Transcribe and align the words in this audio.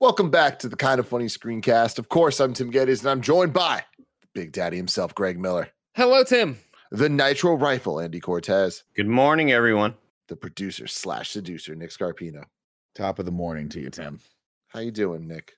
Welcome 0.00 0.30
back 0.30 0.58
to 0.60 0.68
the 0.68 0.76
Kind 0.76 0.98
of 0.98 1.06
Funny 1.06 1.26
Screencast. 1.26 1.98
Of 1.98 2.08
course, 2.08 2.40
I'm 2.40 2.54
Tim 2.54 2.72
Gettys, 2.72 3.00
and 3.00 3.10
I'm 3.10 3.20
joined 3.20 3.52
by 3.52 3.84
Big 4.34 4.52
Daddy 4.52 4.76
himself, 4.78 5.14
Greg 5.14 5.38
Miller, 5.38 5.68
Hello, 5.94 6.24
Tim. 6.24 6.56
the 6.90 7.08
Nitro 7.10 7.54
Rifle, 7.54 8.00
Andy 8.00 8.20
Cortez, 8.20 8.84
Good 8.96 9.06
morning, 9.08 9.52
everyone. 9.52 9.94
the 10.28 10.36
producer 10.36 10.86
slash 10.86 11.30
seducer, 11.30 11.74
Nick 11.74 11.90
Scarpino. 11.90 12.44
Top 12.94 13.18
of 13.18 13.26
the 13.26 13.30
morning 13.32 13.68
to 13.70 13.80
you, 13.80 13.90
Tim. 13.90 14.20
How 14.68 14.80
you 14.80 14.90
doing, 14.90 15.28
Nick? 15.28 15.52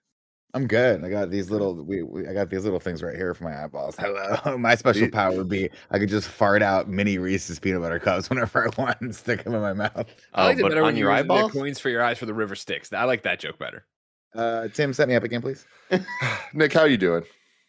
I'm 0.55 0.67
good. 0.67 1.03
I 1.03 1.09
got 1.09 1.31
these 1.31 1.49
little 1.51 1.75
we, 1.75 2.03
we 2.03 2.27
I 2.29 2.35
got 2.35 2.51
these 2.51 2.65
little 2.65 2.81
things 2.81 3.03
right 3.03 3.17
here 3.17 3.33
for 3.33 3.45
my 3.45 3.63
eyeballs. 3.65 3.97
Hello. 3.99 4.59
My 4.59 4.75
special 4.75 5.09
power 5.09 5.35
would 5.35 5.49
be 5.49 5.71
I 5.91 5.99
could 5.99 6.11
just 6.11 6.29
fart 6.29 6.61
out 6.63 6.89
mini 6.91 7.17
Reese's 7.17 7.59
peanut 7.59 7.81
butter 7.81 7.99
cups 7.99 8.29
whenever 8.31 8.67
I 8.67 8.81
want 8.83 9.01
and 9.01 9.15
stick 9.17 9.45
them 9.45 9.55
in 9.55 9.63
my 9.63 9.73
mouth. 9.73 10.05
I 10.35 10.43
Oh, 10.43 10.45
liked 10.49 10.61
it 10.61 10.65
better 10.65 10.81
on 10.83 10.89
when 10.89 10.97
you 10.97 11.05
your 11.05 11.11
eyeballs? 11.13 11.53
coins 11.53 11.79
for 11.79 11.89
your 11.89 12.03
eyes 12.03 12.19
for 12.19 12.27
the 12.27 12.35
river 12.35 12.55
Styx. 12.55 12.93
I 12.93 13.05
like 13.05 13.23
that 13.23 13.39
joke 13.41 13.59
better. 13.59 13.87
Uh 14.35 14.69
Tim, 14.69 14.93
set 14.93 15.09
me 15.09 15.15
up 15.15 15.23
again, 15.25 15.43
please. 15.43 15.67
Nick, 16.55 16.73
how 16.73 16.85
you 16.85 16.97
doing? 16.97 17.25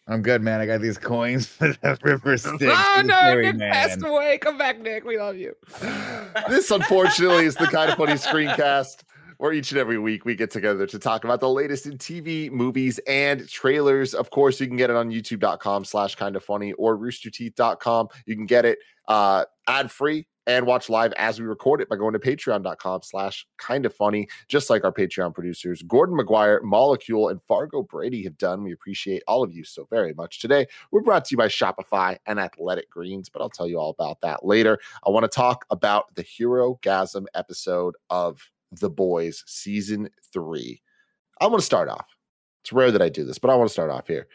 I'm 0.08 0.22
good, 0.22 0.42
man. 0.42 0.60
I 0.60 0.66
got 0.66 0.82
these 0.82 0.98
coins 0.98 1.46
for 1.48 1.70
the 1.70 1.98
river 2.04 2.38
Styx. 2.38 2.62
oh 2.62 3.02
no, 3.06 3.20
Dairy 3.20 3.54
Nick 3.54 3.72
passed 3.72 4.04
away. 4.04 4.38
Come 4.38 4.58
back, 4.58 4.80
Nick. 4.82 5.06
We 5.06 5.18
love 5.18 5.38
you. 5.38 5.56
This, 6.50 6.72
unfortunately, 6.72 7.46
is 7.46 7.56
the 7.56 7.68
Kind 7.68 7.92
of 7.92 7.98
Funny 7.98 8.14
Screencast, 8.14 9.04
where 9.44 9.52
each 9.52 9.72
and 9.72 9.78
every 9.78 10.00
week 10.00 10.24
we 10.24 10.36
get 10.36 10.50
together 10.50 10.88
to 10.88 10.98
talk 10.98 11.26
about 11.26 11.42
the 11.42 11.50
latest 11.50 11.86
in 11.86 11.98
TV, 11.98 12.50
movies, 12.50 12.98
and 13.08 13.46
trailers. 13.50 14.14
Of 14.14 14.30
course, 14.30 14.58
you 14.62 14.68
can 14.68 14.78
get 14.78 14.90
it 14.90 14.96
on 14.96 15.12
youtube.com 15.12 15.84
slash 15.84 16.16
kind 16.16 16.38
of 16.38 16.46
funny 16.46 16.72
or 16.74 16.98
roosterteeth.com. 16.98 18.08
You 18.26 18.38
can 18.38 18.46
get 18.46 18.64
it 18.64 18.80
uh, 19.10 19.44
ad 19.68 19.92
free 19.92 20.28
and 20.48 20.66
watch 20.66 20.90
live 20.90 21.12
as 21.18 21.42
we 21.42 21.46
record 21.46 21.82
it 21.82 21.90
by 21.90 21.98
going 21.98 22.14
to 22.14 22.20
patreon.com 22.20 23.02
slash 23.04 23.46
kind 23.58 23.86
of 23.86 23.94
funny, 23.94 24.30
just 24.48 24.70
like 24.70 24.86
our 24.86 24.94
Patreon 24.94 25.34
producers, 25.34 25.82
Gordon 25.82 26.18
McGuire, 26.18 26.64
Molecule, 26.64 27.28
and 27.28 27.42
Fargo 27.42 27.84
Brady 27.84 28.24
have 28.24 28.38
done. 28.38 28.64
We 28.64 28.72
appreciate 28.72 29.24
all 29.28 29.44
of 29.44 29.52
you 29.52 29.66
so 29.66 29.86
very 29.90 30.14
much. 30.14 30.40
Today, 30.40 30.68
we're 30.92 31.02
brought 31.02 31.26
to 31.26 31.34
you 31.34 31.38
by 31.38 31.50
Shopify 31.50 32.16
and 32.28 32.40
Athletic 32.40 32.90
Greens, 32.90 33.28
but 33.28 33.42
I'll 33.42 33.50
tell 33.50 33.68
you 33.68 33.78
all 33.78 33.90
about 33.90 34.22
that 34.22 34.46
later. 34.46 34.80
I 35.06 35.10
want 35.10 35.26
to 35.26 35.28
talk 35.28 35.66
about 35.70 36.16
the 36.16 36.24
Herogasm 36.24 37.26
episode 37.36 37.96
of 38.10 38.40
The 38.80 38.90
Boys 38.90 39.44
season 39.48 40.10
three. 40.32 40.82
I 41.42 41.48
want 41.48 41.60
to 41.60 41.66
start 41.66 41.90
off. 41.90 42.08
It's 42.64 42.72
rare 42.72 42.92
that 42.92 43.02
I 43.02 43.10
do 43.10 43.26
this, 43.26 43.38
but 43.38 43.50
I 43.50 43.56
want 43.56 43.70
to 43.70 43.74
start 43.74 43.90
off 43.90 44.08
here. 44.08 44.28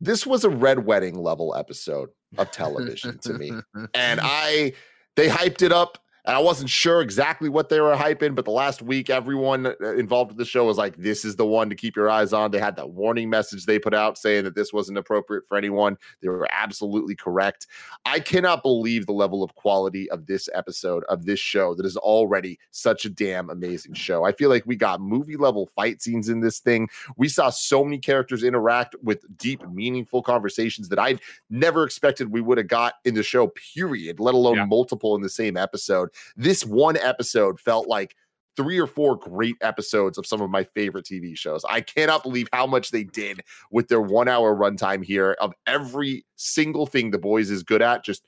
This 0.00 0.26
was 0.26 0.44
a 0.44 0.50
red 0.50 0.84
wedding 0.84 1.18
level 1.18 1.54
episode 1.54 2.10
of 2.36 2.50
television 2.50 3.18
to 3.20 3.32
me 3.32 3.52
and 3.94 4.20
I 4.22 4.72
they 5.16 5.28
hyped 5.28 5.62
it 5.62 5.72
up. 5.72 5.98
And 6.26 6.34
I 6.34 6.38
wasn't 6.40 6.70
sure 6.70 7.02
exactly 7.02 7.50
what 7.50 7.68
they 7.68 7.80
were 7.80 7.94
hyping, 7.94 8.34
but 8.34 8.46
the 8.46 8.50
last 8.50 8.80
week, 8.80 9.10
everyone 9.10 9.66
uh, 9.66 9.74
involved 9.94 10.30
with 10.30 10.38
the 10.38 10.44
show 10.46 10.64
was 10.64 10.78
like, 10.78 10.96
"This 10.96 11.22
is 11.22 11.36
the 11.36 11.44
one 11.44 11.68
to 11.68 11.74
keep 11.76 11.96
your 11.96 12.08
eyes 12.08 12.32
on." 12.32 12.50
They 12.50 12.58
had 12.58 12.76
that 12.76 12.90
warning 12.90 13.28
message 13.28 13.66
they 13.66 13.78
put 13.78 13.92
out 13.92 14.16
saying 14.16 14.44
that 14.44 14.54
this 14.54 14.72
wasn't 14.72 14.96
appropriate 14.96 15.46
for 15.46 15.58
anyone. 15.58 15.98
They 16.22 16.28
were 16.28 16.48
absolutely 16.50 17.14
correct. 17.14 17.66
I 18.06 18.20
cannot 18.20 18.62
believe 18.62 19.04
the 19.04 19.12
level 19.12 19.42
of 19.42 19.54
quality 19.54 20.10
of 20.10 20.24
this 20.26 20.48
episode 20.54 21.04
of 21.04 21.26
this 21.26 21.40
show 21.40 21.74
that 21.74 21.84
is 21.84 21.96
already 21.98 22.58
such 22.70 23.04
a 23.04 23.10
damn 23.10 23.50
amazing 23.50 23.92
show. 23.92 24.24
I 24.24 24.32
feel 24.32 24.48
like 24.48 24.64
we 24.64 24.76
got 24.76 25.02
movie 25.02 25.36
level 25.36 25.66
fight 25.66 26.00
scenes 26.00 26.30
in 26.30 26.40
this 26.40 26.58
thing. 26.58 26.88
We 27.18 27.28
saw 27.28 27.50
so 27.50 27.84
many 27.84 27.98
characters 27.98 28.42
interact 28.44 28.96
with 29.02 29.24
deep, 29.36 29.66
meaningful 29.68 30.22
conversations 30.22 30.88
that 30.88 30.98
I 30.98 31.18
never 31.50 31.84
expected 31.84 32.32
we 32.32 32.40
would 32.40 32.56
have 32.56 32.68
got 32.68 32.94
in 33.04 33.14
the 33.14 33.22
show, 33.22 33.48
period, 33.74 34.20
let 34.20 34.34
alone 34.34 34.56
Yeah. 34.56 34.64
multiple 34.64 35.14
in 35.16 35.20
the 35.20 35.28
same 35.28 35.58
episode. 35.58 36.08
This 36.36 36.64
one 36.64 36.96
episode 36.96 37.60
felt 37.60 37.88
like 37.88 38.14
three 38.56 38.78
or 38.78 38.86
four 38.86 39.16
great 39.16 39.56
episodes 39.60 40.18
of 40.18 40.26
some 40.26 40.40
of 40.40 40.50
my 40.50 40.64
favorite 40.64 41.04
TV 41.04 41.36
shows. 41.36 41.64
I 41.68 41.80
cannot 41.80 42.22
believe 42.22 42.48
how 42.52 42.66
much 42.66 42.90
they 42.90 43.04
did 43.04 43.40
with 43.70 43.88
their 43.88 44.00
one 44.00 44.28
hour 44.28 44.54
runtime 44.54 45.04
here 45.04 45.36
of 45.40 45.52
every 45.66 46.24
single 46.36 46.86
thing 46.86 47.10
the 47.10 47.18
boys 47.18 47.50
is 47.50 47.62
good 47.62 47.82
at. 47.82 48.04
Just 48.04 48.24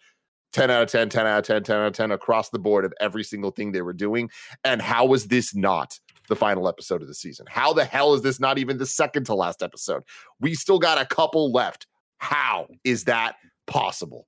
10 0.53 0.71
out 0.71 0.83
of 0.83 0.91
10, 0.91 1.11
10 1.11 1.27
out 1.27 1.39
of 1.39 1.45
10, 1.45 1.63
10 1.65 1.77
out 1.77 1.87
of 1.87 1.93
10 1.93 2.11
across 2.13 2.51
the 2.51 2.59
board 2.59 2.85
of 2.85 2.93
every 3.01 3.23
single 3.23 3.51
thing 3.51 3.73
they 3.73 3.83
were 3.83 3.93
doing. 3.93 4.31
And 4.65 4.81
how 4.81 5.05
was 5.07 5.27
this 5.27 5.55
not 5.55 5.99
the 6.29 6.37
final 6.37 6.69
episode 6.69 7.03
of 7.03 7.09
the 7.09 7.15
season? 7.15 7.47
How 7.49 7.73
the 7.73 7.85
hell 7.85 8.15
is 8.15 8.23
this 8.23 8.41
not 8.41 8.59
even 8.59 8.79
the 8.79 8.87
second 8.87 9.25
to 9.25 9.35
last 9.35 9.63
episode? 9.63 10.03
We 10.41 10.55
still 10.55 10.79
got 10.79 11.01
a 11.01 11.07
couple 11.07 11.53
left. 11.53 11.87
How 12.19 12.69
is 12.85 13.05
that 13.05 13.37
possible? 13.67 14.27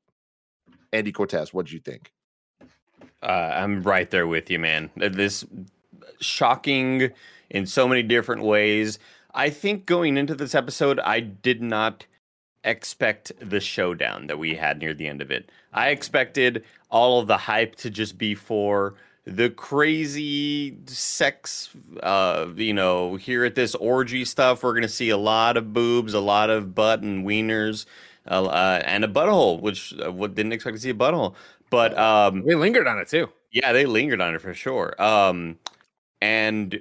Andy 0.92 1.12
Cortez, 1.12 1.52
what 1.52 1.66
did 1.66 1.72
you 1.72 1.80
think? 1.80 2.12
Uh, 3.23 3.27
I'm 3.55 3.83
right 3.83 4.11
there 4.11 4.27
with 4.27 4.51
you, 4.51 4.59
man. 4.59 4.91
Uh, 5.01 5.09
This 5.09 5.45
shocking 6.21 7.11
in 7.51 7.67
so 7.67 7.89
many 7.89 8.03
different 8.03 8.43
ways. 8.43 8.99
I 9.34 9.51
think 9.51 9.87
going 9.87 10.17
into 10.17 10.34
this 10.34 10.55
episode, 10.55 11.01
I 11.01 11.21
did 11.21 11.62
not 11.62 12.06
expect 12.65 13.33
the 13.41 13.61
showdown 13.61 14.27
that 14.27 14.39
we 14.39 14.55
had 14.56 14.79
near 14.79 14.95
the 14.95 15.06
end 15.06 15.23
of 15.23 15.31
it. 15.31 15.51
I 15.73 15.89
expected 15.91 16.65
all 16.91 17.21
of 17.21 17.27
the 17.27 17.37
hype 17.37 17.77
to 17.77 17.91
just 17.91 18.19
be 18.19 18.34
for 18.34 18.95
the 19.25 19.50
crazy 19.50 20.75
sex 20.87 21.69
uh 22.03 22.47
you 22.56 22.73
know 22.73 23.17
here 23.17 23.45
at 23.45 23.55
this 23.55 23.75
orgy 23.75 24.25
stuff 24.25 24.62
we're 24.62 24.73
gonna 24.73 24.89
see 24.89 25.11
a 25.11 25.19
lot 25.19 25.59
of 25.59 25.75
boobs 25.75 26.15
a 26.15 26.21
lot 26.21 26.49
of 26.49 26.75
butt 26.75 27.03
and 27.03 27.27
wieners 27.27 27.85
uh, 28.31 28.45
uh, 28.47 28.83
and 28.87 29.05
a 29.05 29.09
butthole 29.09 29.61
which 29.61 29.95
uh, 30.03 30.11
what 30.11 30.35
didn't 30.35 30.53
expect 30.53 30.77
to 30.77 30.81
see 30.83 30.89
a 30.91 30.95
butthole 30.95 31.35
but 31.71 31.97
um 31.99 32.43
We 32.45 32.55
lingered 32.55 32.87
on 32.87 32.99
it 32.99 33.09
too. 33.09 33.29
yeah, 33.51 33.73
they 33.73 33.87
lingered 33.87 34.21
on 34.21 34.34
it 34.34 34.41
for 34.41 34.55
sure. 34.55 35.01
Um, 35.03 35.59
and 36.21 36.81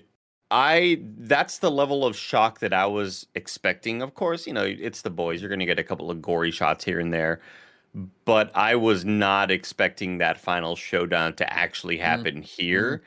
I 0.52 1.02
that's 1.20 1.60
the 1.60 1.72
level 1.72 2.06
of 2.06 2.16
shock 2.16 2.60
that 2.60 2.74
I 2.74 2.86
was 2.86 3.28
expecting. 3.36 4.02
Of 4.02 4.16
course, 4.16 4.48
you 4.48 4.54
know, 4.54 4.64
it's 4.64 5.02
the 5.02 5.10
boys. 5.10 5.42
You're 5.42 5.50
going 5.50 5.60
to 5.60 5.66
get 5.66 5.80
a 5.80 5.84
couple 5.84 6.10
of 6.10 6.22
gory 6.22 6.52
shots 6.52 6.84
here 6.86 7.00
and 7.00 7.14
there, 7.14 7.42
but 8.26 8.52
I 8.56 8.76
was 8.76 9.04
not 9.06 9.52
expecting 9.52 10.18
that 10.20 10.38
final 10.40 10.76
showdown 10.76 11.34
to 11.36 11.54
actually 11.54 11.98
happen 11.98 12.42
here, 12.42 13.04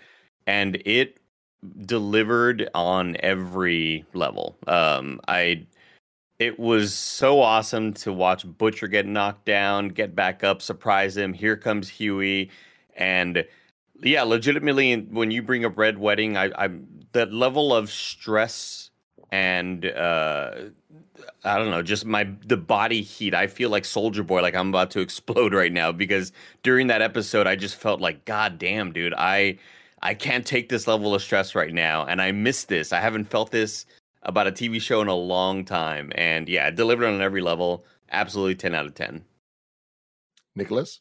and 0.46 0.80
it 0.84 1.18
delivered 1.86 2.68
on 2.74 3.16
every 3.20 4.04
level. 4.14 4.56
Um, 4.66 5.20
I 5.28 5.66
it 6.40 6.58
was 6.58 6.94
so 6.94 7.40
awesome 7.42 7.92
to 7.92 8.14
watch 8.14 8.46
Butcher 8.46 8.88
get 8.88 9.06
knocked 9.06 9.44
down, 9.44 9.88
get 9.88 10.16
back 10.16 10.42
up, 10.42 10.62
surprise 10.62 11.14
him. 11.14 11.34
Here 11.34 11.54
comes 11.54 11.86
Huey, 11.90 12.50
and 12.96 13.44
yeah, 14.02 14.22
legitimately, 14.22 15.02
when 15.10 15.30
you 15.30 15.42
bring 15.42 15.66
up 15.66 15.76
Red 15.76 15.98
Wedding, 15.98 16.38
I, 16.38 16.50
I'm 16.56 16.86
that 17.12 17.30
level 17.30 17.74
of 17.74 17.90
stress 17.90 18.90
and 19.30 19.84
uh, 19.84 20.52
I 21.44 21.58
don't 21.58 21.70
know, 21.70 21.82
just 21.82 22.06
my 22.06 22.26
the 22.46 22.56
body 22.56 23.02
heat. 23.02 23.34
I 23.34 23.46
feel 23.46 23.68
like 23.68 23.84
Soldier 23.84 24.22
Boy, 24.22 24.40
like 24.40 24.54
I'm 24.54 24.70
about 24.70 24.90
to 24.92 25.00
explode 25.00 25.52
right 25.52 25.72
now 25.72 25.92
because 25.92 26.32
during 26.62 26.86
that 26.86 27.02
episode, 27.02 27.46
I 27.46 27.54
just 27.54 27.76
felt 27.76 28.00
like, 28.00 28.24
God 28.24 28.58
damn, 28.58 28.92
dude, 28.92 29.12
I 29.12 29.58
I 30.00 30.14
can't 30.14 30.46
take 30.46 30.70
this 30.70 30.86
level 30.86 31.14
of 31.14 31.20
stress 31.20 31.54
right 31.54 31.74
now, 31.74 32.06
and 32.06 32.22
I 32.22 32.32
miss 32.32 32.64
this. 32.64 32.94
I 32.94 33.00
haven't 33.00 33.26
felt 33.26 33.50
this 33.50 33.84
about 34.22 34.46
a 34.46 34.52
TV 34.52 34.80
show 34.80 35.00
in 35.00 35.08
a 35.08 35.14
long 35.14 35.64
time, 35.64 36.12
and 36.14 36.48
yeah, 36.48 36.70
delivered 36.70 37.06
on 37.06 37.20
every 37.20 37.40
level. 37.40 37.84
Absolutely, 38.10 38.56
ten 38.56 38.74
out 38.74 38.86
of 38.86 38.94
ten. 38.94 39.24
Nicholas? 40.54 41.00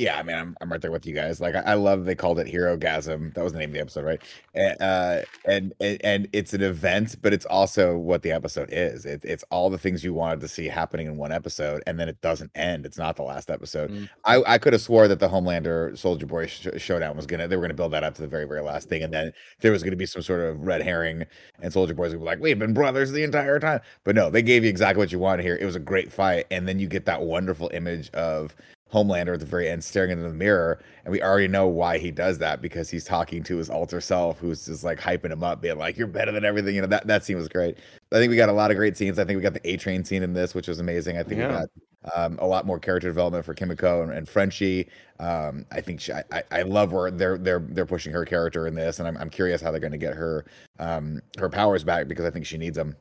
Yeah, 0.00 0.18
I 0.18 0.22
mean, 0.22 0.34
I'm, 0.34 0.56
I'm 0.62 0.72
right 0.72 0.80
there 0.80 0.90
with 0.90 1.04
you 1.04 1.14
guys. 1.14 1.42
Like, 1.42 1.54
I, 1.54 1.60
I 1.60 1.74
love 1.74 2.06
they 2.06 2.14
called 2.14 2.38
it 2.38 2.46
Herogasm. 2.46 3.34
That 3.34 3.44
was 3.44 3.52
the 3.52 3.58
name 3.58 3.68
of 3.68 3.74
the 3.74 3.80
episode, 3.80 4.06
right? 4.06 4.22
And, 4.54 4.80
uh, 4.80 5.20
and 5.44 5.74
and 5.78 6.00
and 6.02 6.28
it's 6.32 6.54
an 6.54 6.62
event, 6.62 7.16
but 7.20 7.34
it's 7.34 7.44
also 7.44 7.98
what 7.98 8.22
the 8.22 8.32
episode 8.32 8.70
is. 8.72 9.04
It, 9.04 9.20
it's 9.24 9.44
all 9.50 9.68
the 9.68 9.76
things 9.76 10.02
you 10.02 10.14
wanted 10.14 10.40
to 10.40 10.48
see 10.48 10.68
happening 10.68 11.06
in 11.06 11.18
one 11.18 11.32
episode, 11.32 11.82
and 11.86 12.00
then 12.00 12.08
it 12.08 12.18
doesn't 12.22 12.50
end. 12.54 12.86
It's 12.86 12.96
not 12.96 13.16
the 13.16 13.24
last 13.24 13.50
episode. 13.50 13.90
Mm. 13.90 14.08
I, 14.24 14.42
I 14.46 14.56
could 14.56 14.72
have 14.72 14.80
swore 14.80 15.06
that 15.06 15.18
the 15.18 15.28
Homelander 15.28 15.98
Soldier 15.98 16.24
Boy 16.24 16.46
sh- 16.46 16.68
showdown 16.78 17.14
was 17.14 17.26
gonna 17.26 17.46
they 17.46 17.56
were 17.56 17.62
gonna 17.62 17.74
build 17.74 17.92
that 17.92 18.02
up 18.02 18.14
to 18.14 18.22
the 18.22 18.28
very 18.28 18.46
very 18.46 18.62
last 18.62 18.88
thing, 18.88 19.02
and 19.02 19.12
then 19.12 19.34
there 19.60 19.70
was 19.70 19.82
gonna 19.82 19.96
be 19.96 20.06
some 20.06 20.22
sort 20.22 20.40
of 20.40 20.62
red 20.62 20.80
herring, 20.80 21.26
and 21.60 21.74
Soldier 21.74 21.92
Boy's 21.92 22.12
gonna 22.12 22.20
be 22.20 22.24
like, 22.24 22.40
we've 22.40 22.58
been 22.58 22.72
brothers 22.72 23.12
the 23.12 23.22
entire 23.22 23.60
time. 23.60 23.80
But 24.04 24.14
no, 24.14 24.30
they 24.30 24.40
gave 24.40 24.64
you 24.64 24.70
exactly 24.70 24.98
what 24.98 25.12
you 25.12 25.18
wanted 25.18 25.42
here. 25.42 25.58
It 25.60 25.66
was 25.66 25.76
a 25.76 25.80
great 25.80 26.10
fight, 26.10 26.46
and 26.50 26.66
then 26.66 26.78
you 26.78 26.88
get 26.88 27.04
that 27.04 27.20
wonderful 27.20 27.70
image 27.74 28.08
of 28.12 28.56
Homelander 28.92 29.34
at 29.34 29.40
the 29.40 29.46
very 29.46 29.68
end 29.68 29.84
staring 29.84 30.10
into 30.10 30.24
the 30.24 30.34
mirror, 30.34 30.82
and 31.04 31.12
we 31.12 31.22
already 31.22 31.48
know 31.48 31.66
why 31.68 31.98
he 31.98 32.10
does 32.10 32.38
that 32.38 32.60
because 32.60 32.90
he's 32.90 33.04
talking 33.04 33.42
to 33.44 33.56
his 33.56 33.70
alter 33.70 34.00
self, 34.00 34.38
who's 34.38 34.66
just 34.66 34.82
like 34.84 34.98
hyping 35.00 35.30
him 35.30 35.44
up, 35.44 35.60
being 35.62 35.78
like, 35.78 35.96
"You're 35.96 36.06
better 36.08 36.32
than 36.32 36.44
everything." 36.44 36.74
You 36.74 36.80
know 36.82 36.86
that 36.88 37.06
that 37.06 37.24
scene 37.24 37.36
was 37.36 37.48
great. 37.48 37.78
I 38.12 38.16
think 38.16 38.30
we 38.30 38.36
got 38.36 38.48
a 38.48 38.52
lot 38.52 38.70
of 38.70 38.76
great 38.76 38.96
scenes. 38.96 39.18
I 39.18 39.24
think 39.24 39.36
we 39.36 39.42
got 39.42 39.54
the 39.54 39.68
A 39.68 39.76
Train 39.76 40.04
scene 40.04 40.22
in 40.22 40.32
this, 40.32 40.54
which 40.54 40.66
was 40.68 40.80
amazing. 40.80 41.18
I 41.18 41.22
think 41.22 41.38
Yeah. 41.40 41.48
we 41.48 41.52
got 41.54 41.68
um, 42.14 42.38
a 42.40 42.46
lot 42.46 42.64
more 42.66 42.78
character 42.78 43.08
development 43.08 43.44
for 43.44 43.52
Kimiko 43.54 44.02
and, 44.02 44.10
and 44.12 44.26
Frenchie. 44.28 44.88
Um, 45.18 45.66
I 45.70 45.80
think 45.82 46.00
she, 46.00 46.12
I, 46.12 46.24
I- 46.32 46.42
I 46.50 46.62
love 46.62 46.92
where 46.92 47.10
they're 47.10 47.38
they're 47.38 47.64
they're 47.70 47.86
pushing 47.86 48.12
her 48.12 48.24
character 48.24 48.66
in 48.66 48.74
this, 48.74 48.98
and 48.98 49.06
I'm 49.06 49.16
I'm 49.18 49.30
curious 49.30 49.60
how 49.60 49.70
they're 49.70 49.80
going 49.80 49.92
to 49.92 49.98
get 49.98 50.14
her 50.14 50.46
um, 50.78 51.20
her 51.38 51.48
powers 51.48 51.84
back 51.84 52.08
because 52.08 52.24
I 52.24 52.30
think 52.30 52.46
she 52.46 52.58
needs 52.58 52.76
them. 52.76 52.96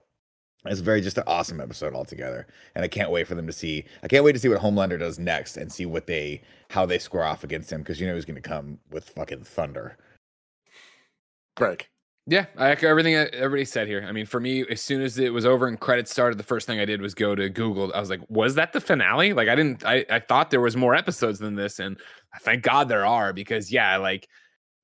It's 0.65 0.81
very 0.81 0.99
just 0.99 1.17
an 1.17 1.23
awesome 1.25 1.61
episode 1.61 1.93
altogether, 1.93 2.45
and 2.75 2.83
I 2.83 2.89
can't 2.89 3.11
wait 3.11 3.27
for 3.27 3.35
them 3.35 3.47
to 3.47 3.53
see. 3.53 3.85
I 4.03 4.07
can't 4.07 4.25
wait 4.25 4.33
to 4.33 4.39
see 4.39 4.49
what 4.49 4.59
Homelander 4.59 4.99
does 4.99 5.17
next 5.17 5.55
and 5.55 5.71
see 5.71 5.85
what 5.85 6.05
they 6.05 6.41
how 6.69 6.85
they 6.85 6.99
square 6.99 7.23
off 7.23 7.45
against 7.45 7.71
him 7.71 7.81
because 7.81 7.99
you 7.99 8.07
know 8.07 8.15
he's 8.15 8.25
going 8.25 8.41
to 8.41 8.41
come 8.41 8.77
with 8.91 9.09
fucking 9.09 9.43
thunder. 9.43 9.97
Greg. 11.55 11.87
Yeah, 12.27 12.45
I 12.57 12.69
echo 12.69 12.87
everything 12.87 13.15
everybody 13.15 13.65
said 13.65 13.87
here. 13.87 14.05
I 14.07 14.11
mean, 14.11 14.27
for 14.27 14.39
me, 14.39 14.63
as 14.69 14.81
soon 14.81 15.01
as 15.01 15.17
it 15.17 15.33
was 15.33 15.47
over 15.47 15.65
and 15.65 15.79
credits 15.79 16.11
started, 16.11 16.37
the 16.37 16.43
first 16.43 16.67
thing 16.67 16.79
I 16.79 16.85
did 16.85 17.01
was 17.01 17.15
go 17.15 17.33
to 17.33 17.49
Google. 17.49 17.91
I 17.95 17.99
was 17.99 18.11
like, 18.11 18.21
"Was 18.29 18.53
that 18.55 18.71
the 18.71 18.81
finale?" 18.81 19.33
Like, 19.33 19.47
I 19.47 19.55
didn't. 19.55 19.83
I 19.85 20.05
I 20.11 20.19
thought 20.19 20.51
there 20.51 20.61
was 20.61 20.77
more 20.77 20.93
episodes 20.93 21.39
than 21.39 21.55
this, 21.55 21.79
and 21.79 21.97
thank 22.41 22.63
God 22.63 22.87
there 22.87 23.05
are 23.05 23.33
because 23.33 23.71
yeah, 23.71 23.97
like 23.97 24.27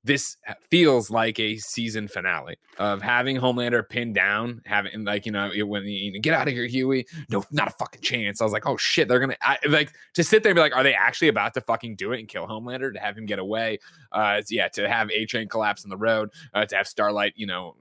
this 0.06 0.36
feels 0.70 1.10
like 1.10 1.40
a 1.40 1.56
season 1.58 2.06
finale 2.06 2.56
of 2.78 3.02
having 3.02 3.36
Homelander 3.36 3.86
pinned 3.86 4.14
down, 4.14 4.62
having 4.64 5.04
like 5.04 5.26
you 5.26 5.32
know 5.32 5.50
it, 5.52 5.64
when 5.64 5.84
you 5.84 6.20
get 6.20 6.32
out 6.32 6.46
of 6.46 6.54
here, 6.54 6.66
Huey. 6.66 7.06
No, 7.28 7.44
not 7.50 7.68
a 7.68 7.72
fucking 7.72 8.02
chance. 8.02 8.40
I 8.40 8.44
was 8.44 8.52
like, 8.52 8.66
oh 8.66 8.76
shit, 8.76 9.08
they're 9.08 9.18
gonna 9.18 9.36
I, 9.42 9.58
like 9.68 9.92
to 10.14 10.22
sit 10.22 10.42
there 10.42 10.50
and 10.50 10.56
be 10.56 10.60
like, 10.60 10.76
are 10.76 10.84
they 10.84 10.94
actually 10.94 11.28
about 11.28 11.54
to 11.54 11.60
fucking 11.60 11.96
do 11.96 12.12
it 12.12 12.20
and 12.20 12.28
kill 12.28 12.46
Homelander 12.46 12.94
to 12.94 13.00
have 13.00 13.18
him 13.18 13.26
get 13.26 13.40
away? 13.40 13.80
Uh, 14.12 14.42
yeah, 14.48 14.68
to 14.68 14.88
have 14.88 15.10
A 15.10 15.26
Train 15.26 15.48
collapse 15.48 15.84
on 15.84 15.90
the 15.90 15.96
road, 15.96 16.30
uh, 16.54 16.64
to 16.64 16.76
have 16.76 16.86
Starlight, 16.86 17.32
you 17.36 17.46
know, 17.46 17.74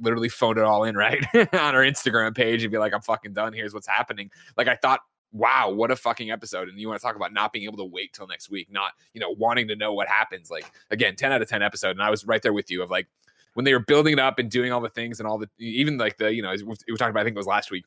literally 0.00 0.28
phone 0.28 0.58
it 0.58 0.64
all 0.64 0.84
in 0.84 0.96
right 0.96 1.24
on 1.34 1.74
her 1.74 1.80
Instagram 1.80 2.34
page 2.34 2.62
and 2.62 2.70
be 2.70 2.78
like, 2.78 2.94
I'm 2.94 3.02
fucking 3.02 3.32
done. 3.32 3.52
Here's 3.52 3.74
what's 3.74 3.88
happening. 3.88 4.30
Like 4.56 4.68
I 4.68 4.76
thought 4.76 5.00
wow, 5.32 5.70
what 5.70 5.90
a 5.90 5.96
fucking 5.96 6.30
episode. 6.30 6.68
And 6.68 6.78
you 6.78 6.88
want 6.88 7.00
to 7.00 7.06
talk 7.06 7.16
about 7.16 7.32
not 7.32 7.52
being 7.52 7.64
able 7.64 7.78
to 7.78 7.84
wait 7.84 8.12
till 8.12 8.26
next 8.26 8.50
week, 8.50 8.70
not, 8.70 8.92
you 9.14 9.20
know, 9.20 9.30
wanting 9.30 9.68
to 9.68 9.76
know 9.76 9.92
what 9.92 10.08
happens. 10.08 10.50
Like, 10.50 10.70
again, 10.90 11.16
10 11.16 11.32
out 11.32 11.42
of 11.42 11.48
10 11.48 11.62
episode. 11.62 11.92
And 11.92 12.02
I 12.02 12.10
was 12.10 12.26
right 12.26 12.42
there 12.42 12.52
with 12.52 12.70
you 12.70 12.82
of 12.82 12.90
like, 12.90 13.08
when 13.54 13.64
they 13.64 13.72
were 13.72 13.80
building 13.80 14.14
it 14.14 14.18
up 14.18 14.38
and 14.38 14.50
doing 14.50 14.72
all 14.72 14.80
the 14.80 14.88
things 14.88 15.20
and 15.20 15.28
all 15.28 15.38
the, 15.38 15.48
even 15.58 15.98
like 15.98 16.18
the, 16.18 16.32
you 16.32 16.42
know, 16.42 16.50
we 16.52 16.64
were 16.64 16.96
talking 16.96 17.10
about, 17.10 17.20
I 17.20 17.24
think 17.24 17.34
it 17.34 17.38
was 17.38 17.46
last 17.46 17.70
week, 17.70 17.84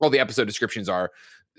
all 0.00 0.10
the 0.10 0.18
episode 0.18 0.46
descriptions 0.46 0.88
are 0.88 1.10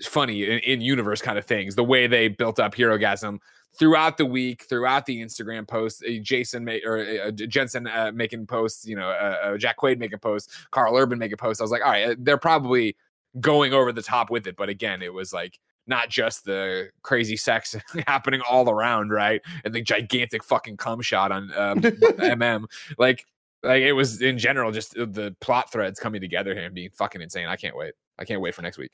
funny 0.02 0.44
in, 0.44 0.58
in 0.60 0.80
universe 0.80 1.20
kind 1.20 1.38
of 1.38 1.44
things. 1.44 1.74
The 1.74 1.84
way 1.84 2.06
they 2.06 2.28
built 2.28 2.58
up 2.58 2.74
Herogasm 2.74 3.38
throughout 3.72 4.16
the 4.16 4.26
week, 4.26 4.64
throughout 4.68 5.06
the 5.06 5.22
Instagram 5.22 5.66
posts, 5.66 6.02
uh, 6.02 6.12
Jason 6.22 6.68
or 6.84 6.98
uh, 6.98 7.30
Jensen 7.30 7.86
uh, 7.86 8.10
making 8.14 8.46
posts, 8.46 8.86
you 8.86 8.96
know, 8.96 9.08
uh, 9.08 9.38
uh, 9.42 9.56
Jack 9.56 9.78
Quaid 9.78 9.98
making 9.98 10.18
posts, 10.18 10.66
Karl 10.70 10.96
Urban 10.96 11.18
making 11.18 11.36
posts. 11.36 11.60
I 11.60 11.64
was 11.64 11.70
like, 11.70 11.84
all 11.84 11.90
right, 11.90 12.16
they're 12.24 12.38
probably 12.38 12.96
going 13.38 13.72
over 13.72 13.92
the 13.92 14.02
top 14.02 14.30
with 14.30 14.46
it. 14.46 14.56
But 14.56 14.68
again, 14.68 15.02
it 15.02 15.12
was 15.12 15.32
like 15.32 15.58
not 15.86 16.08
just 16.08 16.44
the 16.44 16.90
crazy 17.02 17.36
sex 17.36 17.76
happening 18.06 18.40
all 18.48 18.68
around, 18.70 19.10
right? 19.10 19.40
And 19.64 19.74
the 19.74 19.82
gigantic 19.82 20.42
fucking 20.44 20.76
cum 20.78 21.00
shot 21.00 21.32
on 21.32 21.52
um, 21.56 21.80
MM. 21.82 22.64
Like, 22.98 23.26
like 23.62 23.82
it 23.82 23.92
was 23.92 24.22
in 24.22 24.38
general, 24.38 24.72
just 24.72 24.96
uh, 24.96 25.06
the 25.10 25.34
plot 25.40 25.70
threads 25.72 26.00
coming 26.00 26.20
together 26.20 26.54
here 26.54 26.64
and 26.64 26.74
being 26.74 26.90
fucking 26.94 27.20
insane. 27.20 27.46
I 27.46 27.56
can't 27.56 27.76
wait. 27.76 27.94
I 28.18 28.24
can't 28.24 28.40
wait 28.40 28.54
for 28.54 28.62
next 28.62 28.78
week. 28.78 28.92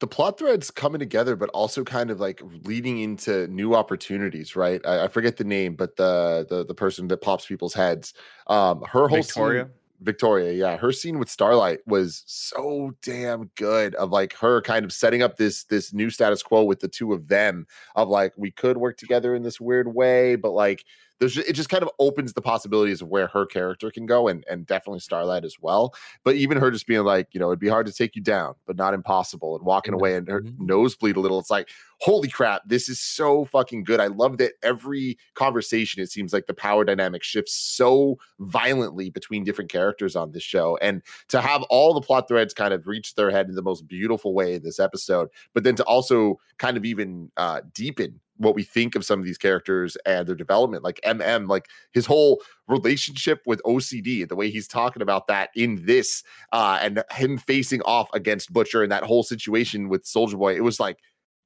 the 0.00 0.06
plot 0.06 0.38
threads 0.38 0.70
coming 0.70 0.98
together, 0.98 1.36
but 1.36 1.48
also 1.50 1.84
kind 1.84 2.10
of 2.10 2.18
like 2.20 2.42
leading 2.64 2.98
into 3.00 3.46
new 3.48 3.74
opportunities, 3.74 4.56
right? 4.56 4.80
I, 4.84 5.04
I 5.04 5.08
forget 5.08 5.36
the 5.36 5.44
name, 5.44 5.76
but 5.76 5.96
the 5.96 6.44
the 6.48 6.64
the 6.64 6.74
person 6.74 7.06
that 7.08 7.18
pops 7.18 7.46
people's 7.46 7.74
heads, 7.74 8.12
um, 8.48 8.82
her 8.82 9.08
whole 9.08 9.22
Victoria? 9.22 9.64
scene, 9.66 9.72
Victoria, 10.02 10.52
yeah, 10.52 10.76
her 10.76 10.92
scene 10.92 11.18
with 11.18 11.28
Starlight 11.28 11.80
was 11.86 12.22
so 12.26 12.92
damn 13.02 13.50
good. 13.56 13.94
Of 13.94 14.10
like 14.10 14.34
her 14.34 14.60
kind 14.62 14.84
of 14.84 14.92
setting 14.92 15.22
up 15.22 15.36
this 15.36 15.64
this 15.64 15.92
new 15.92 16.10
status 16.10 16.42
quo 16.42 16.64
with 16.64 16.80
the 16.80 16.88
two 16.88 17.12
of 17.12 17.28
them. 17.28 17.66
Of 17.94 18.08
like 18.08 18.32
we 18.36 18.50
could 18.50 18.76
work 18.76 18.96
together 18.98 19.34
in 19.34 19.42
this 19.42 19.60
weird 19.60 19.94
way, 19.94 20.36
but 20.36 20.52
like 20.52 20.84
there's 21.22 21.38
it 21.38 21.52
just 21.52 21.68
kind 21.68 21.84
of 21.84 21.90
opens 22.00 22.32
the 22.32 22.42
possibilities 22.42 23.00
of 23.00 23.06
where 23.08 23.28
her 23.28 23.46
character 23.46 23.90
can 23.92 24.06
go, 24.06 24.26
and 24.26 24.44
and 24.50 24.66
definitely 24.66 24.98
Starlight 24.98 25.44
as 25.44 25.56
well. 25.60 25.94
But 26.24 26.34
even 26.34 26.58
her 26.58 26.70
just 26.72 26.86
being 26.88 27.04
like, 27.04 27.28
you 27.32 27.38
know, 27.38 27.46
it'd 27.48 27.60
be 27.60 27.68
hard 27.68 27.86
to 27.86 27.92
take 27.92 28.16
you 28.16 28.22
down, 28.22 28.54
but 28.66 28.76
not 28.76 28.92
impossible, 28.92 29.54
and 29.56 29.64
walking 29.64 29.94
away 29.94 30.16
and 30.16 30.26
her 30.28 30.42
Mhm. 30.42 30.58
nosebleed 30.58 31.16
a 31.16 31.20
little. 31.20 31.38
It's 31.38 31.50
like, 31.50 31.68
holy 32.00 32.28
crap, 32.28 32.62
this 32.66 32.88
is 32.88 32.98
so 33.00 33.44
fucking 33.44 33.84
good. 33.84 34.00
I 34.00 34.08
love 34.08 34.38
that 34.38 34.54
every 34.64 35.16
conversation, 35.34 36.02
it 36.02 36.10
seems 36.10 36.32
like 36.32 36.46
the 36.46 36.54
power 36.54 36.84
dynamic 36.84 37.22
shifts 37.22 37.54
so 37.54 38.18
violently 38.40 39.08
between 39.10 39.44
different 39.44 39.70
characters 39.70 40.16
on 40.16 40.32
this 40.32 40.42
show. 40.42 40.76
And 40.82 41.02
to 41.28 41.40
have 41.40 41.62
all 41.70 41.94
the 41.94 42.00
plot 42.00 42.26
threads 42.26 42.52
kind 42.54 42.74
of 42.74 42.86
reach 42.86 43.14
their 43.14 43.30
head 43.30 43.48
in 43.48 43.54
the 43.54 43.62
most 43.62 43.86
beautiful 43.86 44.34
way 44.34 44.54
in 44.54 44.62
this 44.62 44.80
episode, 44.80 45.28
but 45.54 45.62
then 45.64 45.76
to 45.76 45.84
also 45.84 46.40
kind 46.58 46.76
of 46.76 46.84
even 46.84 47.30
uh, 47.36 47.60
deepen 47.72 48.20
what 48.42 48.54
we 48.54 48.62
think 48.62 48.94
of 48.94 49.04
some 49.04 49.18
of 49.18 49.24
these 49.24 49.38
characters 49.38 49.96
and 50.06 50.26
their 50.26 50.34
development 50.34 50.82
like 50.82 51.00
mm 51.04 51.48
like 51.48 51.68
his 51.92 52.06
whole 52.06 52.42
relationship 52.68 53.40
with 53.46 53.62
ocd 53.64 54.28
the 54.28 54.36
way 54.36 54.50
he's 54.50 54.66
talking 54.66 55.02
about 55.02 55.26
that 55.26 55.50
in 55.54 55.84
this 55.84 56.22
uh 56.52 56.78
and 56.80 57.02
him 57.12 57.38
facing 57.38 57.80
off 57.82 58.08
against 58.14 58.52
butcher 58.52 58.82
and 58.82 58.90
that 58.92 59.04
whole 59.04 59.22
situation 59.22 59.88
with 59.88 60.04
soldier 60.04 60.36
boy 60.36 60.54
it 60.54 60.64
was 60.64 60.80
like 60.80 60.98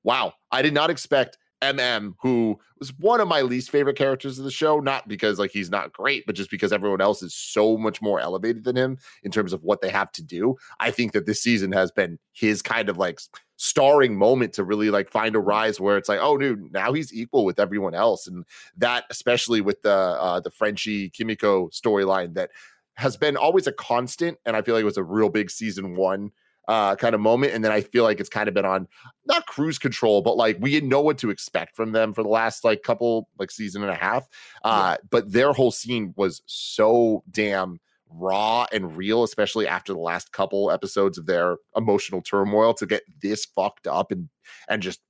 wow 0.03 0.33
i 0.51 0.63
did 0.63 0.75
not 0.75 0.91
expect 0.91 1.39
mm 1.63 2.15
who 2.21 2.59
was 2.79 2.93
one 2.99 3.21
of 3.21 3.29
my 3.29 3.41
least 3.41 3.71
favorite 3.71 3.97
characters 3.97 4.39
of 4.39 4.45
the 4.45 4.51
show 4.51 4.79
not 4.79 5.09
because 5.09 5.39
like 5.39 5.51
he's 5.51 5.71
not 5.71 5.93
great 5.93 6.25
but 6.27 6.35
just 6.35 6.51
because 6.51 6.73
everyone 6.73 7.01
else 7.01 7.23
is 7.23 7.35
so 7.35 7.77
much 7.77 8.03
more 8.03 8.21
elevated 8.21 8.65
than 8.65 8.77
him 8.77 8.99
in 9.23 9.31
terms 9.31 9.53
of 9.53 9.63
what 9.63 9.81
they 9.81 9.89
have 9.89 10.13
to 10.13 10.23
do. 10.23 10.57
I 10.81 10.91
think 10.91 11.13
that 11.13 11.27
this 11.27 11.43
season 11.43 11.73
has 11.73 11.91
been 11.91 12.19
his 12.33 12.63
kind 12.63 12.89
of 12.89 12.99
like 12.99 13.21
starring 13.57 14.17
moment 14.17 14.53
to 14.53 14.65
really 14.65 14.91
like 14.91 15.09
find 15.09 15.35
a 15.35 15.41
rise 15.41 15.81
where 15.81 15.97
it's 15.97 16.09
like 16.09 16.21
oh 16.21 16.37
dude 16.37 16.73
now 16.73 16.93
he's 16.93 17.13
equal 17.15 17.45
with 17.45 17.59
everyone 17.59 17.95
else. 17.95 18.27
And 18.27 18.45
that 18.77 19.05
especially 19.11 19.61
with 19.61 19.83
the 19.83 19.95
uh 19.95 20.41
the 20.41 20.51
frenchie 20.51 21.11
kimiko 21.11 21.69
storyline 21.69 22.35
that 22.35 22.51
has 22.97 23.17
been 23.17 23.37
always 23.37 23.67
a 23.67 23.73
constant 23.73 24.39
and 24.45 24.57
i 24.57 24.63
feel 24.63 24.75
like 24.75 24.83
it 24.83 24.87
was 24.87 24.97
a 24.97 25.05
real 25.05 25.29
big 25.29 25.51
season 25.51 25.97
one 25.97 26.31
uh 26.69 26.97
kind 26.97 27.15
of 27.15 27.21
moment 27.21 27.53
and 27.53 27.65
then 27.65 27.73
i 27.73 27.81
feel 27.81 28.05
like 28.05 28.21
it's 28.21 28.29
kind 28.29 28.49
of 28.49 28.55
been 28.55 28.65
on 28.65 28.89
not 29.27 29.47
cruise 29.47 29.79
control 29.79 30.23
but 30.23 30.37
like 30.37 30.57
we 30.61 30.71
didn't 30.71 30.89
know 30.89 31.01
what 31.01 31.19
to 31.19 31.31
expect 31.31 31.77
from 31.77 31.93
them 31.93 32.13
for 32.13 32.23
the 32.23 32.29
last 32.29 32.65
like 32.65 32.83
couple 32.83 33.29
like 33.39 33.51
season 33.51 33.83
and 33.83 33.91
a 33.91 33.95
half 33.95 34.29
uh 34.65 34.97
but 35.11 35.31
their 35.31 35.53
whole 35.53 35.71
scene 35.71 36.13
was 36.17 36.43
so 36.47 37.23
damn 37.31 37.79
raw 38.11 38.67
and 38.73 38.97
real, 38.97 39.23
especially 39.23 39.67
after 39.67 39.93
the 39.93 39.99
last 39.99 40.33
couple 40.33 40.71
episodes 40.71 41.19
of 41.19 41.27
their 41.27 41.57
emotional 41.77 42.23
turmoil 42.23 42.75
to 42.75 42.87
get 42.87 43.03
this 43.21 43.45
fucked 43.45 43.87
up 43.87 44.11
and 44.11 44.29
and 44.69 44.83
just 44.83 45.01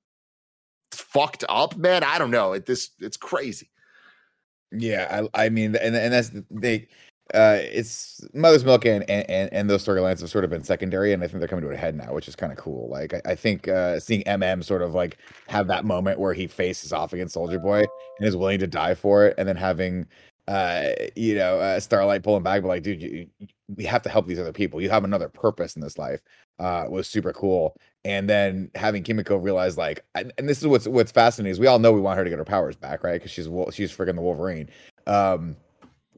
fucked 0.92 1.44
up, 1.48 1.76
man. 1.76 2.02
I 2.02 2.18
don't 2.18 2.30
know. 2.30 2.52
It 2.52 2.66
this 2.66 2.90
it's 3.00 3.16
crazy. 3.16 3.70
Yeah, 4.72 5.28
I, 5.34 5.44
I 5.46 5.48
mean, 5.48 5.76
and 5.76 5.94
and 5.96 6.12
that's 6.12 6.30
they. 6.50 6.88
Uh, 7.34 7.58
it's 7.60 8.24
Mother's 8.34 8.64
Milk 8.64 8.84
and 8.86 9.08
and 9.10 9.52
and 9.52 9.68
those 9.68 9.84
storylines 9.84 10.20
have 10.20 10.30
sort 10.30 10.44
of 10.44 10.50
been 10.50 10.62
secondary, 10.62 11.12
and 11.12 11.22
I 11.22 11.26
think 11.26 11.40
they're 11.40 11.48
coming 11.48 11.64
to 11.64 11.70
a 11.70 11.76
head 11.76 11.96
now, 11.96 12.12
which 12.12 12.28
is 12.28 12.36
kind 12.36 12.52
of 12.52 12.58
cool. 12.58 12.88
Like 12.88 13.14
I, 13.14 13.22
I 13.32 13.34
think 13.34 13.66
uh, 13.66 13.98
seeing 13.98 14.22
MM 14.24 14.62
sort 14.62 14.80
of 14.82 14.94
like 14.94 15.18
have 15.48 15.66
that 15.66 15.84
moment 15.84 16.20
where 16.20 16.34
he 16.34 16.46
faces 16.46 16.92
off 16.92 17.12
against 17.12 17.34
Soldier 17.34 17.58
Boy 17.58 17.80
and 18.18 18.28
is 18.28 18.36
willing 18.36 18.60
to 18.60 18.66
die 18.68 18.94
for 18.94 19.26
it, 19.26 19.34
and 19.38 19.48
then 19.48 19.56
having 19.56 20.06
uh 20.48 20.90
you 21.16 21.34
know 21.34 21.58
uh, 21.58 21.80
Starlight 21.80 22.22
pulling 22.22 22.44
back, 22.44 22.62
but 22.62 22.68
like, 22.68 22.82
dude, 22.84 23.02
you, 23.02 23.26
you- 23.40 23.48
we 23.76 23.84
have 23.84 24.02
to 24.02 24.08
help 24.08 24.28
these 24.28 24.38
other 24.38 24.52
people. 24.52 24.80
You 24.80 24.88
have 24.90 25.02
another 25.02 25.28
purpose 25.28 25.74
in 25.74 25.82
this 25.82 25.98
life. 25.98 26.20
Uh, 26.60 26.84
was 26.88 27.08
super 27.08 27.32
cool, 27.32 27.74
and 28.04 28.30
then 28.30 28.70
having 28.76 29.02
Kimiko 29.02 29.36
realize 29.36 29.76
like, 29.76 30.04
and, 30.14 30.32
and 30.38 30.48
this 30.48 30.58
is 30.60 30.68
what's 30.68 30.86
what's 30.86 31.10
fascinating 31.10 31.50
is 31.50 31.58
we 31.58 31.66
all 31.66 31.80
know 31.80 31.90
we 31.92 32.00
want 32.00 32.16
her 32.18 32.22
to 32.24 32.30
get 32.30 32.38
her 32.38 32.44
powers 32.44 32.76
back, 32.76 33.02
right? 33.02 33.14
Because 33.14 33.32
she's 33.32 33.48
she's 33.74 33.90
freaking 33.94 34.14
the 34.14 34.22
Wolverine. 34.22 34.70
Um, 35.08 35.56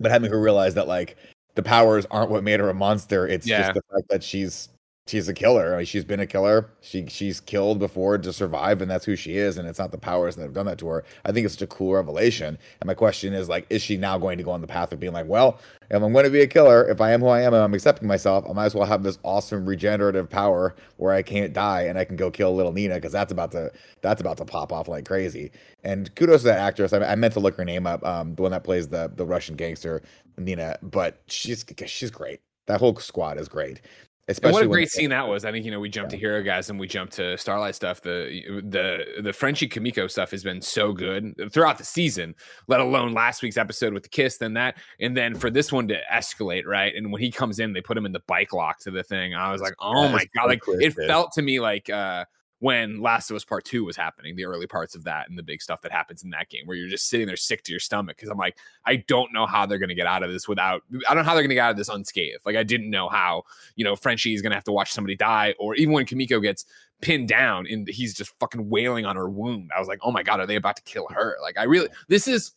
but 0.00 0.10
having 0.10 0.30
her 0.30 0.40
realize 0.40 0.74
that 0.74 0.88
like 0.88 1.16
the 1.54 1.62
powers 1.62 2.06
aren't 2.10 2.30
what 2.30 2.44
made 2.44 2.60
her 2.60 2.70
a 2.70 2.74
monster. 2.74 3.26
It's 3.26 3.46
Yeah. 3.46 3.62
just 3.62 3.74
the 3.74 3.82
fact 3.94 4.08
that 4.10 4.22
she's 4.22 4.68
she's 5.08 5.28
a 5.28 5.34
killer. 5.34 5.74
I 5.74 5.78
mean, 5.78 5.86
she's 5.86 6.04
been 6.04 6.20
a 6.20 6.26
killer. 6.26 6.70
She 6.80 7.06
she's 7.06 7.40
killed 7.40 7.78
before 7.78 8.18
to 8.18 8.32
survive, 8.32 8.82
and 8.82 8.90
that's 8.90 9.04
who 9.04 9.16
she 9.16 9.36
is. 9.36 9.58
And 9.58 9.68
it's 9.68 9.78
not 9.78 9.92
the 9.92 9.98
powers 9.98 10.36
that 10.36 10.42
have 10.42 10.52
done 10.52 10.66
that 10.66 10.78
to 10.78 10.88
her. 10.88 11.04
I 11.24 11.32
think 11.32 11.44
it's 11.44 11.54
such 11.54 11.62
a 11.62 11.66
cool 11.66 11.94
revelation. 11.94 12.58
And 12.80 12.86
my 12.86 12.94
question 12.94 13.34
is 13.34 13.48
like, 13.48 13.66
is 13.70 13.82
she 13.82 13.96
now 13.96 14.18
going 14.18 14.38
to 14.38 14.44
go 14.44 14.50
on 14.50 14.60
the 14.60 14.66
path 14.66 14.92
of 14.92 15.00
being 15.00 15.12
like, 15.12 15.26
well, 15.26 15.58
if 15.90 16.02
I'm 16.02 16.12
going 16.12 16.24
to 16.24 16.30
be 16.30 16.42
a 16.42 16.46
killer, 16.46 16.88
if 16.88 17.00
I 17.00 17.12
am 17.12 17.20
who 17.20 17.28
I 17.28 17.42
am 17.42 17.54
and 17.54 17.62
I'm 17.62 17.74
accepting 17.74 18.06
myself, 18.06 18.44
I 18.48 18.52
might 18.52 18.66
as 18.66 18.74
well 18.74 18.86
have 18.86 19.02
this 19.02 19.18
awesome 19.22 19.66
regenerative 19.66 20.28
power 20.28 20.74
where 20.98 21.12
I 21.12 21.22
can't 21.22 21.52
die 21.52 21.82
and 21.82 21.98
I 21.98 22.04
can 22.04 22.16
go 22.16 22.30
kill 22.30 22.54
little 22.54 22.72
Nina 22.72 22.96
because 22.96 23.12
that's 23.12 23.32
about 23.32 23.52
to 23.52 23.72
that's 24.02 24.20
about 24.20 24.36
to 24.38 24.44
pop 24.44 24.72
off 24.72 24.88
like 24.88 25.06
crazy. 25.06 25.50
And 25.84 26.14
kudos 26.14 26.42
to 26.42 26.48
that 26.48 26.58
actress. 26.58 26.92
I, 26.92 26.98
I 26.98 27.14
meant 27.14 27.34
to 27.34 27.40
look 27.40 27.56
her 27.56 27.64
name 27.64 27.86
up, 27.86 28.04
um, 28.04 28.34
the 28.34 28.42
one 28.42 28.50
that 28.50 28.64
plays 28.64 28.88
the 28.88 29.10
the 29.14 29.24
Russian 29.24 29.56
gangster 29.56 30.02
Nina, 30.36 30.78
but 30.82 31.22
she's 31.26 31.64
she's 31.86 32.10
great. 32.10 32.40
That 32.66 32.80
whole 32.80 32.94
squad 32.96 33.38
is 33.38 33.48
great. 33.48 33.80
And 34.28 34.34
Especially 34.34 34.52
what 34.52 34.64
a 34.64 34.68
great 34.68 34.90
scene 34.90 35.08
that 35.08 35.26
was. 35.26 35.46
I 35.46 35.52
think 35.52 35.64
you 35.64 35.70
know 35.70 35.80
we 35.80 35.88
jumped 35.88 36.10
to 36.10 36.18
Hero 36.18 36.42
Guys 36.42 36.68
and 36.68 36.78
we 36.78 36.86
jumped 36.86 37.14
to 37.14 37.38
Starlight 37.38 37.74
stuff. 37.74 38.02
The 38.02 38.42
the 38.62 39.22
the 39.22 39.32
Frenchie 39.32 39.66
Kimiko 39.66 40.06
stuff 40.06 40.32
has 40.32 40.42
been 40.42 40.60
so 40.60 40.92
good 40.92 41.34
throughout 41.50 41.78
the 41.78 41.84
season, 41.84 42.34
let 42.66 42.80
alone 42.80 43.14
last 43.14 43.42
week's 43.42 43.56
episode 43.56 43.94
with 43.94 44.02
the 44.02 44.10
kiss, 44.10 44.36
then 44.36 44.52
that, 44.52 44.76
and 45.00 45.16
then 45.16 45.34
for 45.34 45.48
this 45.48 45.72
one 45.72 45.88
to 45.88 45.98
escalate, 46.12 46.66
right? 46.66 46.94
And 46.94 47.10
when 47.10 47.22
he 47.22 47.30
comes 47.30 47.58
in, 47.58 47.72
they 47.72 47.80
put 47.80 47.96
him 47.96 48.04
in 48.04 48.12
the 48.12 48.22
bike 48.26 48.52
lock 48.52 48.80
to 48.80 48.90
the 48.90 49.02
thing. 49.02 49.34
I 49.34 49.50
was 49.50 49.62
like, 49.62 49.74
oh 49.80 50.08
my 50.08 50.26
god! 50.36 50.48
Like 50.48 50.60
it 50.66 50.92
felt 50.92 51.32
to 51.32 51.42
me 51.42 51.58
like 51.58 51.88
uh 51.88 52.26
when 52.60 53.00
Last 53.00 53.30
of 53.30 53.36
Us 53.36 53.44
Part 53.44 53.64
Two 53.64 53.84
was 53.84 53.96
happening, 53.96 54.34
the 54.34 54.44
early 54.44 54.66
parts 54.66 54.94
of 54.94 55.04
that 55.04 55.28
and 55.28 55.38
the 55.38 55.42
big 55.42 55.62
stuff 55.62 55.80
that 55.82 55.92
happens 55.92 56.24
in 56.24 56.30
that 56.30 56.48
game, 56.48 56.66
where 56.66 56.76
you're 56.76 56.88
just 56.88 57.08
sitting 57.08 57.26
there 57.26 57.36
sick 57.36 57.62
to 57.64 57.72
your 57.72 57.80
stomach 57.80 58.16
because 58.16 58.30
I'm 58.30 58.38
like, 58.38 58.56
I 58.84 58.96
don't 59.06 59.32
know 59.32 59.46
how 59.46 59.66
they're 59.66 59.78
gonna 59.78 59.94
get 59.94 60.06
out 60.06 60.22
of 60.22 60.32
this 60.32 60.48
without. 60.48 60.82
I 61.08 61.14
don't 61.14 61.22
know 61.22 61.28
how 61.28 61.34
they're 61.34 61.42
gonna 61.44 61.54
get 61.54 61.64
out 61.64 61.70
of 61.70 61.76
this 61.76 61.88
unscathed. 61.88 62.40
Like 62.44 62.56
I 62.56 62.64
didn't 62.64 62.90
know 62.90 63.08
how 63.08 63.44
you 63.76 63.84
know 63.84 63.94
Frenchie 63.94 64.34
is 64.34 64.42
gonna 64.42 64.56
have 64.56 64.64
to 64.64 64.72
watch 64.72 64.92
somebody 64.92 65.16
die, 65.16 65.54
or 65.58 65.74
even 65.76 65.92
when 65.92 66.06
Kimiko 66.06 66.40
gets 66.40 66.64
pinned 67.00 67.28
down 67.28 67.66
and 67.70 67.86
he's 67.88 68.14
just 68.14 68.36
fucking 68.40 68.68
wailing 68.68 69.06
on 69.06 69.16
her 69.16 69.28
wound. 69.28 69.70
I 69.74 69.78
was 69.78 69.88
like, 69.88 70.00
oh 70.02 70.10
my 70.10 70.22
god, 70.22 70.40
are 70.40 70.46
they 70.46 70.56
about 70.56 70.76
to 70.76 70.82
kill 70.82 71.06
her? 71.10 71.36
Like 71.40 71.58
I 71.58 71.64
really, 71.64 71.88
this 72.08 72.26
is 72.26 72.52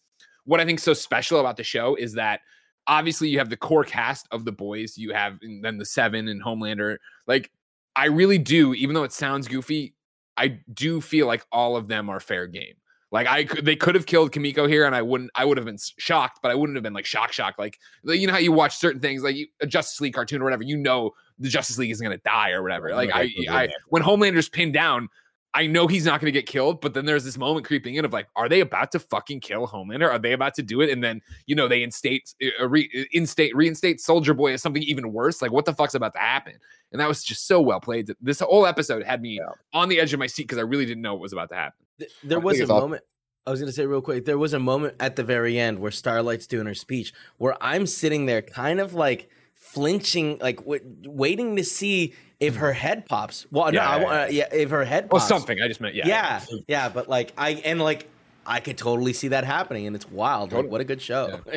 what 0.46 0.60
I 0.60 0.65
think 0.65 0.79
so 0.79 0.93
special 0.93 1.39
about 1.39 1.58
the 1.58 1.63
show 1.63 1.96
is 1.96 2.13
that 2.13 2.41
obviously 2.88 3.29
you 3.29 3.38
have 3.38 3.50
the 3.50 3.58
core 3.58 3.84
cast 3.84 4.27
of 4.31 4.46
the 4.46 4.51
boys, 4.51 4.98
you 4.98 5.13
have 5.13 5.38
and 5.41 5.63
then 5.63 5.77
the 5.77 5.86
seven 5.86 6.27
and 6.27 6.43
Homelander. 6.43 6.98
Like 7.27 7.51
I 7.95 8.05
really 8.05 8.38
do, 8.38 8.74
even 8.74 8.95
though 8.95 9.03
it 9.03 9.12
sounds 9.12 9.48
goofy, 9.48 9.95
I 10.38 10.60
do 10.74 11.01
feel 11.01 11.27
like 11.27 11.45
all 11.51 11.75
of 11.75 11.88
them 11.88 12.10
are 12.10 12.19
fair 12.19 12.48
game. 12.48 12.75
Like 13.12 13.27
I 13.27 13.43
could, 13.43 13.65
they 13.65 13.75
could 13.75 13.95
have 13.95 14.05
killed 14.05 14.31
Kimiko 14.31 14.67
here, 14.67 14.86
and 14.86 14.95
I 14.95 15.01
wouldn't. 15.01 15.31
I 15.36 15.43
would 15.43 15.57
have 15.57 15.65
been 15.65 15.77
shocked, 15.98 16.39
but 16.41 16.50
I 16.50 16.55
wouldn't 16.55 16.77
have 16.77 16.83
been 16.83 16.93
like 16.93 17.05
shock, 17.05 17.33
shock. 17.33 17.55
Like 17.60 17.77
you 18.05 18.25
know 18.25 18.31
how 18.31 18.39
you 18.39 18.53
watch 18.53 18.77
certain 18.77 19.01
things, 19.01 19.21
like 19.21 19.36
you, 19.36 19.48
a 19.60 19.67
Justice 19.67 20.00
League 20.00 20.13
cartoon 20.13 20.41
or 20.41 20.45
whatever. 20.45 20.63
You 20.63 20.77
know 20.77 21.12
the 21.38 21.50
Justice 21.50 21.77
League 21.77 21.91
isn't 21.91 22.05
going 22.05 22.17
to 22.17 22.24
die 22.24 22.51
or 22.51 22.63
whatever. 22.63 22.95
Like 22.95 23.10
I, 23.13 23.29
I, 23.50 23.69
when 23.89 24.01
Homelander's 24.01 24.48
pinned 24.48 24.74
down, 24.74 25.10
I 25.53 25.67
know 25.67 25.86
he's 25.88 26.05
not 26.05 26.22
going 26.22 26.31
to 26.31 26.31
get 26.31 26.46
killed. 26.46 26.81
But 26.81 26.93
then 26.93 27.05
there's 27.05 27.24
this 27.24 27.38
moment 27.38 27.65
creeping 27.65 27.96
in 27.96 28.05
of 28.05 28.13
like, 28.13 28.27
are 28.36 28.48
they 28.48 28.62
about 28.62 28.91
to 28.93 29.00
fucking 29.00 29.41
kill 29.41 29.67
Homelander? 29.67 30.10
Are 30.10 30.20
they 30.20 30.34
about 30.34 30.53
to 30.55 30.63
do 30.63 30.81
it? 30.81 30.89
And 30.89 31.03
then 31.03 31.22
you 31.46 31.55
know 31.55 31.67
they 31.67 31.84
instate, 31.84 32.34
uh, 32.60 32.67
re, 32.67 33.08
instate, 33.12 33.55
reinstate 33.55 34.00
Soldier 34.00 34.34
Boy 34.34 34.53
as 34.53 34.62
something 34.62 34.84
even 34.84 35.12
worse. 35.12 35.41
Like 35.41 35.51
what 35.51 35.65
the 35.65 35.74
fuck's 35.74 35.96
about 35.96 36.13
to 36.13 36.20
happen? 36.20 36.53
And 36.91 37.00
that 37.00 37.08
was 37.08 37.24
just 37.24 37.48
so 37.48 37.62
well 37.62 37.79
played. 37.79 38.10
This 38.22 38.39
whole 38.39 38.65
episode 38.65 39.03
had 39.03 39.22
me 39.22 39.39
on 39.74 39.89
the 39.89 40.00
edge 40.00 40.13
of 40.13 40.20
my 40.20 40.27
seat 40.27 40.43
because 40.43 40.58
I 40.58 40.63
really 40.63 40.86
didn't 40.86 41.01
know 41.01 41.13
what 41.13 41.22
was 41.22 41.34
about 41.34 41.50
to 41.50 41.55
happen. 41.55 41.86
There 42.24 42.39
was 42.39 42.60
a 42.60 42.67
all- 42.72 42.81
moment. 42.81 43.03
I 43.48 43.50
was 43.50 43.60
gonna 43.60 43.72
say 43.72 43.88
real 43.88 44.01
quick. 44.01 44.25
There 44.25 44.38
was 44.38 44.53
a 44.53 44.60
moment 44.60 44.96
at 45.00 45.15
the 45.15 45.24
very 45.24 45.58
end 45.58 45.79
where 45.79 45.89
Starlight's 45.89 46.46
doing 46.46 46.67
her 46.67 46.75
speech, 46.75 47.12
where 47.38 47.58
I'm 47.60 47.88
sitting 47.88 48.27
there, 48.27 48.43
kind 48.43 48.79
of 48.79 48.93
like 48.93 49.29
flinching, 49.55 50.38
like 50.39 50.58
w- 50.58 50.84
waiting 51.05 51.55
to 51.55 51.63
see 51.63 52.13
if 52.41 52.57
her 52.57 52.74
head 52.74 53.05
pops. 53.05 53.45
Well, 53.51 53.71
no, 53.71 53.79
Yeah, 53.79 53.89
I, 53.89 54.00
yeah, 54.00 54.05
uh, 54.24 54.27
yeah, 54.29 54.53
if 54.53 54.69
her 54.71 54.83
head 54.83 55.03
Well, 55.10 55.19
pops. 55.19 55.29
something. 55.29 55.62
I 55.62 55.67
just 55.69 55.79
meant 55.79 55.95
yeah. 55.95 56.07
Yeah, 56.07 56.41
yeah, 56.67 56.89
but 56.89 57.07
like 57.07 57.31
I 57.38 57.51
and 57.63 57.79
like 57.79 58.10
I 58.45 58.60
could 58.60 58.77
totally 58.77 59.13
see 59.13 59.29
that 59.29 59.45
happening, 59.45 59.88
and 59.88 59.95
it's 59.95 60.10
wild. 60.10 60.51
Like, 60.51 60.67
what 60.69 60.81
a 60.81 60.83
good 60.83 61.01
show. 61.01 61.39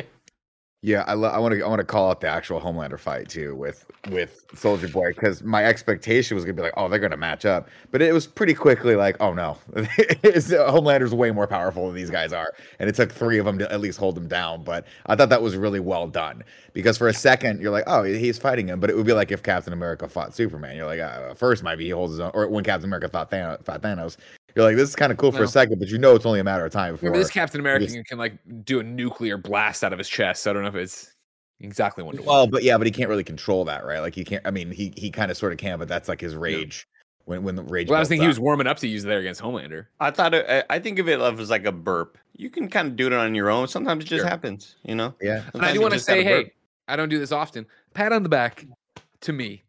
Yeah, 0.85 1.03
I, 1.07 1.15
lo- 1.15 1.29
I 1.29 1.39
want 1.39 1.55
to 1.55 1.63
I 1.63 1.67
want 1.67 1.79
to 1.79 1.83
call 1.83 2.11
out 2.11 2.21
the 2.21 2.27
actual 2.27 2.61
Homelander 2.61 2.99
fight 2.99 3.27
too 3.27 3.55
with 3.55 3.87
with 4.11 4.45
Soldier 4.53 4.87
Boy 4.87 5.13
because 5.15 5.41
my 5.41 5.65
expectation 5.65 6.35
was 6.35 6.45
gonna 6.45 6.53
be 6.53 6.61
like, 6.61 6.75
oh, 6.77 6.87
they're 6.87 6.99
gonna 6.99 7.17
match 7.17 7.43
up, 7.43 7.69
but 7.89 8.03
it 8.03 8.13
was 8.13 8.27
pretty 8.27 8.53
quickly 8.53 8.95
like, 8.95 9.17
oh 9.19 9.33
no, 9.33 9.57
It's- 9.75 10.51
Homelander's 10.51 11.11
way 11.11 11.31
more 11.31 11.47
powerful 11.47 11.87
than 11.87 11.95
these 11.95 12.11
guys 12.11 12.33
are, 12.33 12.53
and 12.77 12.87
it 12.87 12.93
took 12.93 13.11
three 13.11 13.39
of 13.39 13.45
them 13.45 13.57
to 13.57 13.71
at 13.71 13.81
least 13.81 13.97
hold 13.97 14.15
him 14.15 14.27
down. 14.27 14.63
But 14.63 14.85
I 15.07 15.15
thought 15.15 15.29
that 15.29 15.41
was 15.41 15.57
really 15.57 15.79
well 15.79 16.05
done 16.07 16.43
because 16.73 16.99
for 16.99 17.07
a 17.07 17.13
second 17.15 17.61
you're 17.61 17.71
like, 17.71 17.85
oh, 17.87 18.03
he's 18.03 18.37
fighting 18.37 18.67
him, 18.67 18.79
but 18.79 18.91
it 18.91 18.95
would 18.95 19.07
be 19.07 19.13
like 19.13 19.31
if 19.31 19.41
Captain 19.41 19.73
America 19.73 20.07
fought 20.07 20.35
Superman. 20.35 20.75
You're 20.75 20.85
like, 20.85 20.99
uh, 20.99 21.33
first 21.33 21.63
maybe 21.63 21.85
he 21.85 21.89
holds 21.89 22.11
his 22.11 22.19
own, 22.19 22.29
or 22.35 22.47
when 22.47 22.63
Captain 22.63 22.87
America 22.87 23.09
fought 23.09 23.31
Thanos 23.31 24.17
you're 24.55 24.65
like, 24.65 24.75
this 24.75 24.89
is 24.89 24.95
kind 24.95 25.11
of 25.11 25.17
cool 25.17 25.31
for 25.31 25.39
No. 25.39 25.43
a 25.43 25.47
second, 25.47 25.79
but 25.79 25.89
you 25.89 25.97
know 25.97 26.15
it's 26.15 26.25
only 26.25 26.39
a 26.39 26.43
matter 26.43 26.65
of 26.65 26.71
time 26.71 26.93
before. 26.93 27.09
Remember, 27.09 27.23
this 27.23 27.31
Captain 27.31 27.59
America 27.59 27.85
just- 27.87 28.05
can 28.07 28.17
like 28.17 28.33
do 28.63 28.79
a 28.79 28.83
nuclear 28.83 29.37
blast 29.37 29.83
out 29.83 29.91
of 29.93 29.99
his 29.99 30.07
chest. 30.09 30.43
So 30.43 30.51
I 30.51 30.53
don't 30.53 30.63
know 30.63 30.69
if 30.69 30.75
it's 30.75 31.13
exactly 31.59 32.03
Wonder 32.03 32.21
Woman. 32.21 32.33
Well, 32.33 32.47
but 32.47 32.63
yeah, 32.63 32.77
but 32.77 32.87
he 32.87 32.91
can't 32.91 33.09
really 33.09 33.23
control 33.23 33.65
that, 33.65 33.85
right? 33.85 33.99
Like 33.99 34.15
he 34.15 34.23
can't. 34.23 34.45
I 34.45 34.51
mean, 34.51 34.71
he 34.71 34.93
he 34.95 35.11
kind 35.11 35.29
of 35.31 35.37
sort 35.37 35.51
of 35.51 35.57
can, 35.59 35.77
but 35.79 35.87
that's 35.87 36.07
like 36.09 36.21
his 36.21 36.35
rage. 36.35 36.87
When 37.25 37.41
when 37.43 37.55
the 37.55 37.63
rage. 37.63 37.89
Well, 37.89 37.97
I 37.97 37.99
was 37.99 38.07
builds 38.07 38.09
thinking 38.09 38.23
he 38.23 38.27
was 38.27 38.39
warming 38.39 38.67
up 38.67 38.77
to 38.77 38.87
use 38.87 39.03
it 39.03 39.07
there 39.07 39.19
against 39.19 39.41
Homelander. 39.41 39.87
I 39.99 40.11
thought 40.11 40.33
it, 40.35 40.45
I- 40.47 40.75
I 40.75 40.79
think 40.79 40.99
of 40.99 41.09
it 41.09 41.19
as 41.19 41.49
like 41.49 41.65
a 41.65 41.71
burp. 41.71 42.17
You 42.37 42.49
can 42.51 42.69
kind 42.69 42.87
of 42.87 42.95
do 42.95 43.07
it 43.07 43.13
on 43.13 43.33
your 43.33 43.49
own. 43.49 43.67
Sometimes 43.67 44.03
it 44.03 44.07
just 44.07 44.21
Sure. 44.21 44.29
happens, 44.29 44.75
you 44.83 44.93
know. 44.93 45.15
Yeah. 45.21 45.41
And 45.53 45.65
I 45.65 45.73
do 45.73 45.81
want 45.81 45.93
to 45.93 45.99
say, 45.99 46.23
hey. 46.23 46.51
I 46.87 46.95
don't 46.95 47.09
do 47.09 47.17
this 47.17 47.31
often. 47.31 47.65
Pat 47.95 48.11
on 48.13 48.21
the 48.21 48.29
back 48.29 48.65
to 49.21 49.33
me 49.33 49.63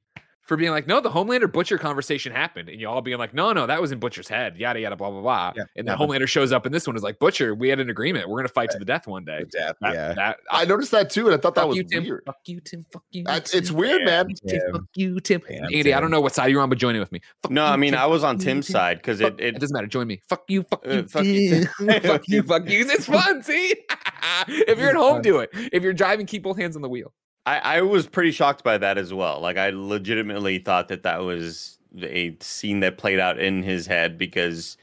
for 0.46 0.56
being 0.56 0.70
like, 0.70 0.86
no, 0.86 1.00
the 1.00 1.10
Homelander 1.10 1.50
Butcher 1.50 1.76
conversation 1.78 2.32
happened, 2.32 2.68
and 2.68 2.80
you 2.80 2.88
all 2.88 3.02
being 3.02 3.18
like, 3.18 3.34
no, 3.34 3.52
no, 3.52 3.66
that 3.66 3.80
was 3.80 3.92
in 3.92 3.98
Butcher's 3.98 4.28
head, 4.28 4.56
yada 4.56 4.80
yada, 4.80 4.96
blah 4.96 5.10
blah 5.10 5.20
blah. 5.20 5.52
Yeah, 5.56 5.62
and 5.76 5.86
then 5.86 5.92
yeah, 5.92 5.96
but- 5.98 6.08
Homelander 6.08 6.28
shows 6.28 6.52
up 6.52 6.66
in 6.66 6.72
this 6.72 6.86
one 6.86 6.96
is 6.96 7.02
like, 7.02 7.18
Butcher, 7.18 7.54
we 7.54 7.68
had 7.68 7.80
an 7.80 7.90
agreement, 7.90 8.28
we're 8.28 8.38
gonna 8.38 8.48
fight 8.48 8.70
to 8.70 8.78
the 8.78 8.84
death 8.84 9.06
one 9.06 9.24
day. 9.24 9.44
Death, 9.50 9.76
That, 9.80 9.94
yeah. 9.94 10.12
that 10.14 10.38
I 10.50 10.64
noticed 10.64 10.90
that 10.92 11.10
too, 11.10 11.26
and 11.26 11.34
I 11.34 11.38
thought 11.38 11.54
that 11.56 11.66
was 11.68 11.76
you, 11.76 11.84
Tim. 11.84 12.04
weird. 12.04 12.22
Fuck 12.24 12.36
you, 12.46 12.60
Tim. 12.60 12.86
Fuck 12.92 13.02
you. 13.10 13.24
That's, 13.24 13.50
Tim. 13.50 13.58
it's 13.58 13.70
weird, 13.70 14.04
man. 14.04 14.28
Tim, 14.28 14.60
Tim. 14.60 14.72
Fuck 14.72 14.82
you, 14.94 15.20
Tim. 15.20 15.42
Damn, 15.48 15.64
Andy, 15.64 15.92
I 15.94 16.00
don't 16.00 16.10
know 16.10 16.20
what 16.20 16.34
side 16.34 16.48
you're 16.50 16.62
on, 16.62 16.68
but 16.68 16.78
join 16.78 16.94
in 16.94 17.00
with 17.00 17.12
me. 17.12 17.20
Fuck 17.42 17.50
No, 17.52 17.66
you, 17.66 17.72
I 17.72 17.76
mean 17.76 17.92
Tim. 17.92 18.00
I 18.00 18.06
was 18.06 18.22
on 18.24 18.38
Tim's 18.38 18.68
side 18.68 18.98
because 18.98 19.20
it, 19.20 19.34
It 19.40 19.56
it 19.56 19.60
doesn't 19.60 19.74
matter. 19.74 19.86
Join 19.86 20.06
me. 20.06 20.20
Fuck 20.28 20.44
you. 20.48 20.62
Fuck 20.64 20.86
Uh, 20.86 20.90
you. 20.92 21.02
fuck 21.08 21.24
you. 21.24 21.64
fuck 22.00 22.28
you. 22.28 22.42
Fuck 22.42 22.68
you. 22.70 22.86
It's 22.88 23.06
fun. 23.06 23.42
See, 23.42 23.74
if 24.48 24.78
you're 24.78 24.90
at 24.90 24.94
home, 24.96 25.22
do 25.22 25.38
it. 25.40 25.50
If 25.72 25.82
you're 25.82 25.92
driving, 25.92 26.26
keep 26.26 26.42
both 26.44 26.56
hands 26.58 26.76
on 26.76 26.82
the 26.82 26.88
wheel. 26.88 27.12
I, 27.46 27.58
I 27.78 27.80
was 27.82 28.06
pretty 28.06 28.32
shocked 28.32 28.62
by 28.64 28.76
that 28.78 28.98
as 28.98 29.14
well. 29.14 29.40
Like 29.40 29.56
I 29.56 29.70
legitimately 29.70 30.58
thought 30.58 30.88
that 30.88 31.04
that 31.04 31.18
was 31.22 31.78
a 32.02 32.36
scene 32.40 32.80
that 32.80 32.98
played 32.98 33.18
out 33.20 33.38
in 33.38 33.62
his 33.62 33.86
head 33.86 34.18
because, 34.18 34.76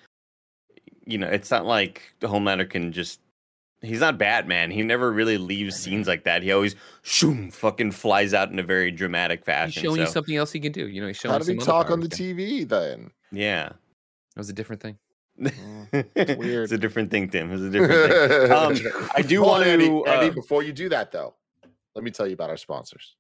you 1.06 1.18
know, 1.18 1.28
it's 1.28 1.52
not 1.52 1.66
like 1.66 2.14
the 2.22 2.28
Homelander 2.28 2.70
can 2.70 2.92
just. 2.92 3.20
He's 3.82 4.00
not 4.00 4.18
Batman. 4.18 4.72
He 4.72 4.82
never 4.82 5.12
really 5.12 5.38
leaves 5.38 5.76
scenes 5.76 6.08
like 6.08 6.24
that. 6.24 6.42
He 6.42 6.54
always 6.54 6.74
shoom 7.02 7.52
fucking 7.52 7.92
flies 7.92 8.34
out 8.34 8.50
in 8.50 8.58
a 8.58 8.64
very 8.64 8.92
dramatic 8.92 9.42
He's 9.42 9.46
fashion. 9.46 9.84
showing 9.84 10.00
you 10.00 10.08
something 10.08 10.38
else 10.38 10.54
he 10.54 10.62
can 10.62 10.72
do. 10.72 10.88
You 10.88 11.02
know, 11.02 11.08
he's 11.08 11.18
showing. 11.18 11.34
How 11.34 11.40
did 11.40 11.50
he 11.50 11.58
talk 11.58 11.92
on 11.92 12.00
the 12.00 12.08
powers 12.08 12.18
TV 12.20 12.66
then? 12.66 13.12
yeah, 13.34 13.64
That 13.68 13.76
was 14.38 14.50
a 14.50 14.54
different 14.54 14.82
thing. 14.82 14.98
it's 15.38 16.38
weird. 16.40 16.64
it's 16.64 16.72
a 16.72 16.78
different 16.78 17.12
thing, 17.12 17.28
Tim. 17.30 17.52
It's 17.52 17.62
a 17.62 17.70
different 17.70 18.12
thing. 18.12 18.52
Um, 18.98 19.10
I 19.16 19.22
do 19.22 19.40
Hold 19.44 19.52
on, 19.52 19.58
want 19.60 19.68
Andy, 19.68 19.88
to. 19.90 20.06
Andy, 20.06 20.30
uh, 20.30 20.32
before 20.34 20.64
you 20.64 20.72
do 20.72 20.88
that, 20.88 21.12
though, 21.12 21.34
let 21.96 22.04
me 22.04 22.12
tell 22.12 22.28
you 22.28 22.34
about 22.34 22.50
our 22.50 22.58
sponsors. 22.58 23.16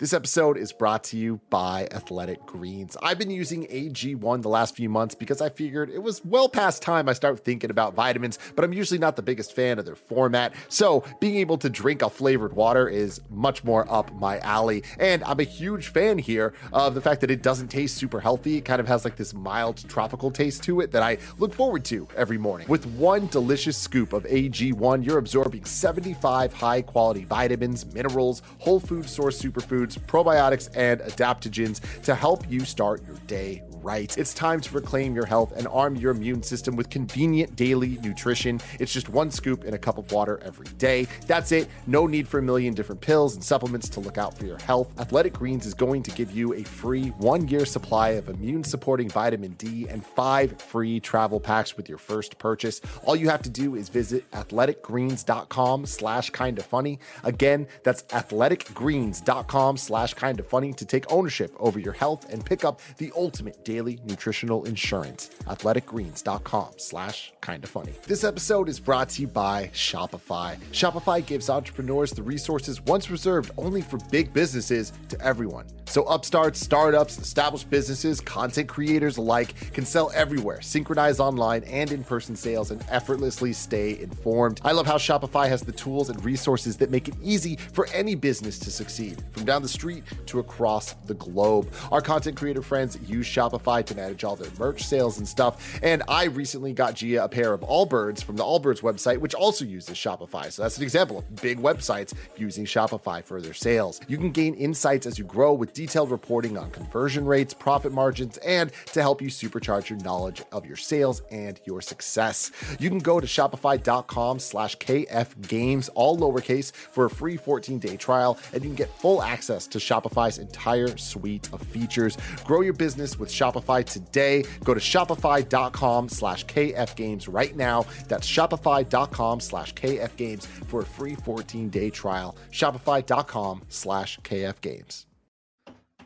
This 0.00 0.12
episode 0.12 0.56
is 0.56 0.72
brought 0.72 1.02
to 1.04 1.16
you 1.16 1.40
by 1.50 1.88
Athletic 1.90 2.46
Greens. 2.46 2.96
I've 3.02 3.18
been 3.18 3.32
using 3.32 3.66
AG1 3.66 4.42
the 4.42 4.48
last 4.48 4.76
few 4.76 4.88
months 4.88 5.16
because 5.16 5.40
I 5.40 5.48
figured 5.48 5.90
it 5.90 6.00
was 6.00 6.24
well 6.24 6.48
past 6.48 6.82
time 6.82 7.08
I 7.08 7.14
start 7.14 7.44
thinking 7.44 7.68
about 7.68 7.94
vitamins, 7.94 8.38
but 8.54 8.64
I'm 8.64 8.72
usually 8.72 9.00
not 9.00 9.16
the 9.16 9.22
biggest 9.22 9.56
fan 9.56 9.76
of 9.76 9.86
their 9.86 9.96
format. 9.96 10.54
So 10.68 11.02
being 11.18 11.34
able 11.38 11.58
to 11.58 11.68
drink 11.68 12.02
a 12.02 12.10
flavored 12.10 12.52
water 12.52 12.88
is 12.88 13.20
much 13.28 13.64
more 13.64 13.92
up 13.92 14.14
my 14.14 14.38
alley. 14.38 14.84
And 15.00 15.24
I'm 15.24 15.40
a 15.40 15.42
huge 15.42 15.88
fan 15.88 16.16
here 16.18 16.54
of 16.72 16.94
the 16.94 17.00
fact 17.00 17.20
that 17.22 17.30
it 17.32 17.42
doesn't 17.42 17.66
taste 17.66 17.96
super 17.96 18.20
healthy. 18.20 18.58
It 18.58 18.64
kind 18.64 18.78
of 18.78 18.86
has 18.86 19.04
like 19.04 19.16
this 19.16 19.34
mild 19.34 19.78
tropical 19.88 20.30
taste 20.30 20.62
to 20.62 20.80
it 20.80 20.92
that 20.92 21.02
I 21.02 21.18
look 21.38 21.52
forward 21.52 21.84
to 21.86 22.06
every 22.16 22.38
morning. 22.38 22.68
With 22.68 22.86
one 22.86 23.26
delicious 23.26 23.76
scoop 23.76 24.12
of 24.12 24.22
AG1, 24.26 25.04
you're 25.04 25.18
absorbing 25.18 25.64
75 25.64 26.52
high 26.52 26.82
quality 26.82 27.24
vitamins, 27.24 27.84
minerals, 27.92 28.42
whole 28.58 28.78
food 28.78 29.10
source 29.10 29.42
superfoods, 29.42 29.87
probiotics, 29.96 30.68
and 30.74 31.00
adaptogens 31.00 31.80
to 32.02 32.14
help 32.14 32.50
you 32.50 32.64
start 32.64 33.06
your 33.06 33.16
day 33.26 33.62
right. 33.82 34.16
It's 34.16 34.34
time 34.34 34.60
to 34.60 34.74
reclaim 34.74 35.14
your 35.14 35.26
health 35.26 35.52
and 35.56 35.66
arm 35.68 35.96
your 35.96 36.12
immune 36.12 36.42
system 36.42 36.76
with 36.76 36.90
convenient 36.90 37.56
daily 37.56 37.98
nutrition. 38.02 38.60
It's 38.78 38.92
just 38.92 39.08
one 39.08 39.30
scoop 39.30 39.64
in 39.64 39.74
a 39.74 39.78
cup 39.78 39.98
of 39.98 40.10
water 40.12 40.40
every 40.44 40.68
day. 40.78 41.06
That's 41.26 41.52
it. 41.52 41.68
No 41.86 42.06
need 42.06 42.28
for 42.28 42.38
a 42.38 42.42
million 42.42 42.74
different 42.74 43.00
pills 43.00 43.34
and 43.34 43.42
supplements 43.42 43.88
to 43.90 44.00
look 44.00 44.18
out 44.18 44.36
for 44.36 44.46
your 44.46 44.58
health. 44.58 44.98
Athletic 44.98 45.32
Greens 45.32 45.66
is 45.66 45.74
going 45.74 46.02
to 46.02 46.10
give 46.10 46.30
you 46.30 46.54
a 46.54 46.62
free 46.62 47.08
one 47.18 47.48
year 47.48 47.64
supply 47.64 48.10
of 48.10 48.28
immune 48.28 48.64
supporting 48.64 49.08
vitamin 49.08 49.52
D 49.52 49.88
and 49.88 50.04
five 50.04 50.60
free 50.60 51.00
travel 51.00 51.40
packs 51.40 51.76
with 51.76 51.88
your 51.88 51.98
first 51.98 52.38
purchase. 52.38 52.80
All 53.04 53.16
you 53.16 53.28
have 53.28 53.42
to 53.42 53.50
do 53.50 53.74
is 53.74 53.88
visit 53.88 54.30
athleticgreens.com 54.32 55.86
slash 55.86 56.30
kind 56.30 56.58
of 56.58 56.66
funny. 56.66 56.98
Again, 57.24 57.66
that's 57.82 58.02
athleticgreens.com 58.04 59.76
slash 59.76 60.14
kind 60.14 60.40
of 60.40 60.46
funny 60.46 60.72
to 60.74 60.84
take 60.84 61.10
ownership 61.12 61.54
over 61.58 61.78
your 61.78 61.92
health 61.92 62.30
and 62.32 62.44
pick 62.44 62.64
up 62.64 62.80
the 62.98 63.12
ultimate 63.16 63.64
daily 63.68 63.98
nutritional 64.06 64.64
insurance. 64.64 65.28
Athleticgreens.com 65.46 66.70
slash 66.78 67.34
kinda 67.42 67.66
funny. 67.66 67.92
This 68.06 68.24
episode 68.24 68.66
is 68.66 68.80
brought 68.80 69.10
to 69.10 69.22
you 69.22 69.28
by 69.28 69.70
Shopify. 69.74 70.56
Shopify 70.72 71.24
gives 71.24 71.50
entrepreneurs 71.50 72.12
the 72.12 72.22
resources 72.22 72.80
once 72.80 73.10
reserved 73.10 73.50
only 73.58 73.82
for 73.82 73.98
big 74.10 74.32
businesses 74.32 74.94
to 75.10 75.20
everyone. 75.22 75.66
So 75.84 76.04
upstarts, 76.04 76.60
startups, 76.60 77.18
established 77.18 77.68
businesses, 77.68 78.20
content 78.20 78.68
creators 78.68 79.16
alike 79.18 79.54
can 79.72 79.84
sell 79.84 80.10
everywhere, 80.14 80.60
synchronize 80.62 81.18
online 81.18 81.62
and 81.64 81.92
in-person 81.92 82.36
sales, 82.36 82.70
and 82.70 82.82
effortlessly 82.90 83.52
stay 83.52 83.98
informed. 83.98 84.60
I 84.64 84.72
love 84.72 84.86
how 84.86 84.98
Shopify 84.98 85.48
has 85.48 85.62
the 85.62 85.72
tools 85.72 86.10
and 86.10 86.22
resources 86.22 86.76
that 86.78 86.90
make 86.90 87.08
it 87.08 87.14
easy 87.22 87.56
for 87.56 87.86
any 87.94 88.14
business 88.14 88.58
to 88.60 88.70
succeed, 88.70 89.22
from 89.32 89.44
down 89.44 89.62
the 89.62 89.68
street 89.68 90.04
to 90.26 90.40
across 90.40 90.92
the 91.06 91.14
globe. 91.14 91.70
Our 91.90 92.02
content 92.02 92.36
creator 92.36 92.62
friends 92.62 92.98
use 93.06 93.26
Shopify 93.26 93.57
to 93.58 93.94
manage 93.94 94.24
all 94.24 94.36
their 94.36 94.50
merch 94.58 94.82
sales 94.84 95.18
and 95.18 95.28
stuff. 95.28 95.78
And 95.82 96.02
I 96.08 96.24
recently 96.24 96.72
got 96.72 96.94
Gia 96.94 97.24
a 97.24 97.28
pair 97.28 97.52
of 97.52 97.60
Allbirds 97.60 98.22
from 98.22 98.36
the 98.36 98.44
Allbirds 98.44 98.80
website, 98.80 99.18
which 99.18 99.34
also 99.34 99.64
uses 99.64 99.96
Shopify. 99.96 100.50
So 100.50 100.62
that's 100.62 100.78
an 100.78 100.82
example 100.82 101.18
of 101.18 101.36
big 101.36 101.58
websites 101.58 102.14
using 102.36 102.64
Shopify 102.64 103.22
for 103.22 103.40
their 103.40 103.54
sales. 103.54 104.00
You 104.08 104.16
can 104.16 104.30
gain 104.30 104.54
insights 104.54 105.06
as 105.06 105.18
you 105.18 105.24
grow 105.24 105.52
with 105.52 105.72
detailed 105.72 106.10
reporting 106.10 106.56
on 106.56 106.70
conversion 106.70 107.26
rates, 107.26 107.52
profit 107.52 107.92
margins, 107.92 108.36
and 108.38 108.70
to 108.92 109.02
help 109.02 109.20
you 109.20 109.28
supercharge 109.28 109.88
your 109.88 109.98
knowledge 110.00 110.42
of 110.52 110.64
your 110.64 110.76
sales 110.76 111.22
and 111.30 111.60
your 111.64 111.80
success. 111.80 112.50
You 112.78 112.88
can 112.88 113.00
go 113.00 113.20
to 113.20 113.26
shopify.com 113.26 114.38
slash 114.38 114.76
KF 114.78 115.48
games, 115.48 115.88
all 115.90 116.16
lowercase, 116.18 116.72
for 116.72 117.06
a 117.06 117.10
free 117.10 117.36
14 117.36 117.78
day 117.78 117.96
trial, 117.96 118.38
and 118.52 118.62
you 118.62 118.68
can 118.70 118.76
get 118.76 118.90
full 119.00 119.22
access 119.22 119.66
to 119.66 119.78
Shopify's 119.78 120.38
entire 120.38 120.96
suite 120.96 121.48
of 121.52 121.62
features. 121.62 122.16
Grow 122.44 122.60
your 122.60 122.72
business 122.72 123.18
with 123.18 123.28
Shopify 123.28 123.47
today. 123.52 124.44
Go 124.64 124.74
to 124.74 124.80
shopify.com 124.80 126.08
slash 126.08 126.46
KF 126.46 126.94
games 126.96 127.28
right 127.28 127.54
now. 127.56 127.84
That's 128.08 128.28
shopify.com 128.28 129.40
slash 129.40 129.74
KF 129.74 130.16
games 130.16 130.46
for 130.46 130.80
a 130.80 130.86
free 130.86 131.14
14 131.14 131.68
day 131.68 131.90
trial. 131.90 132.36
Shopify.com 132.52 133.62
slash 133.68 134.18
KF 134.20 134.60
games. 134.60 135.06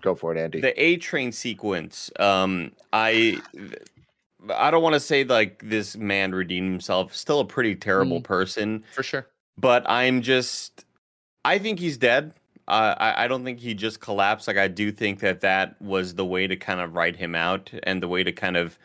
Go 0.01 0.15
for 0.15 0.35
it, 0.35 0.39
Andy. 0.41 0.61
The 0.61 0.83
A 0.83 0.97
train 0.97 1.31
sequence. 1.33 2.11
Um, 2.19 2.73
I 2.93 3.41
I 4.53 4.71
don't 4.73 4.83
want 4.83 4.95
to 4.95 5.01
say 5.01 5.23
like 5.23 5.63
this 5.65 5.97
man 5.97 6.35
redeemed 6.35 6.71
himself. 6.73 7.15
Still 7.15 7.39
a 7.41 7.45
pretty 7.45 7.77
terrible 7.77 8.21
Mm. 8.21 8.25
person, 8.25 8.85
For 8.95 9.03
sure. 9.05 9.27
but 9.57 9.89
I'm 9.89 10.23
just. 10.23 10.85
I 11.45 11.59
think 11.59 11.79
he's 11.79 11.97
dead. 11.99 12.35
Uh, 12.73 12.95
I 12.99 13.25
I 13.25 13.29
don't 13.29 13.45
think 13.45 13.61
he 13.61 13.75
just 13.75 14.01
collapsed. 14.01 14.49
Like 14.49 14.57
I 14.57 14.67
do 14.67 14.91
think 14.91 15.21
that 15.21 15.43
that 15.43 15.81
was 15.83 16.15
the 16.15 16.25
way 16.25 16.47
to 16.47 16.57
kind 16.57 16.81
of 16.81 16.95
write 16.95 17.17
him 17.17 17.35
out 17.35 17.71
and 17.83 18.03
the 18.03 18.09
way 18.09 18.25
to 18.25 18.33
kind 18.33 18.57
of 18.57 18.79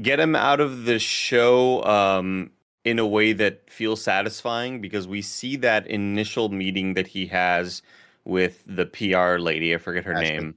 get 0.00 0.20
him 0.20 0.36
out 0.36 0.60
of 0.60 0.84
the 0.84 0.98
show 0.98 1.82
um, 1.84 2.50
in 2.84 2.98
a 2.98 3.06
way 3.06 3.32
that 3.32 3.70
feels 3.70 4.02
satisfying 4.02 4.82
because 4.82 5.08
we 5.08 5.22
see 5.22 5.56
that 5.56 5.86
initial 5.86 6.50
meeting 6.50 6.92
that 6.92 7.06
he 7.06 7.26
has 7.28 7.80
with 8.26 8.62
the 8.66 8.84
PR 8.84 9.38
lady. 9.38 9.74
I 9.74 9.78
forget 9.78 10.04
her 10.04 10.12
Ashley. 10.12 10.28
name, 10.28 10.54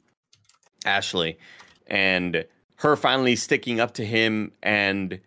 Ashley, 0.85 1.39
and 1.87 2.43
her 2.75 2.97
finally 2.97 3.37
sticking 3.37 3.79
up 3.79 3.93
to 3.93 4.05
him 4.05 4.51
and 4.61 5.21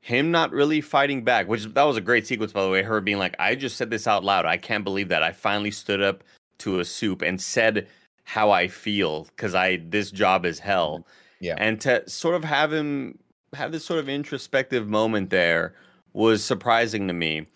him 0.00 0.32
not 0.32 0.50
really 0.50 0.80
fighting 0.80 1.22
back. 1.22 1.46
Which 1.46 1.66
that 1.66 1.84
was 1.84 1.96
a 1.96 2.00
great 2.00 2.26
sequence, 2.26 2.52
by 2.52 2.64
the 2.64 2.70
way. 2.70 2.82
Her 2.82 3.00
being 3.00 3.18
like, 3.18 3.36
"I 3.38 3.54
just 3.54 3.76
said 3.76 3.88
this 3.88 4.08
out 4.08 4.24
loud. 4.24 4.46
I 4.46 4.56
can't 4.56 4.82
believe 4.82 5.10
that 5.10 5.22
I 5.22 5.30
finally 5.30 5.70
stood 5.70 6.02
up 6.02 6.24
to 6.60 6.80
a 6.80 6.84
soup 6.84 7.22
and 7.22 7.40
said." 7.40 7.86
how 8.24 8.52
I 8.52 8.68
feel 8.68 9.24
because 9.34 9.56
I 9.56 9.78
this 9.88 10.12
job 10.12 10.46
is 10.46 10.60
hell. 10.60 11.04
Yeah. 11.40 11.56
And 11.58 11.80
to 11.80 12.08
sort 12.08 12.36
of 12.36 12.44
have 12.44 12.72
him 12.72 13.18
have 13.54 13.72
this 13.72 13.84
sort 13.84 13.98
of 13.98 14.08
introspective 14.08 14.86
moment 14.86 15.30
there 15.30 15.74
was 16.12 16.44
surprising 16.44 17.08
to 17.08 17.12
me. 17.12 17.46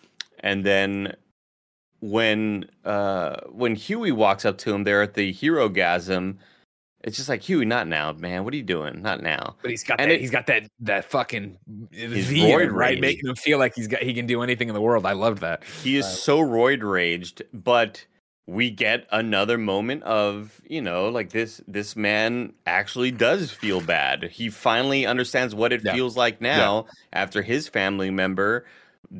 And 0.41 0.65
then 0.65 1.15
when 2.01 2.65
uh 2.83 3.37
when 3.51 3.75
Huey 3.75 4.11
walks 4.11 4.43
up 4.43 4.57
to 4.59 4.73
him 4.73 4.83
there 4.83 5.01
at 5.01 5.13
the 5.13 5.33
Herogasm, 5.33 6.35
it's 7.05 7.15
just 7.15 7.29
like 7.29 7.41
Huey, 7.41 7.63
not 7.63 7.87
now, 7.87 8.11
man. 8.13 8.43
What 8.43 8.53
are 8.53 8.57
you 8.57 8.63
doing? 8.63 9.01
Not 9.01 9.21
now. 9.23 9.55
But 9.61 9.71
he's 9.71 9.83
got 9.83 10.01
And 10.01 10.11
that. 10.11 10.15
it- 10.15 10.21
he's 10.21 10.31
got 10.31 10.47
that 10.47 10.63
that 10.81 11.05
fucking 11.05 11.57
His 11.91 12.27
V 12.27 12.51
in 12.51 12.59
roid 12.59 12.71
right, 12.73 12.99
making 12.99 13.29
him 13.29 13.35
feel 13.35 13.59
like 13.59 13.75
he's 13.75 13.87
got 13.87 14.01
he 14.01 14.13
can 14.13 14.25
do 14.25 14.41
anything 14.41 14.67
in 14.67 14.73
the 14.73 14.81
world. 14.81 15.05
I 15.05 15.13
loved 15.13 15.39
that. 15.39 15.63
He 15.83 15.95
is 15.95 16.05
Right. 16.05 16.15
so 16.15 16.39
roid 16.41 16.83
raged, 16.83 17.43
but 17.53 18.05
we 18.47 18.69
get 18.69 19.07
another 19.11 19.57
moment 19.57 20.03
of 20.03 20.61
you 20.69 20.81
know 20.81 21.09
like 21.09 21.31
this 21.31 21.61
this 21.67 21.95
man 21.95 22.53
actually 22.67 23.11
does 23.11 23.51
feel 23.51 23.81
bad. 23.81 24.23
He 24.25 24.49
finally 24.49 25.05
understands 25.05 25.55
what 25.55 25.73
it 25.73 25.81
Yeah. 25.83 25.93
feels 25.93 26.15
like 26.15 26.41
now 26.41 26.85
after 27.13 27.41
his 27.41 27.67
family 27.67 28.11
member 28.11 28.65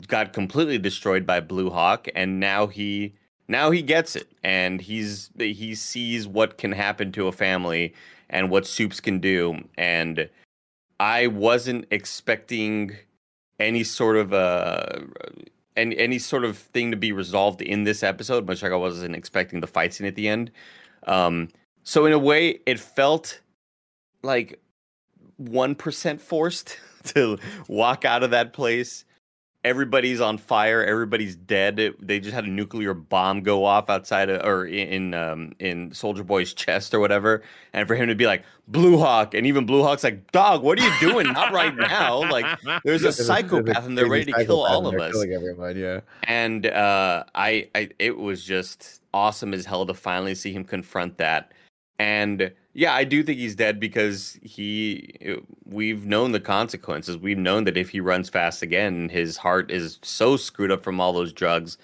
got 0.08 0.34
completely 0.34 0.78
destroyed 0.78 1.26
by 1.26 1.40
blue 1.40 1.70
hawk 1.70 2.08
and 2.16 2.40
now 2.40 2.68
he 2.68 3.14
now 3.48 3.72
he 3.72 3.82
gets 3.82 4.16
it. 4.16 4.32
And 4.44 4.82
he's 4.82 5.30
he 5.40 5.76
sees 5.76 6.28
what 6.28 6.58
can 6.58 6.72
happen 6.72 7.12
to 7.14 7.28
a 7.28 7.32
family 7.32 7.94
and 8.30 8.50
what 8.50 8.66
soups 8.68 9.00
can 9.00 9.20
do. 9.20 9.58
And 9.78 10.30
i 11.00 11.28
wasn't 11.28 11.86
expecting 11.92 12.96
any 13.60 13.84
sort 13.84 14.16
of 14.18 14.34
uh 14.34 15.02
any 15.76 15.98
any 15.98 16.20
sort 16.20 16.46
of 16.46 16.58
thing 16.58 16.92
to 16.92 16.98
be 16.98 17.12
resolved 17.12 17.62
in 17.62 17.84
this 17.84 18.04
episode, 18.04 18.48
much 18.48 18.62
like 18.62 18.72
I 18.72 18.78
wasn't 18.78 19.16
expecting 19.16 19.62
the 19.62 19.68
fight 19.68 19.94
scene 19.94 20.08
at 20.08 20.16
the 20.16 20.28
end. 20.28 20.52
Um, 21.08 21.50
so 21.84 22.06
in 22.06 22.14
a 22.14 22.20
way, 22.20 22.60
it 22.66 22.80
felt 22.80 23.42
like 24.24 24.60
one 25.38 25.76
percent 25.76 26.22
forced 26.22 26.78
to 27.06 27.38
walk 27.68 28.06
out 28.06 28.24
of 28.24 28.32
that 28.32 28.54
place. 28.54 29.05
Everybody's 29.66 30.22
on 30.22 30.38
fire. 30.38 30.84
Everybody's 30.84 31.36
dead. 31.36 31.80
It- 31.80 32.08
they 32.08 32.20
just 32.20 32.34
had 32.34 32.46
a 32.46 32.50
nuclear 32.50 32.94
bomb 32.94 33.42
go 33.42 33.66
off 33.66 33.90
outside 33.90 34.30
of, 34.30 34.46
or 34.46 34.66
in 34.68 34.88
in, 34.88 35.14
um, 35.16 35.54
in 35.60 35.92
Soldier 35.94 36.24
Boy's 36.24 36.54
chest 36.54 36.94
or 36.94 37.00
whatever. 37.00 37.42
And 37.74 37.88
for 37.88 37.96
him 37.96 38.08
to 38.08 38.16
be 38.16 38.28
like 38.28 38.44
Blue 38.68 38.98
Hawk, 38.98 39.34
and 39.34 39.46
even 39.46 39.66
Blue 39.66 39.82
Hawk's 39.84 40.04
like, 40.04 40.32
"Dog, 40.32 40.64
what 40.64 40.80
are 40.80 40.84
you 40.86 40.94
doing? 41.00 41.26
Not 41.34 41.52
right 41.52 41.76
now!" 41.76 42.20
Like 42.32 42.46
there's 42.84 43.04
a 43.04 43.12
psychopath, 43.28 43.86
and 43.86 43.98
they're 43.98 44.08
ready 44.10 44.32
to 44.32 44.46
kill 44.46 44.64
all 44.64 44.88
of 44.88 44.96
us 45.00 45.12
Killing 45.12 45.34
everyone, 45.34 45.76
yeah. 45.78 46.00
and 46.24 46.68
uh, 46.68 47.24
I, 47.36 47.68
I, 47.76 47.90
it 48.00 48.18
was 48.18 48.44
just 48.44 49.02
awesome 49.14 49.54
as 49.54 49.66
hell 49.66 49.86
to 49.88 49.94
finally 49.94 50.36
see 50.36 50.52
him 50.54 50.64
confront 50.64 51.18
that. 51.18 51.52
And 52.00 52.52
yeah, 52.78 52.94
I 52.94 53.06
do 53.06 53.24
think 53.24 53.40
he's 53.40 53.56
dead 53.56 53.80
because 53.80 54.38
he, 54.42 55.18
we've 55.64 56.06
known 56.06 56.34
the 56.34 56.42
consequences. 56.42 57.18
We've 57.18 57.38
known 57.38 57.64
that 57.64 57.78
if 57.78 57.90
he 57.90 58.02
runs 58.02 58.28
fast 58.28 58.62
again, 58.62 59.08
his 59.08 59.38
heart 59.38 59.72
is 59.72 59.98
so 60.02 60.36
screwed 60.36 60.72
up 60.72 60.84
from 60.84 61.00
all 61.00 61.14
those 61.14 61.32
drugs, 61.32 61.78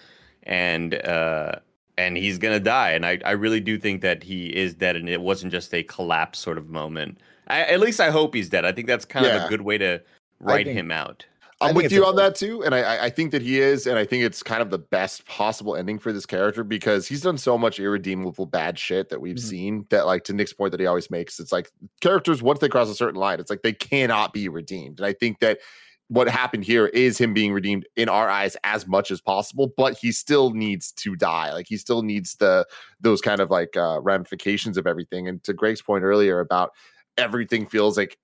and 0.43 0.93
uh, 0.93 1.53
and 1.97 2.17
he's 2.17 2.37
gonna 2.37 2.59
die. 2.59 2.91
And 2.91 3.05
I, 3.05 3.19
I 3.23 3.31
really 3.31 3.61
do 3.61 3.79
think 3.79 4.01
that 4.01 4.21
he 4.21 4.47
is 4.47 4.73
dead, 4.73 4.97
and 4.97 5.07
it 5.07 5.21
wasn't 5.21 5.53
just 5.53 5.73
a 5.73 5.81
collapse 5.83 6.39
sort 6.39 6.57
of 6.57 6.69
moment. 6.69 7.19
I, 7.47 7.61
at 7.61 7.79
least 7.79 8.01
I 8.01 8.09
hope 8.09 8.35
he's 8.35 8.49
dead. 8.49 8.65
I 8.65 8.73
think 8.73 8.87
that's 8.87 9.05
kind 9.05 9.25
of 9.25 9.43
a 9.43 9.47
good 9.47 9.61
way 9.61 9.77
to 9.77 10.01
write 10.41 10.65
think- 10.65 10.77
him 10.77 10.91
out. 10.91 11.25
I'm 11.61 11.75
with 11.75 11.91
you 11.91 12.05
on 12.05 12.15
that 12.15 12.35
too, 12.35 12.63
and 12.63 12.73
I- 12.75 13.05
I, 13.05 13.09
think 13.09 13.31
that 13.31 13.41
he 13.41 13.59
is, 13.59 13.87
and 13.87 13.97
I 13.97 14.05
think 14.05 14.23
it's 14.23 14.41
kind 14.43 14.61
of 14.61 14.69
the 14.69 14.79
best 14.79 15.25
possible 15.25 15.75
ending 15.75 15.99
for 15.99 16.11
this 16.11 16.25
character 16.25 16.63
because 16.63 17.07
he's 17.07 17.21
done 17.21 17.37
so 17.37 17.57
much 17.57 17.79
irredeemable 17.79 18.45
bad 18.45 18.77
shit 18.79 19.09
that 19.09 19.21
we've 19.21 19.35
Mhm. 19.37 19.39
seen. 19.39 19.85
That, 19.89 20.05
like, 20.05 20.23
to 20.25 20.33
Nick's 20.33 20.53
point 20.53 20.71
that 20.71 20.79
he 20.79 20.85
always 20.85 21.09
makes, 21.11 21.39
it's 21.39 21.51
like 21.51 21.71
characters 22.01 22.41
once 22.41 22.59
they 22.59 22.69
cross 22.69 22.89
a 22.89 22.95
certain 22.95 23.19
line, 23.19 23.39
it's 23.39 23.49
like 23.49 23.61
they 23.61 23.73
cannot 23.73 24.33
be 24.33 24.49
redeemed. 24.49 24.99
And 24.99 25.05
I 25.05 25.13
think 25.13 25.39
that 25.39 25.59
what 26.07 26.27
happened 26.27 26.65
here 26.65 26.87
is 26.87 27.17
him 27.17 27.33
being 27.33 27.53
redeemed 27.53 27.87
in 27.95 28.09
our 28.09 28.29
eyes 28.29 28.57
as 28.65 28.85
much 28.85 29.11
as 29.11 29.21
possible, 29.21 29.71
but 29.77 29.97
he 29.97 30.11
still 30.11 30.49
needs 30.51 30.91
to 30.91 31.15
die. 31.15 31.53
Like 31.53 31.67
he 31.69 31.77
still 31.77 32.01
needs 32.01 32.35
the 32.35 32.67
those 32.99 33.21
kind 33.21 33.39
of 33.39 33.49
like 33.49 33.77
uh, 33.77 34.01
ramifications 34.01 34.77
of 34.77 34.85
everything. 34.85 35.29
And 35.29 35.41
to 35.45 35.53
Greg's 35.53 35.81
point 35.81 36.03
earlier 36.03 36.41
about 36.41 36.71
everything 37.17 37.65
feels 37.65 37.95
like 37.97 38.17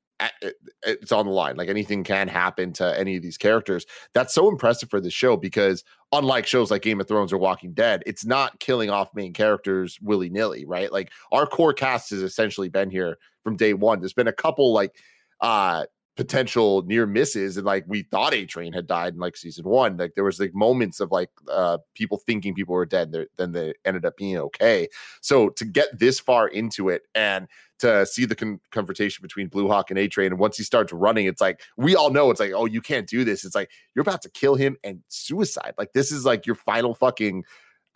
it's 0.84 1.12
on 1.12 1.26
the 1.26 1.32
line. 1.32 1.56
Like 1.56 1.70
anything 1.70 2.04
can 2.04 2.28
happen 2.28 2.74
to 2.74 3.00
any 3.00 3.16
of 3.16 3.22
these 3.22 3.38
characters. 3.38 3.86
That's 4.14 4.34
so 4.34 4.50
impressive 4.50 4.90
for 4.90 5.00
this 5.00 5.14
show 5.14 5.38
because 5.38 5.84
unlike 6.12 6.48
shows 6.48 6.72
like 6.72 6.82
Game 6.82 7.00
of 7.00 7.08
Thrones 7.08 7.32
or 7.32 7.38
Walking 7.38 7.74
Dead, 7.74 8.04
it's 8.06 8.26
not 8.26 8.60
killing 8.60 8.90
off 8.90 9.14
main 9.14 9.34
characters 9.34 10.00
willy 10.02 10.30
nilly, 10.30 10.66
right? 10.66 10.92
Like 10.92 11.12
our 11.32 11.46
core 11.46 11.74
cast 11.74 12.10
has 12.10 12.22
essentially 12.22 12.70
been 12.70 12.90
here 12.90 13.18
from 13.44 13.58
day 13.58 13.74
one. 13.74 14.00
There's 14.00 14.14
been 14.14 14.28
a 14.28 14.34
couple 14.34 14.74
like 14.74 14.96
uh 15.42 15.86
potential 16.18 16.82
near 16.88 17.06
misses 17.06 17.58
and 17.58 17.66
like 17.66 17.86
we 17.88 18.02
thought 18.02 18.34
a 18.34 18.46
train 18.46 18.74
had 18.74 18.88
died 18.88 19.14
in 19.14 19.20
like 19.20 19.38
season 19.38 19.64
one 19.64 19.96
like 19.98 20.16
there 20.16 20.24
was 20.24 20.40
like 20.40 20.54
moments 20.54 21.00
of 21.00 21.12
like 21.12 21.30
uh 21.48 21.78
people 21.94 22.18
thinking 22.18 22.56
people 22.56 22.74
were 22.74 22.88
dead 22.88 23.12
there 23.12 23.28
then 23.38 23.52
they 23.52 23.72
ended 23.86 24.04
up 24.04 24.18
being 24.18 24.36
okay. 24.36 24.88
So 25.22 25.50
to 25.50 25.64
get 25.64 25.98
this 25.98 26.20
far 26.20 26.48
into 26.48 26.90
it 26.90 27.04
and 27.14 27.48
to 27.80 28.08
see 28.08 28.26
the 28.26 28.36
con- 28.36 28.60
confrontation 28.72 29.22
between 29.22 29.48
blue 29.48 29.68
hawk 29.68 29.92
and 29.92 30.00
a 30.00 30.08
train 30.08 30.32
and 30.32 30.40
once 30.40 30.58
he 30.58 30.64
starts 30.64 30.92
running 30.92 31.28
it's 31.28 31.40
like 31.40 31.62
we 31.78 31.96
all 31.96 32.10
know 32.10 32.32
it's 32.32 32.40
like 32.40 32.52
oh 32.52 32.66
you 32.66 32.82
can't 32.82 33.08
do 33.08 33.24
this. 33.24 33.46
It's 33.46 33.56
like 33.56 33.70
you're 33.94 34.02
about 34.02 34.24
to 34.24 34.30
kill 34.30 34.56
him 34.56 34.76
and 34.84 35.04
suicide. 35.10 35.76
Like 35.78 35.94
this 35.94 36.12
is 36.12 36.26
like 36.26 36.48
your 36.48 36.56
final 36.56 36.96
fucking 36.96 37.44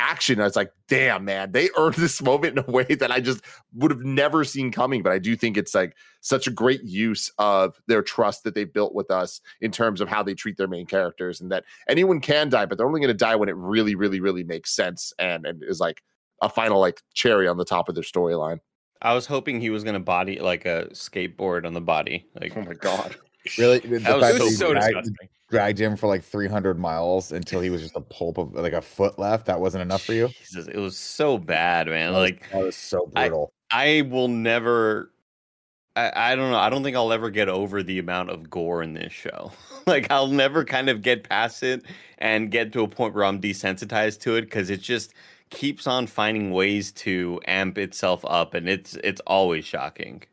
action. 0.02 0.42
I 0.42 0.46
was 0.46 0.56
like, 0.56 0.74
damn, 0.88 1.26
man, 1.26 1.52
they 1.52 1.70
earned 1.78 1.96
this 1.96 2.22
moment 2.22 2.58
in 2.58 2.66
a 2.68 2.72
way 2.72 2.84
that 2.84 3.12
I 3.12 3.20
just 3.20 3.42
would 3.76 3.92
have 3.92 4.02
never 4.02 4.44
seen 4.44 4.72
coming. 4.72 5.04
But 5.04 5.14
I 5.14 5.20
do 5.20 5.36
think 5.36 5.58
it's 5.58 5.76
like 5.76 5.96
such 6.22 6.48
a 6.48 6.52
great 6.52 6.84
use 6.84 7.32
of 7.38 7.80
their 7.88 8.02
trust 8.02 8.44
that 8.44 8.56
they've 8.56 8.72
built 8.72 8.94
with 8.94 9.12
us 9.12 9.42
in 9.62 9.72
terms 9.72 10.02
of 10.02 10.10
how 10.10 10.24
they 10.24 10.34
treat 10.34 10.58
their 10.58 10.68
main 10.68 10.86
characters, 10.86 11.42
and 11.42 11.52
that 11.52 11.66
anyone 11.88 12.20
can 12.20 12.50
die, 12.50 12.66
but 12.66 12.78
they're 12.78 12.88
only 12.88 13.00
going 13.00 13.08
to 13.08 13.14
die 13.14 13.36
when 13.36 13.50
it 13.50 13.56
really, 13.56 13.96
really, 13.96 14.20
really 14.20 14.44
makes 14.44 14.76
sense 14.76 15.14
and 15.20 15.46
and 15.46 15.64
is 15.64 15.80
like 15.80 16.02
a 16.42 16.50
final 16.50 16.80
like 16.80 17.02
cherry 17.14 17.48
on 17.48 17.58
the 17.58 17.66
top 17.66 17.88
of 17.88 17.96
their 17.96 18.04
storyline. 18.04 18.60
I 19.02 19.14
was 19.14 19.26
hoping 19.26 19.60
he 19.60 19.72
was 19.72 19.84
gonna 19.84 20.00
body 20.00 20.40
like 20.40 20.66
a 20.66 20.88
skateboard 20.92 21.66
on 21.66 21.74
the 21.74 21.82
body. 21.82 22.28
Like, 22.40 22.56
Oh 22.56 22.62
my 22.62 22.74
god. 22.74 23.16
Really, 23.58 23.80
the 23.80 24.00
That 24.00 24.18
was 24.20 24.40
was 24.40 24.58
so 24.58 24.72
dragged- 24.74 24.88
disgusting. 24.88 25.30
dragged 25.50 25.80
him 25.82 25.96
for 25.98 26.08
like 26.08 26.24
300 26.24 26.80
miles 26.80 27.32
until 27.32 27.60
he 27.62 27.70
was 27.70 27.82
just 27.82 27.96
a 27.96 28.02
pulp 28.02 28.38
of 28.38 28.54
like 28.54 28.74
a 28.74 28.82
foot 28.82 29.18
left. 29.20 29.46
That 29.48 29.60
wasn't 29.60 29.82
enough 29.82 30.04
for 30.04 30.14
you. 30.14 30.28
Jesus, 30.30 30.68
it 30.68 30.78
was 30.78 30.98
so 30.98 31.38
bad, 31.38 31.88
man. 31.88 32.14
That 32.14 32.20
was- 32.20 32.30
Like, 32.32 32.50
that 32.52 32.64
was 32.64 32.76
so 32.76 33.12
I- 33.16 33.28
brutal. 33.30 33.54
I 33.72 34.02
will 34.10 34.28
never. 34.28 35.12
I, 35.96 36.32
I 36.32 36.36
don't 36.36 36.52
know. 36.52 36.58
I 36.58 36.70
don't 36.70 36.84
think 36.84 36.96
I'll 36.96 37.12
ever 37.12 37.30
get 37.30 37.50
over 37.50 37.84
the 37.84 38.00
amount 38.00 38.30
of 38.30 38.50
gore 38.50 38.82
in 38.84 38.94
this 38.94 39.12
show. 39.12 39.52
like 39.88 40.10
I'll 40.12 40.28
never 40.28 40.64
kind 40.64 40.90
of 40.90 41.02
get 41.02 41.28
past 41.28 41.64
it 41.64 41.84
and 42.20 42.50
get 42.52 42.72
to 42.74 42.82
a 42.82 42.88
point 42.88 43.14
where 43.14 43.26
I'm 43.26 43.42
desensitized 43.42 44.20
to 44.22 44.36
it 44.36 44.42
because 44.44 44.70
it 44.70 44.82
just 44.82 45.14
keeps 45.50 45.88
on 45.88 46.08
finding 46.08 46.52
ways 46.52 46.94
to 46.94 47.42
amp 47.46 47.78
itself 47.78 48.24
up, 48.26 48.54
and 48.54 48.70
it's 48.70 48.96
it's 49.04 49.20
always 49.28 49.66
shocking. 49.66 50.24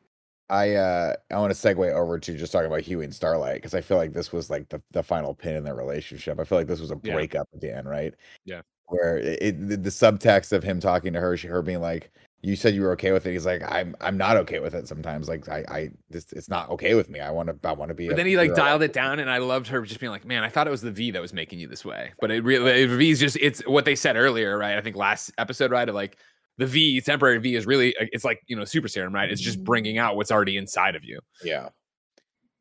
I 0.50 0.74
uh 0.74 1.14
I 1.30 1.38
want 1.38 1.54
to 1.54 1.58
segue 1.58 1.92
over 1.92 2.18
to 2.18 2.36
just 2.36 2.52
talking 2.52 2.66
about 2.66 2.80
Huey 2.80 3.04
and 3.04 3.14
Starlight 3.14 3.56
because 3.56 3.74
I 3.74 3.80
feel 3.80 3.96
like 3.98 4.12
this 4.12 4.32
was 4.32 4.48
like 4.48 4.68
the, 4.68 4.80
the 4.92 5.02
final 5.02 5.34
pin 5.34 5.56
in 5.56 5.64
their 5.64 5.74
relationship. 5.74 6.40
I 6.40 6.44
feel 6.44 6.58
like 6.58 6.66
this 6.66 6.80
was 6.80 6.90
a 6.90 6.98
Yeah. 7.02 7.14
breakup 7.14 7.48
at 7.54 7.60
the 7.60 7.76
end, 7.76 7.88
right? 7.88 8.14
Yeah. 8.44 8.62
Where 8.86 9.18
it, 9.18 9.38
it 9.42 9.68
the, 9.68 9.76
the 9.76 9.90
subtext 9.90 10.52
of 10.52 10.62
him 10.62 10.80
talking 10.80 11.12
to 11.12 11.20
her, 11.20 11.36
she, 11.36 11.46
her 11.48 11.60
being 11.60 11.82
like, 11.82 12.10
"You 12.40 12.56
said 12.56 12.74
you 12.74 12.80
were 12.80 12.92
okay 12.92 13.12
with 13.12 13.26
it." 13.26 13.32
He's 13.32 13.44
like, 13.44 13.60
"I'm 13.70 13.94
I'm 14.00 14.16
not 14.16 14.38
okay 14.38 14.60
with 14.60 14.74
it 14.74 14.88
sometimes. 14.88 15.28
Like 15.28 15.46
I 15.46 15.64
I 15.68 15.90
this 16.08 16.32
it's 16.32 16.48
not 16.48 16.70
okay 16.70 16.94
with 16.94 17.10
me. 17.10 17.20
I 17.20 17.30
want 17.30 17.50
to 17.50 17.68
I 17.68 17.72
want 17.72 17.90
to 17.90 17.94
be." 17.94 18.08
But 18.08 18.16
then 18.16 18.24
he 18.24 18.38
like 18.38 18.46
hero." 18.46 18.56
dialed 18.56 18.82
it 18.82 18.94
down, 18.94 19.18
and 19.18 19.30
I 19.30 19.36
loved 19.38 19.66
her 19.68 19.82
just 19.82 20.00
being 20.00 20.10
like, 20.10 20.24
"Man, 20.24 20.42
I 20.42 20.48
thought 20.48 20.66
it 20.66 20.70
was 20.70 20.80
the 20.80 20.90
V 20.90 21.10
that 21.10 21.20
was 21.20 21.34
making 21.34 21.58
you 21.58 21.68
this 21.68 21.84
way." 21.84 22.12
But 22.18 22.30
it 22.30 22.42
really, 22.42 22.86
V's 22.86 23.20
just 23.20 23.36
it's 23.38 23.60
what 23.66 23.84
they 23.84 23.94
said 23.94 24.16
earlier, 24.16 24.56
right? 24.56 24.78
I 24.78 24.80
think 24.80 24.96
last 24.96 25.32
episode, 25.36 25.70
right? 25.70 25.86
Of 25.86 25.94
like 25.94 26.16
the 26.58 26.66
V, 26.66 27.00
temporary 27.00 27.38
V, 27.38 27.54
is 27.54 27.66
really 27.66 27.96
uh, 27.96 28.06
it's 28.12 28.24
like 28.24 28.42
you 28.46 28.56
know 28.56 28.64
super 28.64 28.88
serum, 28.88 29.14
right? 29.14 29.30
It's 29.30 29.40
just 29.40 29.64
bringing 29.64 29.98
out 29.98 30.16
what's 30.16 30.30
already 30.30 30.56
inside 30.56 30.94
of 30.94 31.04
you. 31.04 31.20
Yeah. 31.42 31.70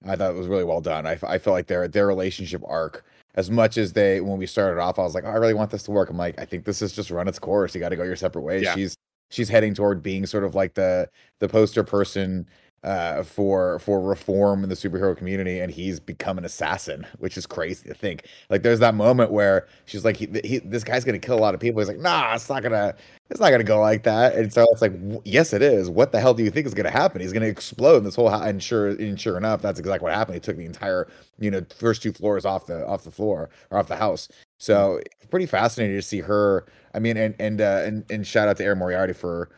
I 0.05 0.15
thought 0.15 0.31
it 0.31 0.37
was 0.37 0.47
really 0.47 0.63
well 0.63 0.79
done. 0.79 1.07
I, 1.07 1.17
I 1.23 1.37
felt 1.39 1.55
like 1.55 1.67
their 1.67 1.87
their 1.87 2.07
relationship 2.07 2.61
arc, 2.65 3.03
as 3.33 3.49
much 3.49 3.77
as 3.77 3.93
they 3.93 4.21
when 4.21 4.37
we 4.37 4.45
started 4.45 4.79
off, 4.79 4.99
I 4.99 5.01
was 5.01 5.15
like, 5.15 5.23
oh, 5.23 5.29
I 5.29 5.35
really 5.35 5.55
want 5.55 5.71
this 5.71 5.83
to 5.83 5.91
work. 5.91 6.09
I'm 6.09 6.17
like, 6.17 6.39
I 6.39 6.45
think 6.45 6.65
this 6.65 6.81
is 6.81 6.93
just 6.93 7.09
run 7.09 7.27
its 7.27 7.39
course. 7.39 7.73
You 7.73 7.81
got 7.81 7.89
to 7.89 7.95
go 7.95 8.03
your 8.03 8.15
separate 8.15 8.43
ways. 8.43 8.63
Yeah. 8.63 8.75
She's 8.75 8.95
she's 9.29 9.49
heading 9.49 9.73
toward 9.73 10.03
being 10.03 10.25
sort 10.25 10.43
of 10.43 10.55
like 10.55 10.75
the 10.75 11.09
the 11.39 11.49
poster 11.49 11.83
person 11.83 12.47
uh 12.83 13.23
for 13.23 13.79
for 13.79 13.99
reform 14.01 14.63
in 14.63 14.69
the 14.69 14.75
superhero 14.75 15.17
community 15.17 15.59
and 15.59 15.71
he's 15.71 15.99
become 15.99 16.37
an 16.37 16.45
assassin 16.45 17.05
which 17.17 17.35
is 17.37 17.45
crazy 17.45 17.87
to 17.87 17.93
think. 17.93 18.25
Like 18.49 18.61
there's 18.63 18.79
that 18.79 18.93
moment 18.93 19.31
where 19.31 19.67
she's 19.85 20.05
like 20.05 20.15
he, 20.15 20.27
he 20.43 20.59
this 20.59 20.83
guy's 20.83 21.03
gonna 21.03 21.19
kill 21.19 21.37
a 21.37 21.41
lot 21.41 21.53
of 21.53 21.59
people. 21.59 21.81
He's 21.81 21.87
like 21.87 21.99
nah 21.99 22.35
it's 22.35 22.49
not 22.49 22.63
gonna 22.63 22.95
it's 23.29 23.39
not 23.39 23.49
gonna 23.49 23.63
go 23.63 23.79
like 23.79 24.03
that. 24.03 24.35
And 24.35 24.53
so 24.53 24.65
it's 24.71 24.81
like 24.81 24.93
yes 25.25 25.53
it 25.53 25.61
is. 25.61 25.89
What 25.89 26.11
the 26.11 26.19
hell 26.19 26.33
do 26.33 26.43
you 26.43 26.51
think 26.51 26.67
is 26.67 26.73
gonna 26.73 26.91
happen? 26.91 27.21
He's 27.21 27.33
gonna 27.33 27.47
explode 27.47 27.97
in 27.97 28.03
this 28.03 28.15
whole 28.15 28.29
house 28.29 28.45
and 28.45 28.61
sure 28.61 28.89
and 28.89 29.19
sure 29.19 29.37
enough 29.37 29.61
that's 29.61 29.79
exactly 29.79 30.05
what 30.05 30.13
happened. 30.13 30.35
He 30.35 30.41
took 30.41 30.57
the 30.57 30.65
entire 30.65 31.07
you 31.39 31.49
know 31.49 31.61
first 31.75 32.03
two 32.03 32.13
floors 32.13 32.45
off 32.45 32.67
the 32.67 32.85
off 32.85 33.03
the 33.03 33.11
floor 33.11 33.49
or 33.71 33.79
off 33.79 33.87
the 33.87 33.95
house. 33.95 34.29
So 34.59 35.01
pretty 35.29 35.45
fascinating 35.45 35.95
to 35.95 36.01
see 36.01 36.19
her 36.19 36.65
i 36.93 36.99
mean 36.99 37.17
and 37.17 37.35
and 37.39 37.61
uh 37.61 37.81
and, 37.85 38.05
and 38.09 38.25
shout 38.25 38.47
out 38.47 38.57
to 38.57 38.63
Erin 38.63 38.79
Moriarty 38.79 39.13
for 39.13 39.49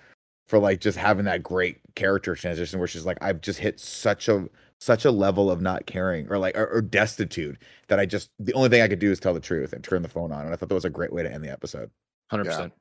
for 0.48 0.60
like 0.60 0.82
just 0.82 0.98
having 0.98 1.26
that 1.26 1.44
great 1.44 1.78
character 2.00 2.34
transition 2.36 2.80
where 2.80 2.88
she's 2.88 3.06
like 3.06 3.18
i've 3.22 3.42
just 3.42 3.60
hit 3.60 3.80
such 3.80 4.28
a 4.30 4.48
such 4.80 5.04
a 5.04 5.12
level 5.12 5.52
of 5.52 5.62
not 5.62 5.86
caring 5.86 6.26
or 6.30 6.38
like 6.38 6.58
or, 6.58 6.68
or 6.68 6.82
destitute 6.82 7.58
that 7.90 8.00
i 8.00 8.06
just 8.06 8.30
the 8.40 8.54
only 8.54 8.70
thing 8.70 8.82
i 8.82 8.88
could 8.88 9.00
do 9.00 9.12
is 9.12 9.20
tell 9.20 9.34
the 9.34 9.40
truth 9.40 9.74
and 9.74 9.84
turn 9.84 10.02
the 10.02 10.08
phone 10.08 10.32
on 10.32 10.46
and 10.46 10.54
i 10.54 10.56
thought 10.56 10.70
that 10.70 10.76
was 10.76 10.86
a 10.86 10.90
great 10.90 11.12
way 11.12 11.22
to 11.24 11.32
end 11.34 11.44
the 11.44 11.52
episode 11.52 11.90
Hundred 12.30 12.46
Yeah. 12.46 12.52
percent. 12.52 12.74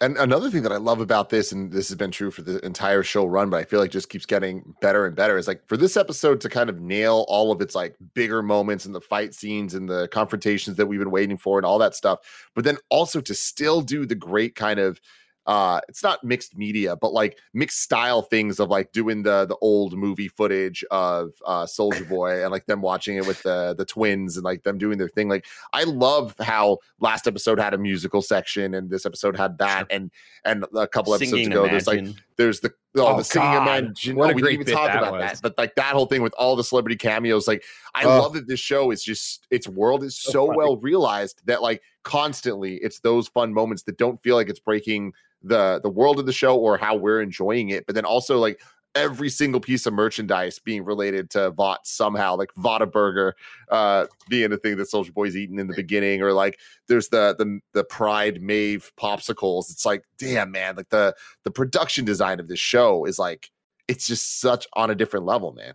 And 0.00 0.16
another 0.16 0.48
thing 0.48 0.62
that 0.62 0.70
I 0.70 0.76
love 0.76 1.00
about 1.00 1.28
this, 1.28 1.50
and 1.50 1.72
this 1.72 1.88
has 1.88 1.96
been 1.96 2.12
true 2.12 2.30
for 2.30 2.42
the 2.42 2.64
entire 2.64 3.02
show 3.02 3.24
run, 3.26 3.50
but 3.50 3.56
I 3.56 3.64
feel 3.64 3.80
like 3.80 3.90
just 3.90 4.08
keeps 4.08 4.26
getting 4.26 4.76
better 4.80 5.04
and 5.06 5.16
better, 5.16 5.36
is 5.36 5.48
like 5.48 5.66
for 5.66 5.76
this 5.76 5.96
episode 5.96 6.40
to 6.42 6.48
kind 6.48 6.70
of 6.70 6.80
nail 6.80 7.24
all 7.26 7.50
of 7.50 7.60
its 7.60 7.74
like 7.74 7.96
bigger 8.14 8.40
moments 8.40 8.86
and 8.86 8.94
the 8.94 9.00
fight 9.00 9.34
scenes 9.34 9.74
and 9.74 9.88
the 9.88 10.06
confrontations 10.08 10.76
that 10.76 10.86
we've 10.86 11.00
been 11.00 11.10
waiting 11.10 11.36
for 11.36 11.58
and 11.58 11.66
all 11.66 11.78
that 11.80 11.96
stuff, 11.96 12.20
but 12.54 12.62
then 12.62 12.78
also 12.90 13.20
to 13.20 13.34
still 13.34 13.80
do 13.80 14.06
the 14.06 14.14
great 14.14 14.54
kind 14.54 14.78
of 14.78 15.00
uh 15.48 15.80
it's 15.88 16.02
not 16.02 16.22
mixed 16.22 16.56
media 16.56 16.94
but 16.94 17.12
like 17.12 17.38
mixed 17.54 17.80
style 17.82 18.22
things 18.22 18.60
of 18.60 18.68
like 18.68 18.92
doing 18.92 19.22
the 19.24 19.46
the 19.46 19.56
old 19.62 19.96
movie 19.96 20.28
footage 20.28 20.84
of 20.92 21.32
uh 21.46 21.66
soldier 21.66 22.04
boy 22.08 22.42
and 22.42 22.52
like 22.52 22.66
them 22.66 22.80
watching 22.82 23.16
it 23.16 23.26
with 23.26 23.42
the 23.42 23.74
the 23.76 23.84
twins 23.84 24.36
and 24.36 24.44
like 24.44 24.62
them 24.62 24.78
doing 24.78 24.98
their 24.98 25.08
thing 25.08 25.28
like 25.28 25.46
i 25.72 25.82
love 25.84 26.34
how 26.40 26.78
last 27.00 27.26
episode 27.26 27.58
had 27.58 27.74
a 27.74 27.78
musical 27.78 28.22
section 28.22 28.74
and 28.74 28.90
this 28.90 29.04
episode 29.06 29.36
had 29.36 29.58
that 29.58 29.86
and 29.90 30.10
and 30.44 30.64
a 30.76 30.86
couple 30.86 31.12
episodes 31.14 31.30
Singing 31.32 31.50
ago 31.50 31.66
there's 31.66 31.86
like 31.86 32.04
there's 32.36 32.60
the 32.60 32.68
oh, 32.96 33.06
Oh, 33.14 33.16
the 33.16 33.24
singing 33.24 33.48
God. 33.48 33.62
imagine 33.84 34.16
What 34.16 34.28
oh, 34.28 34.32
a 34.32 34.34
we 34.34 34.42
great 34.42 34.58
didn't 34.58 34.68
even 34.68 34.74
talk 34.74 34.88
that 34.92 34.98
about 34.98 35.12
was. 35.14 35.22
that 35.32 35.40
but 35.42 35.54
like 35.56 35.74
that 35.76 35.94
whole 35.94 36.06
thing 36.06 36.22
with 36.22 36.34
all 36.36 36.56
the 36.56 36.64
celebrity 36.64 36.96
cameos 36.96 37.48
like 37.48 37.64
i 37.94 38.04
Oh. 38.04 38.08
love 38.20 38.34
that 38.34 38.46
this 38.48 38.60
show 38.60 38.90
is 38.90 39.02
just 39.02 39.46
its 39.50 39.66
world 39.66 40.04
is 40.04 40.16
So 40.18 40.30
so 40.32 40.44
well 40.54 40.76
realized 40.76 41.40
that 41.46 41.62
like 41.62 41.80
constantly 42.02 42.76
it's 42.76 43.00
those 43.00 43.28
fun 43.28 43.52
moments 43.54 43.82
that 43.84 43.96
don't 43.98 44.20
feel 44.22 44.36
like 44.36 44.48
it's 44.48 44.60
breaking 44.60 45.12
the 45.42 45.80
the 45.82 45.90
world 45.90 46.18
of 46.18 46.26
the 46.26 46.32
show 46.32 46.56
or 46.56 46.76
how 46.76 46.96
we're 46.96 47.20
enjoying 47.20 47.68
it 47.68 47.86
but 47.86 47.94
then 47.94 48.04
also 48.04 48.38
like 48.38 48.60
every 48.94 49.28
single 49.28 49.60
piece 49.60 49.86
of 49.86 49.92
merchandise 49.92 50.58
being 50.58 50.84
related 50.84 51.30
to 51.30 51.50
Vought 51.50 51.86
somehow, 51.86 52.36
like 52.36 52.50
Vada 52.56 52.86
Burger 52.86 53.36
uh, 53.70 54.06
being 54.28 54.50
a 54.52 54.56
thing 54.56 54.76
that 54.76 54.88
Soldier 54.88 55.12
Boy's 55.12 55.36
eating 55.36 55.58
in 55.58 55.68
the 55.68 55.76
beginning, 55.76 56.22
or 56.22 56.32
like 56.32 56.58
there's 56.88 57.08
the 57.10 57.36
the 57.38 57.60
the 57.74 57.84
Pride 57.84 58.42
Maeve 58.42 58.90
popsicles. 58.98 59.70
It's 59.70 59.84
like, 59.84 60.02
damn 60.18 60.50
man, 60.50 60.74
like 60.74 60.88
the 60.88 61.14
the 61.44 61.50
production 61.50 62.06
design 62.06 62.40
of 62.40 62.48
this 62.48 62.58
show 62.58 63.04
is 63.04 63.18
like 63.18 63.50
it's 63.86 64.06
just 64.06 64.40
such 64.40 64.66
on 64.72 64.90
a 64.90 64.94
different 64.94 65.26
level, 65.26 65.52
man. 65.52 65.74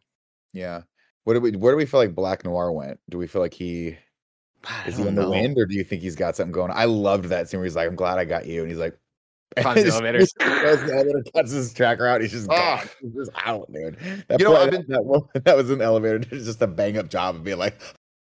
yeah 0.51 0.81
what 1.23 1.33
do 1.33 1.39
we 1.39 1.51
where 1.51 1.73
do 1.73 1.77
we 1.77 1.85
feel 1.85 1.99
like 1.99 2.15
black 2.15 2.45
noir 2.45 2.71
went 2.71 2.99
do 3.09 3.17
we 3.17 3.27
feel 3.27 3.41
like 3.41 3.53
he 3.53 3.97
is 4.85 4.97
he 4.97 5.07
in 5.07 5.15
the 5.15 5.29
wind 5.29 5.57
or 5.57 5.65
do 5.65 5.75
you 5.75 5.83
think 5.83 6.01
he's 6.01 6.15
got 6.15 6.35
something 6.35 6.51
going 6.51 6.71
i 6.73 6.85
loved 6.85 7.25
that 7.25 7.49
scene 7.49 7.59
where 7.59 7.65
he's 7.65 7.75
like 7.75 7.87
i'm 7.87 7.95
glad 7.95 8.17
i 8.17 8.25
got 8.25 8.45
you 8.45 8.61
and 8.61 8.69
he's 8.69 8.79
like 8.79 8.97
Climbs 9.57 9.75
the 9.83 9.83
Just- 9.85 9.95
elevator. 9.95 10.19
just 10.19 10.37
goes 10.39 10.79
in 10.81 10.87
the 10.87 10.93
elevator, 10.93 11.23
cuts 11.35 11.51
his 11.51 11.73
tracker 11.73 12.05
out. 12.07 12.21
He's 12.21 12.31
just 12.31 12.47
gone. 12.49 12.57
Ah. 12.61 12.83
He's 13.01 13.13
just 13.13 13.31
out, 13.45 13.71
dude. 13.71 13.97
That, 14.27 14.39
You 14.39 14.45
know, 14.45 14.55
I've 14.55 14.71
that, 14.71 14.87
been- 14.87 14.95
that, 14.95 15.03
one- 15.05 15.21
that 15.33 15.55
was 15.55 15.69
in 15.69 15.79
the 15.79 15.85
elevator. 15.85 16.17
It's 16.17 16.29
just 16.45 16.61
a 16.61 16.67
bang 16.67 16.97
up 16.97 17.09
job 17.09 17.35
of 17.35 17.43
being 17.43 17.57
like, 17.57 17.79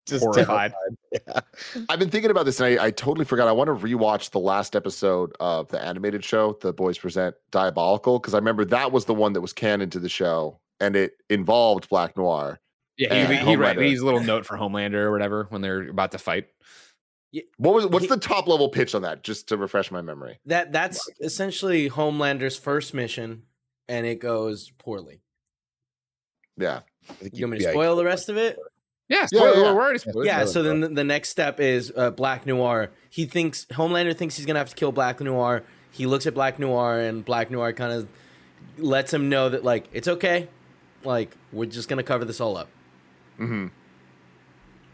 just 0.07 0.25
Horrified. 0.25 0.73
terrified. 1.13 1.45
Yeah. 1.77 1.83
I've 1.89 1.99
been 1.99 2.11
thinking 2.11 2.31
about 2.31 2.45
this 2.47 2.59
and 2.61 2.81
I, 2.81 2.87
I 2.87 2.91
totally 2.91 3.25
forgot. 3.25 3.47
I 3.49 3.53
want 3.53 3.69
to 3.69 3.87
rewatch 3.87 4.31
the 4.31 4.41
last 4.41 4.75
episode 4.75 5.33
of 5.39 5.69
the 5.69 5.81
animated 5.81 6.25
show, 6.25 6.57
The 6.61 6.73
Boys 6.73 6.99
Present 6.99 7.37
Diabolical, 7.53 8.19
because 8.19 8.35
I 8.35 8.39
remember 8.39 8.65
that 8.65 8.91
was 8.93 9.05
the 9.05 9.15
one 9.15 9.35
that 9.35 9.41
was 9.41 9.53
canon 9.53 9.91
to 9.91 9.99
the 10.01 10.09
show 10.09 10.59
and 10.81 10.97
it 10.97 11.13
involved 11.29 11.89
Black 11.91 12.17
Noir. 12.17 12.59
Yeah, 12.97 13.15
And 13.15 13.33
he, 13.33 13.39
he, 13.51 13.57
right. 13.57 13.77
Homelander. 13.77 13.87
He's 13.87 14.01
a 14.01 14.05
little 14.05 14.23
note 14.23 14.45
for 14.47 14.57
Homelander 14.57 14.95
or 14.95 15.13
whatever 15.13 15.47
when 15.51 15.61
they're 15.63 15.89
about 15.89 16.13
to 16.13 16.19
fight. 16.19 16.49
What 17.59 17.75
was 17.75 17.87
what's 17.87 18.05
He- 18.05 18.09
the 18.09 18.17
top 18.17 18.49
level 18.49 18.69
pitch 18.69 18.95
on 18.95 19.03
that? 19.03 19.23
Just 19.23 19.49
to 19.49 19.57
refresh 19.57 19.91
my 19.91 20.03
memory. 20.03 20.39
That 20.47 20.73
that's 20.73 21.09
essentially 21.21 21.89
Homelander's 21.89 22.57
first 22.57 22.93
mission, 22.95 23.43
and 23.89 24.05
it 24.07 24.21
goes 24.21 24.73
poorly. 24.79 25.23
Yeah. 26.57 26.81
I 27.09 27.13
think 27.15 27.37
You 27.37 27.47
want 27.47 27.53
me 27.59 27.65
to 27.65 27.71
spoil 27.71 27.97
the 27.97 28.05
rest 28.05 28.29
of 28.29 28.37
it? 28.37 28.59
Yeah, 29.09 29.21
Yeah, 29.21 29.27
spoiler, 29.27 29.55
yeah, 29.55 29.63
yeah. 29.63 29.73
we're 29.75 29.83
already 29.83 29.99
spoiled. 29.99 30.27
yeah. 30.27 30.45
So 30.45 30.63
then 30.63 30.81
the, 30.81 30.89
the 30.89 31.05
next 31.05 31.31
step 31.31 31.59
is 31.59 31.93
uh, 31.97 32.11
Black 32.11 32.47
Noir. 32.47 32.91
He 33.09 33.27
thinks 33.27 33.65
Homelander 33.67 34.17
thinks 34.17 34.37
he's 34.37 34.47
gonna 34.47 34.59
have 34.59 34.69
to 34.71 34.77
kill 34.77 34.93
Black 34.93 35.21
Noir. 35.21 35.65
He 35.91 36.07
looks 36.07 36.27
at 36.27 36.35
Black 36.35 36.59
Noir, 36.59 37.01
and 37.01 37.25
Black 37.25 37.51
Noir 37.51 37.73
kind 37.73 37.93
of 37.93 38.09
lets 38.79 39.13
him 39.13 39.29
know 39.29 39.49
that 39.49 39.65
like 39.65 39.87
it's 39.93 40.07
okay, 40.07 40.49
like 41.03 41.35
we're 41.53 41.67
just 41.67 41.89
gonna 41.89 42.03
cover 42.05 42.25
this 42.25 42.41
all 42.41 42.57
up. 42.57 42.69
hmm 43.37 43.69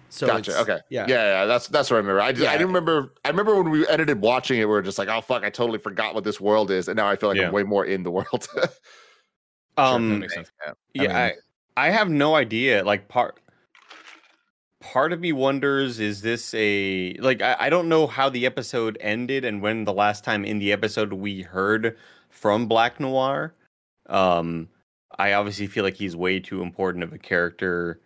So 0.09 0.27
gotcha. 0.27 0.59
Okay. 0.61 0.79
yeah, 0.89 1.07
Yeah. 1.09 1.17
Yeah. 1.41 1.45
That's 1.47 1.69
that's 1.69 1.91
what 1.91 1.97
I 1.97 1.99
remember. 1.99 2.21
I, 2.21 2.33
just, 2.33 2.47
I 2.49 2.53
didn't 2.53 2.69
remember. 2.69 3.13
I 3.25 3.29
remember 3.29 3.57
when 3.57 3.71
we 3.71 3.87
edited 3.89 4.21
watching 4.21 4.59
it, 4.61 4.65
we 4.65 4.71
were 4.71 4.83
just 4.83 4.99
like, 4.99 5.09
oh 5.09 5.21
fuck, 5.21 5.43
I 5.45 5.51
totally 5.51 5.79
forgot 5.79 6.15
what 6.15 6.25
this 6.25 6.41
world 6.41 6.71
is, 6.71 6.89
and 6.89 6.97
now 6.97 7.09
I 7.09 7.17
feel 7.17 7.29
like 7.29 7.39
Yeah. 7.39 7.47
I'm 7.49 7.53
way 7.53 7.63
more 7.65 7.85
in 7.85 8.03
the 8.03 8.11
world. 8.11 8.47
Sure, 9.79 9.85
that 9.85 9.95
Um, 9.95 10.21
makes 10.21 10.33
sense. 10.35 10.51
yeah, 10.95 11.03
mean- 11.03 11.11
I, 11.13 11.33
I 11.77 11.91
have 11.91 12.09
no 12.09 12.35
idea. 12.35 12.83
Like 12.83 13.09
part 13.09 13.39
part 14.81 15.13
of 15.13 15.21
me 15.21 15.33
wonders 15.33 15.99
is 16.01 16.23
this 16.23 16.55
a 16.55 17.15
like 17.21 17.43
I, 17.43 17.57
I 17.61 17.69
don't 17.71 17.89
know 17.89 18.07
how 18.07 18.29
the 18.29 18.47
episode 18.47 18.97
ended 19.01 19.45
and 19.45 19.61
when 19.61 19.85
the 19.85 19.93
last 19.93 20.23
time 20.25 20.45
in 20.45 20.59
the 20.59 20.73
episode 20.73 21.13
we 21.13 21.43
heard 21.43 21.97
from 22.31 22.67
Black 22.69 23.01
Noir. 23.01 23.55
Um 24.09 24.69
I 25.19 25.33
obviously 25.33 25.67
feel 25.67 25.83
like 25.85 25.95
he's 25.97 26.15
way 26.17 26.41
too 26.41 26.63
important 26.63 27.03
of 27.05 27.13
a 27.13 27.19
character 27.19 28.01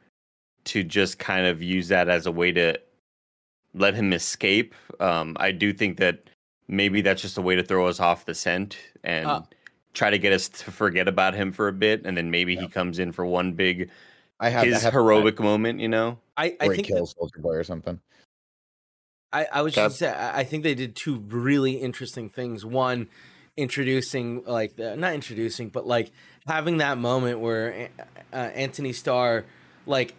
to 0.64 0.82
just 0.84 1.18
kind 1.18 1.46
of 1.46 1.62
use 1.62 1.88
that 1.88 2.08
as 2.08 2.26
a 2.26 2.32
way 2.32 2.52
to 2.52 2.78
let 3.74 3.94
him 3.94 4.12
escape. 4.12 4.74
Um 4.98 5.36
I 5.40 5.52
do 5.52 5.72
think 5.72 5.98
that 5.98 6.24
maybe 6.68 7.00
that's 7.00 7.22
just 7.22 7.38
a 7.38 7.42
way 7.42 7.56
to 7.56 7.62
throw 7.62 7.86
us 7.88 8.00
off 8.00 8.24
the 8.24 8.34
scent 8.34 8.76
and 9.02 9.26
Uh, 9.26 9.42
try 9.92 10.10
to 10.10 10.18
get 10.18 10.32
us 10.32 10.48
to 10.48 10.70
forget 10.70 11.08
about 11.08 11.34
him 11.34 11.50
for 11.50 11.66
a 11.66 11.72
bit, 11.72 12.06
and 12.06 12.16
then 12.16 12.30
maybe 12.30 12.54
he 12.56 12.68
comes 12.68 12.98
in 13.00 13.10
for 13.12 13.26
one 13.26 13.52
big 13.54 13.90
I 14.38 14.48
have 14.50 14.62
I 14.62 14.66
his 14.66 14.82
have- 14.82 14.92
heroic 14.92 15.40
moment. 15.40 15.80
You 15.80 15.88
know, 15.88 16.18
I, 16.36 16.56
I 16.60 16.66
where 16.66 16.70
he 16.70 16.76
think 16.76 16.88
that- 16.88 16.94
kills 16.94 17.14
Soldier 17.18 17.40
Boy 17.40 17.54
or 17.56 17.64
something. 17.64 17.98
I, 19.32 19.46
I 19.52 19.62
was 19.62 19.72
Kev? 19.74 19.86
just 19.86 19.98
say 19.98 20.08
I 20.08 20.40
I 20.40 20.44
think 20.44 20.62
they 20.64 20.74
did 20.74 20.94
two 20.96 21.18
really 21.28 21.72
interesting 21.74 22.28
things. 22.30 22.64
One, 22.64 23.08
introducing 23.56 24.44
like 24.44 24.76
the, 24.76 24.96
not 24.96 25.12
introducing, 25.14 25.68
but 25.68 25.86
like 25.86 26.10
having 26.46 26.78
that 26.78 26.98
moment 26.98 27.40
where 27.40 27.90
uh, 28.32 28.36
Anthony 28.36 28.92
Starr 28.92 29.44
like 29.86 30.14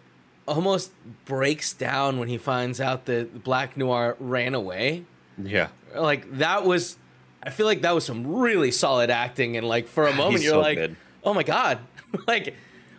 almost 0.46 0.92
breaks 1.24 1.72
down 1.72 2.18
when 2.18 2.28
he 2.28 2.38
finds 2.38 2.80
out 2.80 3.04
that 3.06 3.42
Black 3.44 3.76
Noir 3.76 4.16
ran 4.18 4.54
away. 4.54 5.04
yeah, 5.42 5.68
Like 5.94 6.38
that 6.38 6.64
was, 6.64 6.96
I 7.42 7.50
feel 7.50 7.66
like 7.66 7.82
that 7.82 7.94
was 7.94 8.04
some 8.04 8.26
really 8.26 8.70
solid 8.70 9.10
acting, 9.10 9.56
and 9.56 9.66
like 9.66 9.86
for 9.88 10.06
a 10.06 10.14
moment 10.22 10.42
you're 10.42 10.52
so 10.54 10.60
like, 10.60 10.78
good. 10.78 10.96
oh 11.24 11.32
my 11.34 11.42
god, 11.42 11.78
like 12.26 12.54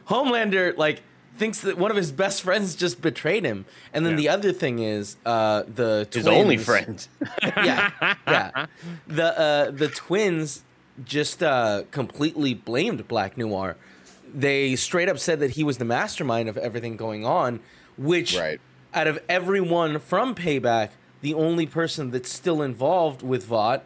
Homelander 0.07 0.77
like 0.77 1.01
thinks 1.37 1.61
that 1.61 1.77
one 1.77 1.89
of 1.91 1.97
his 1.97 2.11
best 2.11 2.43
friends 2.43 2.75
just 2.75 3.01
betrayed 3.01 3.43
him, 3.45 3.65
and 3.93 4.05
then 4.05 4.11
Yeah. 4.13 4.17
the 4.17 4.29
other 4.29 4.51
thing 4.53 4.79
is 4.79 5.17
uh 5.25 5.63
the 5.67 6.07
his 6.11 6.23
twins, 6.25 6.27
only 6.27 6.57
friend. 6.57 7.07
yeah, 7.43 7.91
yeah. 8.27 8.65
The 9.07 9.39
uh, 9.39 9.71
the 9.71 9.87
twins 9.89 10.63
just 11.03 11.41
uh, 11.41 11.83
completely 11.91 12.53
blamed 12.53 13.07
Black 13.07 13.35
Noir. 13.37 13.75
They 14.33 14.75
straight 14.75 15.09
up 15.09 15.19
said 15.19 15.39
that 15.41 15.51
he 15.51 15.63
was 15.63 15.77
the 15.77 15.85
mastermind 15.85 16.49
of 16.49 16.57
everything 16.57 16.97
going 16.97 17.25
on, 17.25 17.59
which 17.97 18.35
Right. 18.37 18.59
out 18.93 19.07
of 19.07 19.19
everyone 19.29 19.99
from 19.99 20.33
Payback, 20.35 20.89
the 21.21 21.33
only 21.33 21.65
person 21.67 22.11
that's 22.11 22.31
still 22.31 22.61
involved 22.61 23.21
with 23.21 23.45
Vought 23.45 23.83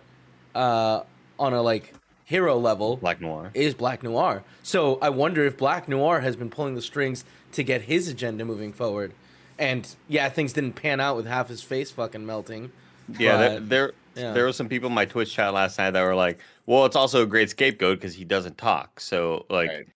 uh, 0.56 1.02
on 1.38 1.54
a 1.54 1.62
like 1.62 1.94
hero 2.26 2.58
level 2.58 2.98
Black 2.98 3.22
Noir. 3.22 3.52
is 3.54 3.74
Black 3.74 4.04
Noir. 4.04 4.44
So 4.64 4.98
I 5.02 5.10
wonder 5.10 5.46
if 5.46 5.58
Black 5.58 5.88
Noir 5.88 6.22
has 6.22 6.36
been 6.36 6.50
pulling 6.50 6.76
the 6.76 6.82
strings 6.82 7.24
to 7.54 7.64
get 7.64 7.84
his 7.84 8.08
agenda 8.08 8.44
moving 8.46 8.74
forward. 8.74 9.14
And 9.60 9.88
yeah, 10.08 10.30
things 10.30 10.54
didn't 10.54 10.74
pan 10.74 11.00
out 11.00 11.16
with 11.16 11.26
half 11.26 11.50
his 11.50 11.62
face 11.64 11.92
fucking 11.92 12.26
melting. 12.26 12.72
Yeah, 13.18 13.38
there, 13.38 13.60
but- 13.60 13.70
there, 13.70 13.92
yeah. 14.16 14.34
there 14.34 14.46
was 14.46 14.56
some 14.56 14.68
people 14.70 14.88
in 14.88 14.94
my 14.96 15.06
Twitch 15.06 15.34
chat 15.34 15.54
last 15.54 15.78
night 15.78 15.92
that 15.92 16.04
were 16.04 16.16
like, 16.16 16.40
"Well, 16.66 16.86
it's 16.86 16.96
also 16.96 17.24
a 17.24 17.26
great 17.26 17.50
scapegoat 17.50 18.00
because 18.00 18.16
he 18.16 18.24
doesn't 18.26 18.58
talk." 18.58 19.00
So 19.00 19.46
like, 19.50 19.70
Right. 19.70 19.88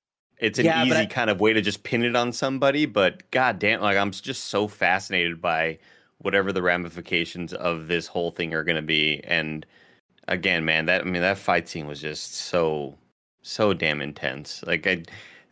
It's 0.42 0.60
an 0.60 0.66
Yeah, 0.66 0.84
easy 0.84 0.96
I- 0.98 1.06
kind 1.06 1.30
of 1.30 1.40
way 1.40 1.54
to 1.54 1.62
just 1.62 1.84
pin 1.84 2.04
it 2.04 2.16
on 2.16 2.34
somebody. 2.34 2.86
But 2.86 3.30
god 3.32 3.58
damn, 3.60 3.80
like 3.80 3.98
I'm 3.98 4.12
just 4.12 4.46
so 4.46 4.68
fascinated 4.68 5.42
by 5.42 5.78
whatever 6.18 6.52
the 6.52 6.62
ramifications 6.62 7.54
of 7.54 7.88
this 7.88 8.08
whole 8.08 8.32
thing 8.32 8.54
are 8.54 8.64
going 8.64 8.76
to 8.76 8.82
be. 8.82 9.22
And 9.24 9.66
again, 10.28 10.66
man, 10.66 10.86
that 10.88 11.02
I 11.02 11.06
mean, 11.06 11.22
that 11.22 11.38
fight 11.38 11.70
scene 11.70 11.88
was 11.88 12.02
just 12.02 12.34
so, 12.36 12.98
so 13.42 13.74
damn 13.74 14.02
intense. 14.02 14.62
Like 14.68 14.86
I. 14.86 15.04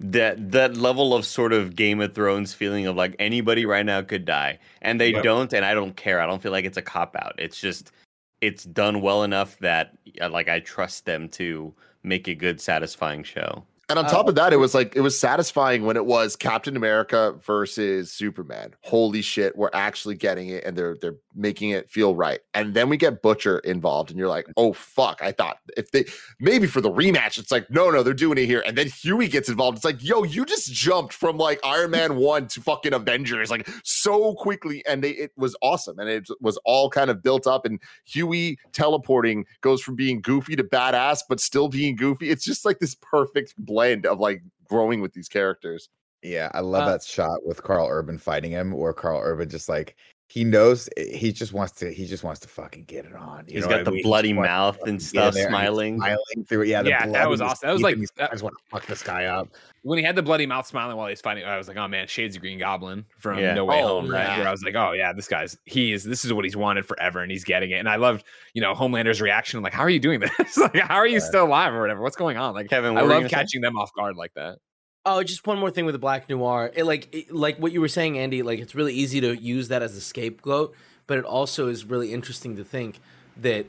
That 0.01 0.53
that 0.53 0.77
level 0.77 1.13
of 1.13 1.25
sort 1.25 1.51
of 1.51 1.75
Game 1.75 1.99
of 1.99 2.15
Thrones 2.15 2.53
feeling 2.53 2.87
of 2.87 2.95
like 2.95 3.17
anybody 3.19 3.65
right 3.65 3.85
now 3.85 4.01
could 4.01 4.23
die, 4.23 4.57
and 4.81 4.97
they 4.97 5.11
Yep. 5.11 5.23
don't, 5.23 5.51
and 5.53 5.65
I 5.65 5.73
don't 5.73 5.93
care. 5.97 6.21
I 6.21 6.25
don't 6.25 6.41
feel 6.41 6.53
like 6.53 6.63
it's 6.63 6.77
a 6.77 6.81
cop 6.81 7.17
out. 7.17 7.35
It's 7.37 7.59
just 7.59 7.91
it's 8.39 8.63
done 8.63 9.01
well 9.01 9.23
enough 9.23 9.59
that 9.59 9.97
uh, 10.21 10.29
like 10.29 10.47
I 10.47 10.61
trust 10.61 11.03
them 11.03 11.27
to 11.31 11.73
make 12.03 12.29
a 12.29 12.33
good, 12.33 12.61
satisfying 12.61 13.23
show. 13.25 13.65
And 13.89 13.97
on 13.97 14.05
uh, 14.05 14.09
top 14.09 14.27
of 14.27 14.35
that, 14.35 14.53
it 14.53 14.57
was 14.57 14.75
like 14.75 14.95
it 14.95 15.01
was 15.01 15.19
satisfying 15.19 15.83
when 15.83 15.97
it 15.97 16.05
was 16.05 16.35
Captain 16.35 16.77
America 16.77 17.33
versus 17.43 18.11
Superman. 18.11 18.75
Holy 18.81 19.23
shit, 19.23 19.57
we're 19.57 19.71
actually 19.73 20.13
getting 20.13 20.49
it 20.49 20.63
and 20.63 20.77
they're 20.77 20.95
they're 21.01 21.15
making 21.33 21.71
it 21.71 21.89
feel 21.89 22.15
right. 22.15 22.39
And 22.53 22.75
then 22.75 22.87
we 22.87 22.97
get 22.97 23.23
Butcher 23.23 23.59
involved, 23.59 24.11
and 24.11 24.19
you're 24.19 24.27
like, 24.27 24.45
oh 24.57 24.73
fuck. 24.73 25.23
I 25.23 25.31
thought 25.31 25.57
if 25.75 25.89
they 25.89 26.05
maybe 26.39 26.67
for 26.67 26.81
the 26.81 26.91
rematch, 26.91 27.39
it's 27.39 27.51
like, 27.51 27.69
no, 27.71 27.89
no, 27.89 28.03
they're 28.03 28.13
doing 28.13 28.37
it 28.37 28.45
here. 28.45 28.63
And 28.67 28.77
then 28.77 28.89
Huey 28.89 29.27
gets 29.27 29.49
involved. 29.49 29.77
It's 29.77 29.85
like, 29.85 30.03
yo, 30.03 30.23
you 30.23 30.45
just 30.45 30.71
jumped 30.71 31.13
from 31.13 31.37
like 31.37 31.59
Iron 31.63 31.89
Man 31.89 32.17
1 32.17 32.47
to 32.49 32.61
fucking 32.61 32.93
Avengers, 32.93 33.49
like 33.49 33.67
so 33.83 34.35
quickly. 34.35 34.85
And 34.85 35.03
they 35.03 35.11
it 35.11 35.31
was 35.35 35.55
awesome. 35.63 35.97
And 35.97 36.07
it 36.07 36.27
was 36.39 36.59
all 36.63 36.91
kind 36.91 37.09
of 37.09 37.23
built 37.23 37.47
up. 37.47 37.65
And 37.65 37.79
Huey 38.05 38.59
teleporting 38.71 39.45
goes 39.61 39.81
from 39.81 39.95
being 39.95 40.21
goofy 40.21 40.55
to 40.55 40.63
badass, 40.63 41.21
but 41.27 41.39
still 41.39 41.69
being 41.69 41.95
goofy. 41.95 42.29
It's 42.29 42.45
just 42.45 42.65
like 42.65 42.77
this 42.77 42.93
perfect 42.93 43.55
blend 43.57 43.78
of 44.05 44.19
like 44.19 44.41
growing 44.67 45.01
with 45.01 45.13
these 45.13 45.27
characters. 45.29 45.89
Yeah, 46.21 46.51
I 46.53 46.59
love 46.59 46.83
Uh, 46.83 46.91
that 46.91 47.03
shot 47.03 47.39
with 47.45 47.63
Karl 47.63 47.87
Urban 47.89 48.17
fighting 48.17 48.51
him, 48.51 48.73
or 48.73 48.93
Karl 48.93 49.21
Urban 49.23 49.49
just 49.49 49.69
like 49.69 49.95
he 50.31 50.43
knows 50.43 50.87
eh, 50.95 51.05
he 51.17 51.31
just 51.31 51.53
wants 51.53 51.73
to 51.79 51.91
he 51.91 52.05
just 52.05 52.23
wants 52.23 52.39
to 52.41 52.47
fucking 52.47 52.83
get 52.83 53.03
it 53.05 53.15
on. 53.15 53.45
You 53.47 53.55
He's 53.55 53.63
know 53.63 53.69
got 53.69 53.73
what 53.77 53.79
I 53.79 53.83
the 53.85 53.91
mean? 53.93 54.03
Bloody 54.03 54.29
just 54.29 54.37
wants 54.37 54.47
to 54.47 54.51
mouth 54.53 54.87
and 54.87 55.01
stuff, 55.01 55.33
there, 55.33 55.47
and 55.47 55.51
smiling. 55.51 55.97
smiling 55.97 56.45
through. 56.47 56.63
Yeah, 56.63 56.83
the 56.83 56.89
Yeah, 56.89 57.07
that 57.07 57.27
was 57.29 57.41
awesome. 57.41 57.67
That 57.67 57.73
was 57.73 57.81
like- 57.81 57.95
and 57.95 58.07
that- 58.17 58.29
I 58.29 58.33
just 58.33 58.43
want 58.43 58.55
to 58.55 58.63
fuck 58.69 58.85
this 58.85 59.01
guy 59.03 59.25
up. 59.25 59.49
when 59.81 59.97
he 59.97 60.03
had 60.03 60.15
the 60.15 60.21
bloody 60.21 60.45
mouth 60.45 60.67
smiling 60.67 60.97
while 60.97 61.07
he's 61.07 61.19
fighting, 61.21 61.45
I 61.45 61.57
was 61.57 61.67
like, 61.67 61.77
oh 61.77 61.87
man, 61.87 62.05
Shades 62.07 62.35
of 62.35 62.41
Green 62.43 62.59
Goblin 62.59 63.05
from 63.17 63.39
Yeah. 63.39 63.55
No 63.55 63.65
Way 63.65 63.81
Oh, 63.81 63.87
Home, 64.01 64.09
right? 64.09 64.23
yeah. 64.23 64.37
Where 64.39 64.47
I 64.47 64.51
was 64.51 64.61
like, 64.63 64.75
oh 64.75 64.91
yeah, 64.91 65.13
this 65.13 65.27
guy's 65.27 65.57
he 65.65 65.93
is 65.93 66.03
this 66.03 66.23
is 66.23 66.31
what 66.31 66.45
he's 66.45 66.55
wanted 66.55 66.85
forever, 66.85 67.21
and 67.23 67.31
he's 67.31 67.43
getting 67.43 67.71
it. 67.71 67.75
And 67.79 67.89
I 67.89 67.95
loved, 67.95 68.23
you 68.53 68.61
know, 68.61 68.75
Homelander's 68.75 69.21
reaction, 69.21 69.61
like, 69.63 69.73
how 69.73 69.81
are 69.81 69.89
you 69.89 69.99
doing 69.99 70.19
this? 70.19 70.57
like, 70.57 70.75
how 70.77 70.95
are 70.95 71.07
you 71.07 71.17
Right. 71.17 71.23
still 71.23 71.45
alive 71.45 71.73
or 71.73 71.81
whatever? 71.81 72.01
What's 72.01 72.15
going 72.17 72.37
on? 72.37 72.53
Like, 72.53 72.69
Kevin, 72.69 72.91
I 72.91 72.93
what 73.01 73.03
were 73.03 73.07
you 73.07 73.13
love 73.15 73.21
gonna 73.23 73.29
say? 73.29 73.35
catching 73.35 73.61
them 73.61 73.77
off 73.77 73.91
guard 73.95 74.15
like 74.15 74.33
that. 74.35 74.59
Oh, 75.05 75.23
just 75.23 75.47
one 75.47 75.57
more 75.57 75.71
thing 75.71 75.85
with 75.85 75.93
the 75.93 75.99
Black 75.99 76.29
Noir. 76.29 76.71
It 76.73 76.83
like 76.83 77.13
it, 77.13 77.33
like 77.33 77.57
what 77.57 77.71
you 77.71 77.81
were 77.81 77.87
saying, 77.87 78.17
Andy. 78.17 78.41
Like 78.41 78.59
it's 78.59 78.75
really 78.75 78.93
easy 78.93 79.21
to 79.21 79.35
use 79.35 79.69
that 79.69 79.81
as 79.81 79.95
a 79.95 80.01
scapegoat, 80.01 80.75
but 81.07 81.17
it 81.17 81.25
also 81.25 81.67
is 81.67 81.85
really 81.85 82.13
interesting 82.13 82.55
to 82.57 82.63
think 82.63 82.99
that 83.37 83.65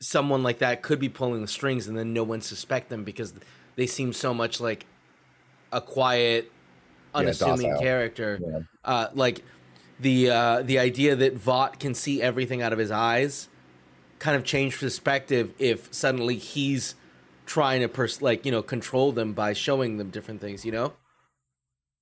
someone 0.00 0.42
like 0.42 0.58
that 0.58 0.82
could 0.82 1.00
be 1.00 1.08
pulling 1.08 1.42
the 1.42 1.48
strings, 1.48 1.88
and 1.88 1.96
then 1.96 2.12
no 2.12 2.22
one 2.22 2.40
suspect 2.40 2.88
them 2.88 3.04
because 3.04 3.34
they 3.74 3.86
seem 3.86 4.12
so 4.12 4.32
much 4.32 4.60
like 4.60 4.86
a 5.72 5.80
quiet, 5.80 6.50
unassuming 7.14 7.70
docile. 7.70 7.80
character. 7.80 8.40
Yeah. 8.40 8.58
Uh, 8.84 9.08
like 9.14 9.42
the 9.98 10.30
uh, 10.30 10.62
the 10.62 10.78
idea 10.78 11.16
that 11.16 11.34
Vought 11.34 11.80
can 11.80 11.94
see 11.94 12.22
everything 12.22 12.62
out 12.62 12.72
of 12.72 12.78
his 12.78 12.90
eyes 12.90 13.48
kind 14.18 14.36
of 14.36 14.44
changed 14.44 14.80
perspective 14.80 15.52
if 15.58 15.92
suddenly 15.92 16.36
he's 16.36 16.94
trying 17.46 17.80
to 17.80 17.88
pers- 17.88 18.22
like 18.22 18.44
you 18.44 18.52
know 18.52 18.62
control 18.62 19.12
them 19.12 19.32
by 19.32 19.52
showing 19.52 19.96
them 19.96 20.10
different 20.10 20.40
things 20.40 20.64
you 20.64 20.72
know 20.72 20.92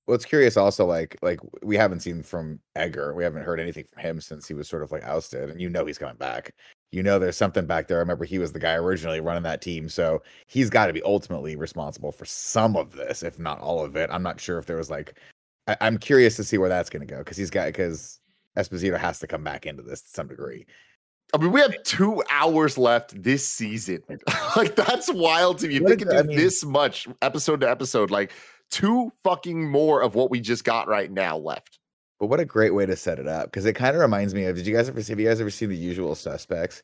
Well, 0.07 0.15
it's 0.15 0.25
curious 0.25 0.55
also, 0.55 0.85
like 0.85 1.17
like 1.23 1.39
we 1.63 1.75
haven't 1.75 2.01
seen 2.01 2.21
from 2.21 2.59
Edgar, 2.75 3.15
we 3.15 3.23
haven't 3.23 3.43
heard 3.43 3.59
anything 3.59 3.85
from 3.85 4.01
him 4.03 4.21
since 4.21 4.47
he 4.47 4.53
was 4.53 4.67
sort 4.69 4.83
of 4.83 4.91
like 4.91 5.03
ousted, 5.03 5.49
and 5.49 5.59
you 5.59 5.69
know 5.69 5.85
he's 5.85 5.97
coming 5.97 6.15
back. 6.17 6.53
You 6.91 7.01
know 7.03 7.17
there's 7.17 7.37
something 7.37 7.65
back 7.65 7.87
there. 7.87 7.97
I 7.97 8.01
remember 8.01 8.23
he 8.25 8.37
was 8.39 8.51
the 8.53 8.59
guy 8.59 8.75
originally 8.75 9.19
running 9.19 9.43
that 9.43 9.61
team, 9.61 9.89
so 9.89 10.21
he's 10.47 10.69
got 10.69 10.87
to 10.87 10.93
be 10.93 11.01
ultimately 11.03 11.55
responsible 11.55 12.11
for 12.11 12.25
some 12.25 12.77
of 12.77 12.91
this, 12.93 13.23
if 13.23 13.39
not 13.39 13.59
all 13.59 13.83
of 13.83 13.95
it. 13.95 14.09
I'm 14.11 14.23
not 14.23 14.39
sure 14.39 14.59
if 14.59 14.67
there 14.67 14.77
was 14.77 14.89
like, 14.91 15.19
I, 15.67 15.75
I'm 15.81 15.97
curious 15.97 16.35
to 16.37 16.43
see 16.43 16.57
where 16.59 16.69
that's 16.69 16.89
going 16.89 17.05
to 17.05 17.11
go 17.13 17.19
because 17.19 17.37
he's 17.37 17.49
got 17.49 17.65
because 17.67 18.19
Esposito 18.57 18.97
has 18.99 19.19
to 19.19 19.27
come 19.27 19.43
back 19.43 19.65
into 19.65 19.81
this 19.83 20.01
to 20.03 20.09
some 20.09 20.27
degree. 20.27 20.67
I 21.33 21.37
mean, 21.37 21.51
we 21.51 21.59
have 21.61 21.81
two 21.83 22.23
hours 22.29 22.77
left 22.77 23.21
this 23.21 23.47
season. 23.47 24.01
like 24.55 24.75
that's 24.75 25.11
wild 25.11 25.59
to 25.59 25.67
me. 25.67 25.77
If 25.77 25.83
they 25.85 25.95
could 25.97 26.07
it? 26.07 26.13
I 26.15 26.21
do 26.21 26.27
mean- 26.29 26.37
this 26.37 26.63
much 26.63 27.07
episode 27.21 27.61
to 27.61 27.69
episode, 27.69 28.11
like 28.11 28.31
two 28.71 29.11
fucking 29.23 29.69
more 29.69 30.01
of 30.01 30.15
what 30.15 30.29
we 30.31 30.39
just 30.39 30.63
got 30.63 30.87
right 30.87 31.11
now 31.11 31.37
left. 31.37 31.79
But 32.19 32.27
what 32.27 32.39
a 32.39 32.45
great 32.45 32.73
way 32.73 32.85
to 32.85 32.95
set 32.95 33.19
it 33.19 33.27
up 33.27 33.45
because 33.47 33.65
it 33.65 33.73
kind 33.73 33.95
of 33.95 34.01
reminds 34.01 34.33
me 34.33 34.45
of. 34.45 34.55
Did 34.55 34.65
you 34.65 34.73
guys 34.73 34.87
ever 34.87 35.01
see? 35.01 35.11
Have 35.11 35.19
you 35.19 35.27
guys 35.27 35.41
ever 35.41 35.49
seen 35.49 35.69
The 35.69 35.75
Usual 35.75 36.15
Suspects? 36.15 36.81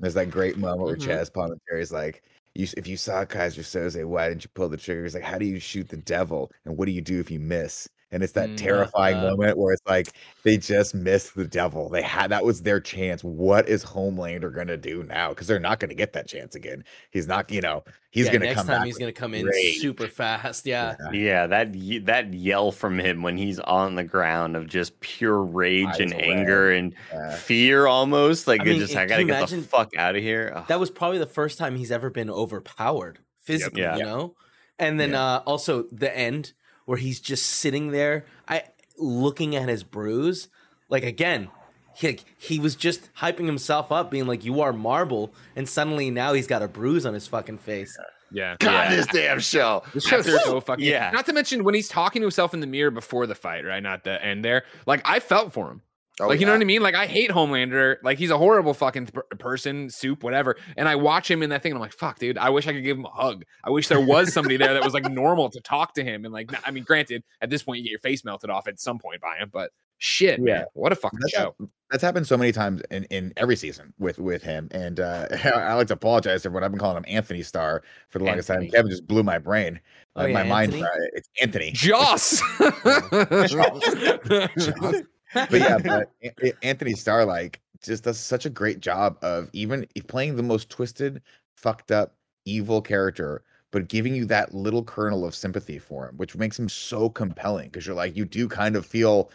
There's 0.00 0.14
that 0.14 0.30
great 0.30 0.58
moment 0.58 0.82
where 0.82 0.96
Mhm. 0.96 1.30
Chaz 1.30 1.92
like, 1.92 2.22
"You 2.54 2.66
if 2.76 2.86
you 2.86 2.96
saw 2.98 3.24
Keyser 3.24 3.62
Soze, 3.62 4.04
why 4.04 4.28
didn't 4.28 4.44
you 4.44 4.50
pull 4.54 4.68
the 4.68 4.76
trigger?" 4.76 5.04
He's 5.04 5.14
like, 5.14 5.22
"How 5.22 5.38
do 5.38 5.46
you 5.46 5.58
shoot 5.58 5.88
the 5.88 5.96
devil? 5.96 6.52
And 6.66 6.76
what 6.76 6.84
do 6.86 6.92
you 6.92 7.00
do 7.00 7.18
if 7.20 7.30
you 7.30 7.40
miss?" 7.40 7.88
And 8.14 8.22
it's 8.22 8.32
that 8.34 8.48
Mm, 8.50 8.56
terrifying 8.56 9.16
uh, 9.16 9.30
moment 9.30 9.58
where 9.58 9.72
it's 9.74 9.82
like 9.86 10.12
they 10.44 10.56
just 10.56 10.94
missed 10.94 11.34
the 11.34 11.44
devil. 11.44 11.88
They 11.88 12.00
had 12.02 12.30
that 12.30 12.44
was 12.44 12.62
their 12.62 12.78
chance. 12.80 13.24
What 13.24 13.68
is 13.68 13.84
Homelander 13.84 14.54
gonna 14.54 14.76
do 14.76 15.02
now? 15.02 15.30
Because 15.30 15.46
they're 15.48 15.58
not 15.58 15.80
gonna 15.80 15.94
get 15.94 16.12
that 16.12 16.28
chance 16.28 16.54
again. 16.54 16.84
He's 17.10 17.26
not. 17.26 17.50
You 17.50 17.60
know, 17.60 17.82
he's 18.10 18.26
Yeah, 18.26 18.34
gonna 18.34 18.44
next 18.46 18.56
come 18.58 18.66
time 18.68 18.78
back 18.78 18.86
he's 18.86 18.98
gonna 18.98 19.12
come 19.12 19.34
in 19.34 19.44
rage. 19.46 19.78
super 19.80 20.06
fast 20.06 20.64
yeah 20.64 20.94
Yeah. 21.12 21.12
Yeah, 21.12 21.46
that 21.48 21.72
that 22.06 22.32
yell 22.32 22.70
from 22.70 22.98
him 23.00 23.22
when 23.22 23.36
he's 23.36 23.58
on 23.58 23.96
the 23.96 24.04
ground 24.04 24.54
of 24.56 24.68
just 24.68 25.00
pure 25.00 25.42
rage 25.42 25.86
Eyes 25.88 26.00
and 26.00 26.12
red. 26.12 26.22
anger 26.22 26.70
and 26.70 26.94
Yeah. 27.12 27.34
fear, 27.34 27.86
almost 27.88 28.46
like 28.46 28.60
I 28.60 28.64
mean, 28.64 28.78
just 28.78 28.92
it- 28.92 28.98
I 28.98 29.06
gotta 29.06 29.24
get 29.24 29.36
imagine- 29.38 29.62
the 29.62 29.66
fuck 29.68 29.90
out 29.96 30.14
of 30.14 30.22
here. 30.22 30.52
Ugh. 30.54 30.64
that 30.68 30.78
was 30.78 30.90
probably 30.90 31.18
the 31.18 31.26
first 31.26 31.58
time 31.58 31.74
he's 31.76 31.90
ever 31.90 32.10
been 32.10 32.30
overpowered 32.30 33.18
physically 33.40 33.82
Yeah. 33.82 33.96
you 33.96 34.02
know 34.04 34.34
and 34.78 34.98
then 35.00 35.14
uh 35.14 35.42
also 35.44 35.84
the 35.92 36.16
end 36.16 36.52
where 36.84 36.98
he's 36.98 37.20
just 37.20 37.46
sitting 37.46 37.90
there 37.90 38.24
i 38.48 38.62
looking 38.98 39.56
at 39.56 39.68
his 39.68 39.82
bruise 39.84 40.48
like 40.88 41.02
again 41.04 41.48
he, 41.96 42.18
he 42.38 42.58
was 42.58 42.74
just 42.74 43.08
hyping 43.14 43.46
himself 43.46 43.92
up 43.92 44.10
being 44.10 44.26
like 44.26 44.44
you 44.44 44.60
are 44.60 44.72
marble 44.72 45.32
and 45.54 45.68
suddenly 45.68 46.10
now 46.10 46.32
he's 46.32 46.46
got 46.46 46.62
a 46.62 46.68
bruise 46.68 47.06
on 47.06 47.14
his 47.14 47.26
fucking 47.26 47.58
face 47.58 47.96
Yeah. 48.32 48.56
God, 48.58 48.70
Yeah. 48.90 48.96
this 48.96 49.06
damn 49.06 49.38
show. 49.38 49.84
This 49.94 50.04
show's 50.04 50.26
so 50.44 50.60
fucking 50.60 50.84
Yeah. 50.84 51.10
Not 51.12 51.26
to 51.26 51.32
mention 51.32 51.62
when 51.62 51.74
he's 51.74 51.86
talking 51.88 52.20
to 52.20 52.24
himself 52.24 52.52
in 52.52 52.58
the 52.58 52.66
mirror 52.66 52.90
before 52.90 53.28
the 53.28 53.36
fight, 53.36 53.64
right? 53.64 53.80
Not 53.82 54.02
the 54.02 54.20
end 54.24 54.44
there. 54.44 54.64
Like 54.86 55.02
I 55.04 55.20
felt 55.20 55.52
for 55.52 55.70
him. 55.70 55.82
Oh, 56.20 56.28
like, 56.28 56.38
you 56.38 56.46
know 56.46 56.52
what 56.52 56.60
I 56.60 56.64
mean? 56.64 56.80
Like, 56.80 56.94
I 56.94 57.06
hate 57.06 57.30
Homelander. 57.30 57.96
Like, 58.04 58.18
he's 58.18 58.30
a 58.30 58.38
horrible 58.38 58.72
fucking 58.72 59.06
th- 59.06 59.24
person, 59.40 59.90
soup, 59.90 60.22
whatever. 60.22 60.54
And 60.76 60.88
I 60.88 60.94
watch 60.94 61.28
him 61.28 61.42
in 61.42 61.50
that 61.50 61.60
thing, 61.62 61.72
and 61.72 61.78
I'm 61.78 61.82
like, 61.82 61.92
fuck, 61.92 62.20
dude. 62.20 62.38
I 62.38 62.50
wish 62.50 62.68
I 62.68 62.72
could 62.72 62.84
give 62.84 62.96
him 62.96 63.04
a 63.04 63.10
hug. 63.10 63.42
I 63.64 63.70
wish 63.70 63.88
there 63.88 64.00
was 64.00 64.32
somebody 64.32 64.56
there 64.56 64.74
that 64.74 64.84
was 64.84 64.94
like 64.94 65.10
normal 65.10 65.50
to 65.50 65.60
talk 65.60 65.94
to 65.94 66.04
him. 66.04 66.24
And 66.24 66.32
like, 66.32 66.52
I 66.64 66.70
mean, 66.70 66.84
granted, 66.84 67.24
at 67.40 67.50
this 67.50 67.64
point, 67.64 67.78
you 67.78 67.84
get 67.84 67.90
your 67.90 67.98
face 67.98 68.24
melted 68.24 68.48
off 68.48 68.68
at 68.68 68.78
some 68.78 69.00
point 69.00 69.20
by 69.20 69.38
him, 69.38 69.50
but 69.52 69.72
shit, 69.98 70.38
Yeah. 70.38 70.44
man, 70.58 70.64
what 70.74 70.92
a 70.92 70.96
fucking 70.96 71.18
That's, 71.20 71.32
show. 71.32 71.54
hap- 71.58 71.68
that's 71.90 72.02
happened 72.02 72.28
so 72.28 72.36
many 72.36 72.52
times 72.52 72.80
in, 72.92 73.04
in 73.04 73.32
every 73.36 73.56
season 73.56 73.92
with 73.98 74.20
with 74.20 74.42
him. 74.44 74.68
And 74.70 75.00
uh, 75.00 75.26
I 75.44 75.74
like 75.74 75.88
to 75.88 75.94
apologize 75.94 76.42
to 76.42 76.48
everyone. 76.48 76.62
I've 76.62 76.70
been 76.70 76.78
calling 76.80 76.96
him 76.96 77.04
Anthony 77.08 77.42
Star 77.42 77.82
for 78.08 78.20
the 78.20 78.24
longest 78.24 78.50
Anthony. 78.50 78.68
time. 78.70 78.76
Kevin 78.76 78.90
just 78.90 79.06
blew 79.08 79.24
my 79.24 79.38
brain. 79.38 79.80
Oh, 80.14 80.22
Uh, 80.22 80.26
yeah, 80.26 80.34
my 80.34 80.42
mind. 80.44 80.74
Uh, 80.74 80.86
it's 81.14 81.28
Anthony. 81.42 81.72
Joss. 81.72 82.40
but 85.50 85.52
yeah, 85.60 85.78
but 85.78 86.10
An- 86.22 86.30
An- 86.42 86.52
Anthony 86.62 86.92
Starr 86.94 87.24
like 87.24 87.60
just 87.82 88.04
does 88.04 88.18
such 88.18 88.46
a 88.46 88.50
great 88.50 88.80
job 88.80 89.18
of 89.22 89.50
even 89.52 89.86
playing 90.08 90.36
the 90.36 90.42
most 90.42 90.70
twisted, 90.70 91.20
fucked 91.56 91.90
up, 91.90 92.14
evil 92.46 92.80
character, 92.80 93.42
but 93.70 93.88
giving 93.88 94.14
you 94.14 94.24
that 94.26 94.54
little 94.54 94.84
kernel 94.84 95.24
of 95.26 95.34
sympathy 95.34 95.78
for 95.78 96.08
him, 96.08 96.16
which 96.16 96.36
makes 96.36 96.58
him 96.58 96.68
so 96.68 97.10
compelling 97.10 97.68
because 97.68 97.86
you're 97.86 97.96
like 97.96 98.16
you 98.16 98.24
do 98.24 98.48
kind 98.48 98.76
of 98.76 98.86
feel 98.86 99.30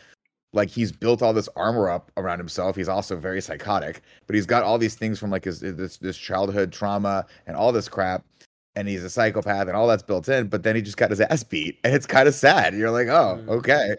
like 0.53 0.69
he's 0.69 0.91
built 0.91 1.21
all 1.21 1.33
this 1.33 1.49
armor 1.55 1.89
up 1.89 2.11
around 2.17 2.39
himself. 2.39 2.75
He's 2.75 2.89
also 2.89 3.15
very 3.15 3.41
psychotic, 3.41 4.01
but 4.25 4.35
he's 4.35 4.47
got 4.47 4.63
all 4.63 4.77
these 4.79 4.95
things 4.95 5.19
from 5.19 5.29
like 5.29 5.45
his 5.45 5.59
this 5.59 5.97
this 5.97 6.17
childhood 6.17 6.71
trauma 6.71 7.25
and 7.45 7.55
all 7.55 7.71
this 7.71 7.87
crap. 7.89 8.23
And 8.75 8.87
he's 8.87 9.03
a 9.03 9.09
psychopath 9.09 9.67
and 9.67 9.75
all 9.75 9.87
that's 9.87 10.03
built 10.03 10.29
in, 10.29 10.47
but 10.47 10.63
then 10.63 10.75
he 10.75 10.81
just 10.81 10.95
got 10.95 11.09
his 11.09 11.19
ass 11.19 11.43
beat. 11.43 11.77
And 11.83 11.93
it's 11.93 12.05
kind 12.05 12.27
of 12.27 12.33
sad. 12.35 12.73
You're 12.73 12.91
like, 12.91 13.07
oh, 13.07 13.37
Mm. 13.41 13.49
okay. 13.49 13.95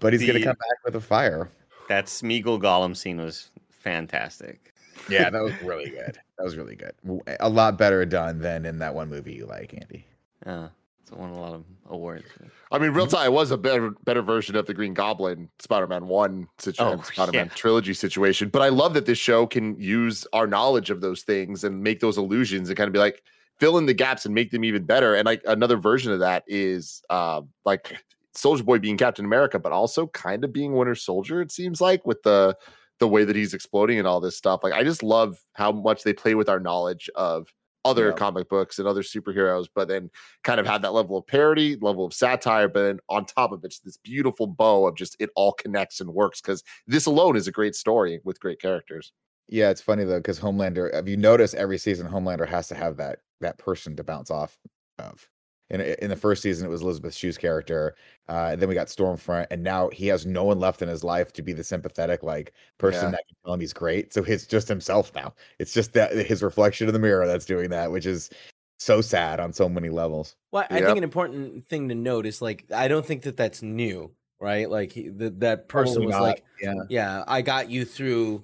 But 0.00 0.12
he's 0.12 0.26
gonna 0.26 0.42
come 0.42 0.56
back 0.56 0.84
with 0.84 0.96
a 0.96 1.00
fire. 1.00 1.50
That 1.88 2.06
Smeagol 2.06 2.60
Gollum 2.60 2.96
scene 2.96 3.20
was 3.20 3.50
fantastic. 3.70 4.72
Yeah, 5.08 5.30
that 5.30 5.42
was 5.42 5.52
really 5.62 5.90
good. 5.90 6.18
That 6.38 6.44
was 6.44 6.56
really 6.56 6.76
good. 6.76 6.92
A 7.40 7.48
lot 7.48 7.76
better 7.78 8.04
done 8.06 8.38
than 8.38 8.64
in 8.64 8.78
that 8.78 8.94
one 8.94 9.08
movie 9.10 9.34
you 9.34 9.46
like, 9.46 9.74
Andy. 9.74 10.06
Uh, 10.46 10.68
it's 11.02 11.10
won 11.12 11.30
a 11.30 11.38
lot 11.40 11.54
of 11.54 11.64
awards. 11.88 12.26
I 12.70 12.78
mean, 12.78 12.92
real 12.92 13.06
time 13.06 13.26
it 13.26 13.32
was 13.32 13.50
a 13.50 13.58
better 13.58 13.90
better 14.04 14.22
version 14.22 14.56
of 14.56 14.66
the 14.66 14.74
Green 14.74 14.94
Goblin 14.94 15.48
Spider-Man 15.58 16.06
one 16.06 16.48
situation, 16.58 17.00
Oh, 17.00 17.02
Spider-Man 17.02 17.46
yeah. 17.46 17.54
trilogy 17.54 17.94
situation. 17.94 18.48
But 18.48 18.62
I 18.62 18.68
love 18.68 18.94
that 18.94 19.06
this 19.06 19.18
show 19.18 19.46
can 19.46 19.78
use 19.78 20.26
our 20.32 20.46
knowledge 20.46 20.90
of 20.90 21.00
those 21.00 21.22
things 21.22 21.64
and 21.64 21.82
make 21.82 22.00
those 22.00 22.16
illusions 22.16 22.68
and 22.68 22.76
kind 22.76 22.86
of 22.88 22.92
be 22.92 22.98
like 23.00 23.22
fill 23.58 23.76
in 23.78 23.86
the 23.86 23.94
gaps 23.94 24.24
and 24.24 24.34
make 24.34 24.50
them 24.50 24.64
even 24.64 24.84
better. 24.84 25.14
And 25.14 25.26
like 25.26 25.42
another 25.46 25.76
version 25.76 26.12
of 26.12 26.20
that 26.20 26.44
is 26.46 27.02
uh, 27.10 27.42
like 27.64 27.94
Soldier 28.34 28.64
Boy 28.64 28.78
being 28.78 28.96
Captain 28.96 29.24
America, 29.24 29.58
but 29.58 29.72
also 29.72 30.06
kind 30.08 30.44
of 30.44 30.52
being 30.52 30.74
Winter 30.74 30.94
Soldier. 30.94 31.40
It 31.40 31.52
seems 31.52 31.80
like 31.80 32.06
with 32.06 32.22
the 32.22 32.56
the 32.98 33.08
way 33.08 33.24
that 33.24 33.34
he's 33.34 33.54
exploding 33.54 33.98
and 33.98 34.06
all 34.06 34.20
this 34.20 34.36
stuff. 34.36 34.60
Like 34.62 34.74
I 34.74 34.84
just 34.84 35.02
love 35.02 35.42
how 35.54 35.72
much 35.72 36.02
they 36.02 36.12
play 36.12 36.34
with 36.34 36.48
our 36.50 36.60
knowledge 36.60 37.08
of 37.14 37.48
other 37.86 38.08
Yeah. 38.08 38.12
comic 38.14 38.50
books 38.50 38.78
and 38.78 38.86
other 38.86 39.00
superheroes, 39.02 39.68
but 39.74 39.88
then 39.88 40.10
kind 40.44 40.60
of 40.60 40.66
have 40.66 40.82
that 40.82 40.92
level 40.92 41.16
of 41.16 41.26
parody, 41.26 41.76
level 41.80 42.04
of 42.04 42.12
satire, 42.12 42.68
but 42.68 42.82
then 42.82 42.98
on 43.08 43.24
top 43.24 43.52
of 43.52 43.64
it, 43.64 43.68
it's 43.68 43.80
this 43.80 43.96
beautiful 43.96 44.46
bow 44.46 44.86
of 44.86 44.96
just 44.96 45.16
it 45.18 45.30
all 45.34 45.52
connects 45.52 45.98
and 46.02 46.10
works 46.12 46.42
because 46.42 46.62
this 46.86 47.06
alone 47.06 47.36
is 47.36 47.48
a 47.48 47.52
great 47.52 47.74
story 47.74 48.20
with 48.22 48.38
great 48.38 48.60
characters. 48.60 49.12
Yeah, 49.48 49.70
it's 49.70 49.80
funny 49.80 50.04
though 50.04 50.18
because 50.18 50.38
Homelander. 50.38 50.92
If 50.92 51.08
you 51.08 51.16
notice, 51.16 51.54
every 51.54 51.78
season 51.78 52.06
Homelander 52.06 52.46
has 52.46 52.68
to 52.68 52.74
have 52.74 52.98
that 52.98 53.20
that 53.40 53.56
person 53.56 53.96
to 53.96 54.04
bounce 54.04 54.30
off 54.30 54.58
of. 54.98 55.26
In 55.70 55.80
in 55.80 56.10
the 56.10 56.16
first 56.16 56.42
season, 56.42 56.66
it 56.66 56.70
was 56.70 56.82
Elizabeth 56.82 57.14
Shue's 57.14 57.38
character. 57.38 57.94
Uh, 58.28 58.50
and 58.52 58.60
then 58.62 58.68
we 58.68 58.74
got 58.74 58.88
Stormfront, 58.88 59.46
and 59.50 59.62
now 59.62 59.88
he 59.90 60.06
has 60.08 60.26
no 60.26 60.44
one 60.44 60.58
left 60.58 60.82
in 60.82 60.88
his 60.88 61.02
life 61.04 61.32
to 61.34 61.42
be 61.42 61.52
the 61.52 61.64
sympathetic 61.64 62.22
like 62.22 62.52
person 62.78 63.04
Yeah. 63.06 63.10
that 63.12 63.26
can 63.28 63.36
tell 63.44 63.54
him 63.54 63.60
he's 63.60 63.72
great. 63.72 64.12
So 64.12 64.22
it's 64.24 64.46
just 64.46 64.68
himself 64.68 65.12
now. 65.14 65.34
It's 65.58 65.72
just 65.72 65.92
that 65.94 66.12
his 66.12 66.42
reflection 66.42 66.88
in 66.88 66.92
the 66.92 66.98
mirror 67.00 67.26
that's 67.26 67.44
doing 67.46 67.70
that, 67.70 67.90
which 67.92 68.06
is 68.06 68.30
so 68.78 69.00
sad 69.00 69.40
on 69.40 69.52
so 69.52 69.68
many 69.68 69.88
levels. 69.90 70.36
Well, 70.52 70.66
I 70.70 70.78
Yep. 70.78 70.84
think 70.86 70.98
an 70.98 71.04
important 71.04 71.66
thing 71.68 71.88
to 71.88 71.94
note 71.94 72.26
is 72.26 72.40
like 72.42 72.64
I 72.74 72.88
don't 72.88 73.04
think 73.06 73.22
that 73.22 73.36
that's 73.36 73.62
new, 73.62 74.10
right? 74.40 74.68
Like 74.70 74.92
he, 74.92 75.08
the, 75.08 75.30
that 75.30 75.68
person 75.68 75.94
Probably 75.94 76.06
was 76.06 76.14
not. 76.14 76.22
like, 76.22 76.44
yeah, 76.60 76.74
"Yeah, 76.88 77.24
I 77.28 77.42
got 77.42 77.70
you 77.70 77.84
through 77.84 78.42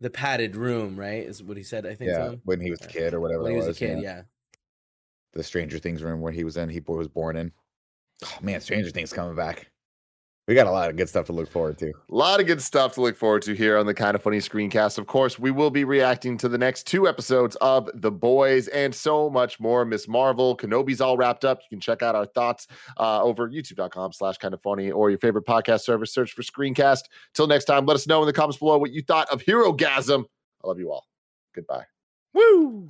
the 0.00 0.10
padded 0.10 0.56
room," 0.56 0.98
right? 0.98 1.24
Is 1.26 1.42
what 1.42 1.56
he 1.56 1.62
said. 1.62 1.86
I 1.86 1.94
think. 1.94 2.10
yeah, 2.10 2.28
so. 2.30 2.40
when 2.44 2.60
he 2.60 2.70
was 2.70 2.80
a 2.82 2.88
kid 2.88 3.14
or 3.14 3.20
whatever 3.20 3.42
When 3.44 3.52
he 3.52 3.58
was 3.58 3.68
a 3.68 3.74
kid, 3.74 3.98
yeah. 4.02 4.16
yeah. 4.16 4.22
The 5.32 5.42
Stranger 5.42 5.78
Things 5.78 6.02
room 6.02 6.20
where 6.20 6.32
he 6.32 6.44
was 6.44 6.56
in, 6.56 6.68
he 6.68 6.80
was 6.86 7.08
born 7.08 7.36
in. 7.36 7.52
Oh 8.24 8.38
man, 8.42 8.60
Stranger 8.60 8.90
Things 8.90 9.12
coming 9.12 9.34
back. 9.34 9.70
We 10.50 10.56
got 10.56 10.66
a 10.66 10.72
lot 10.72 10.90
of 10.90 10.96
good 10.96 11.08
stuff 11.08 11.26
to 11.26 11.32
look 11.32 11.48
forward 11.48 11.78
to. 11.78 11.90
A 11.90 11.92
lot 12.08 12.40
of 12.40 12.46
good 12.48 12.60
stuff 12.60 12.94
to 12.94 13.02
look 13.02 13.16
forward 13.16 13.42
to 13.42 13.54
here 13.54 13.78
on 13.78 13.86
the 13.86 13.94
Kind 13.94 14.16
of 14.16 14.22
Funny 14.24 14.38
Screencast. 14.38 14.98
Of 14.98 15.06
course, 15.06 15.38
we 15.38 15.52
will 15.52 15.70
be 15.70 15.84
reacting 15.84 16.36
to 16.38 16.48
the 16.48 16.58
next 16.58 16.88
two 16.88 17.06
episodes 17.06 17.54
of 17.60 17.88
The 17.94 18.10
Boys 18.10 18.66
and 18.66 18.92
so 18.92 19.30
much 19.30 19.60
more. 19.60 19.84
Miss 19.84 20.08
Marvel, 20.08 20.56
Kenobi's 20.56 21.00
all 21.00 21.16
wrapped 21.16 21.44
up. 21.44 21.60
You 21.60 21.76
can 21.76 21.80
check 21.80 22.02
out 22.02 22.16
our 22.16 22.26
thoughts 22.26 22.66
uh, 22.98 23.22
over 23.22 23.48
youtube.com 23.48 24.12
slash 24.12 24.38
kind 24.38 24.52
of 24.52 24.60
funny 24.60 24.90
or 24.90 25.08
your 25.10 25.20
favorite 25.20 25.46
podcast 25.46 25.82
service. 25.82 26.12
Search 26.12 26.32
for 26.32 26.42
Screencast. 26.42 27.02
Till 27.32 27.46
next 27.46 27.66
time, 27.66 27.86
let 27.86 27.94
us 27.94 28.08
know 28.08 28.20
in 28.20 28.26
the 28.26 28.32
comments 28.32 28.58
below 28.58 28.76
what 28.76 28.90
you 28.90 29.02
thought 29.02 29.28
of 29.28 29.42
Herogasm. 29.42 30.24
I 30.64 30.66
love 30.66 30.80
you 30.80 30.90
all. 30.90 31.06
Goodbye. 31.54 31.84
Woo! 32.34 32.88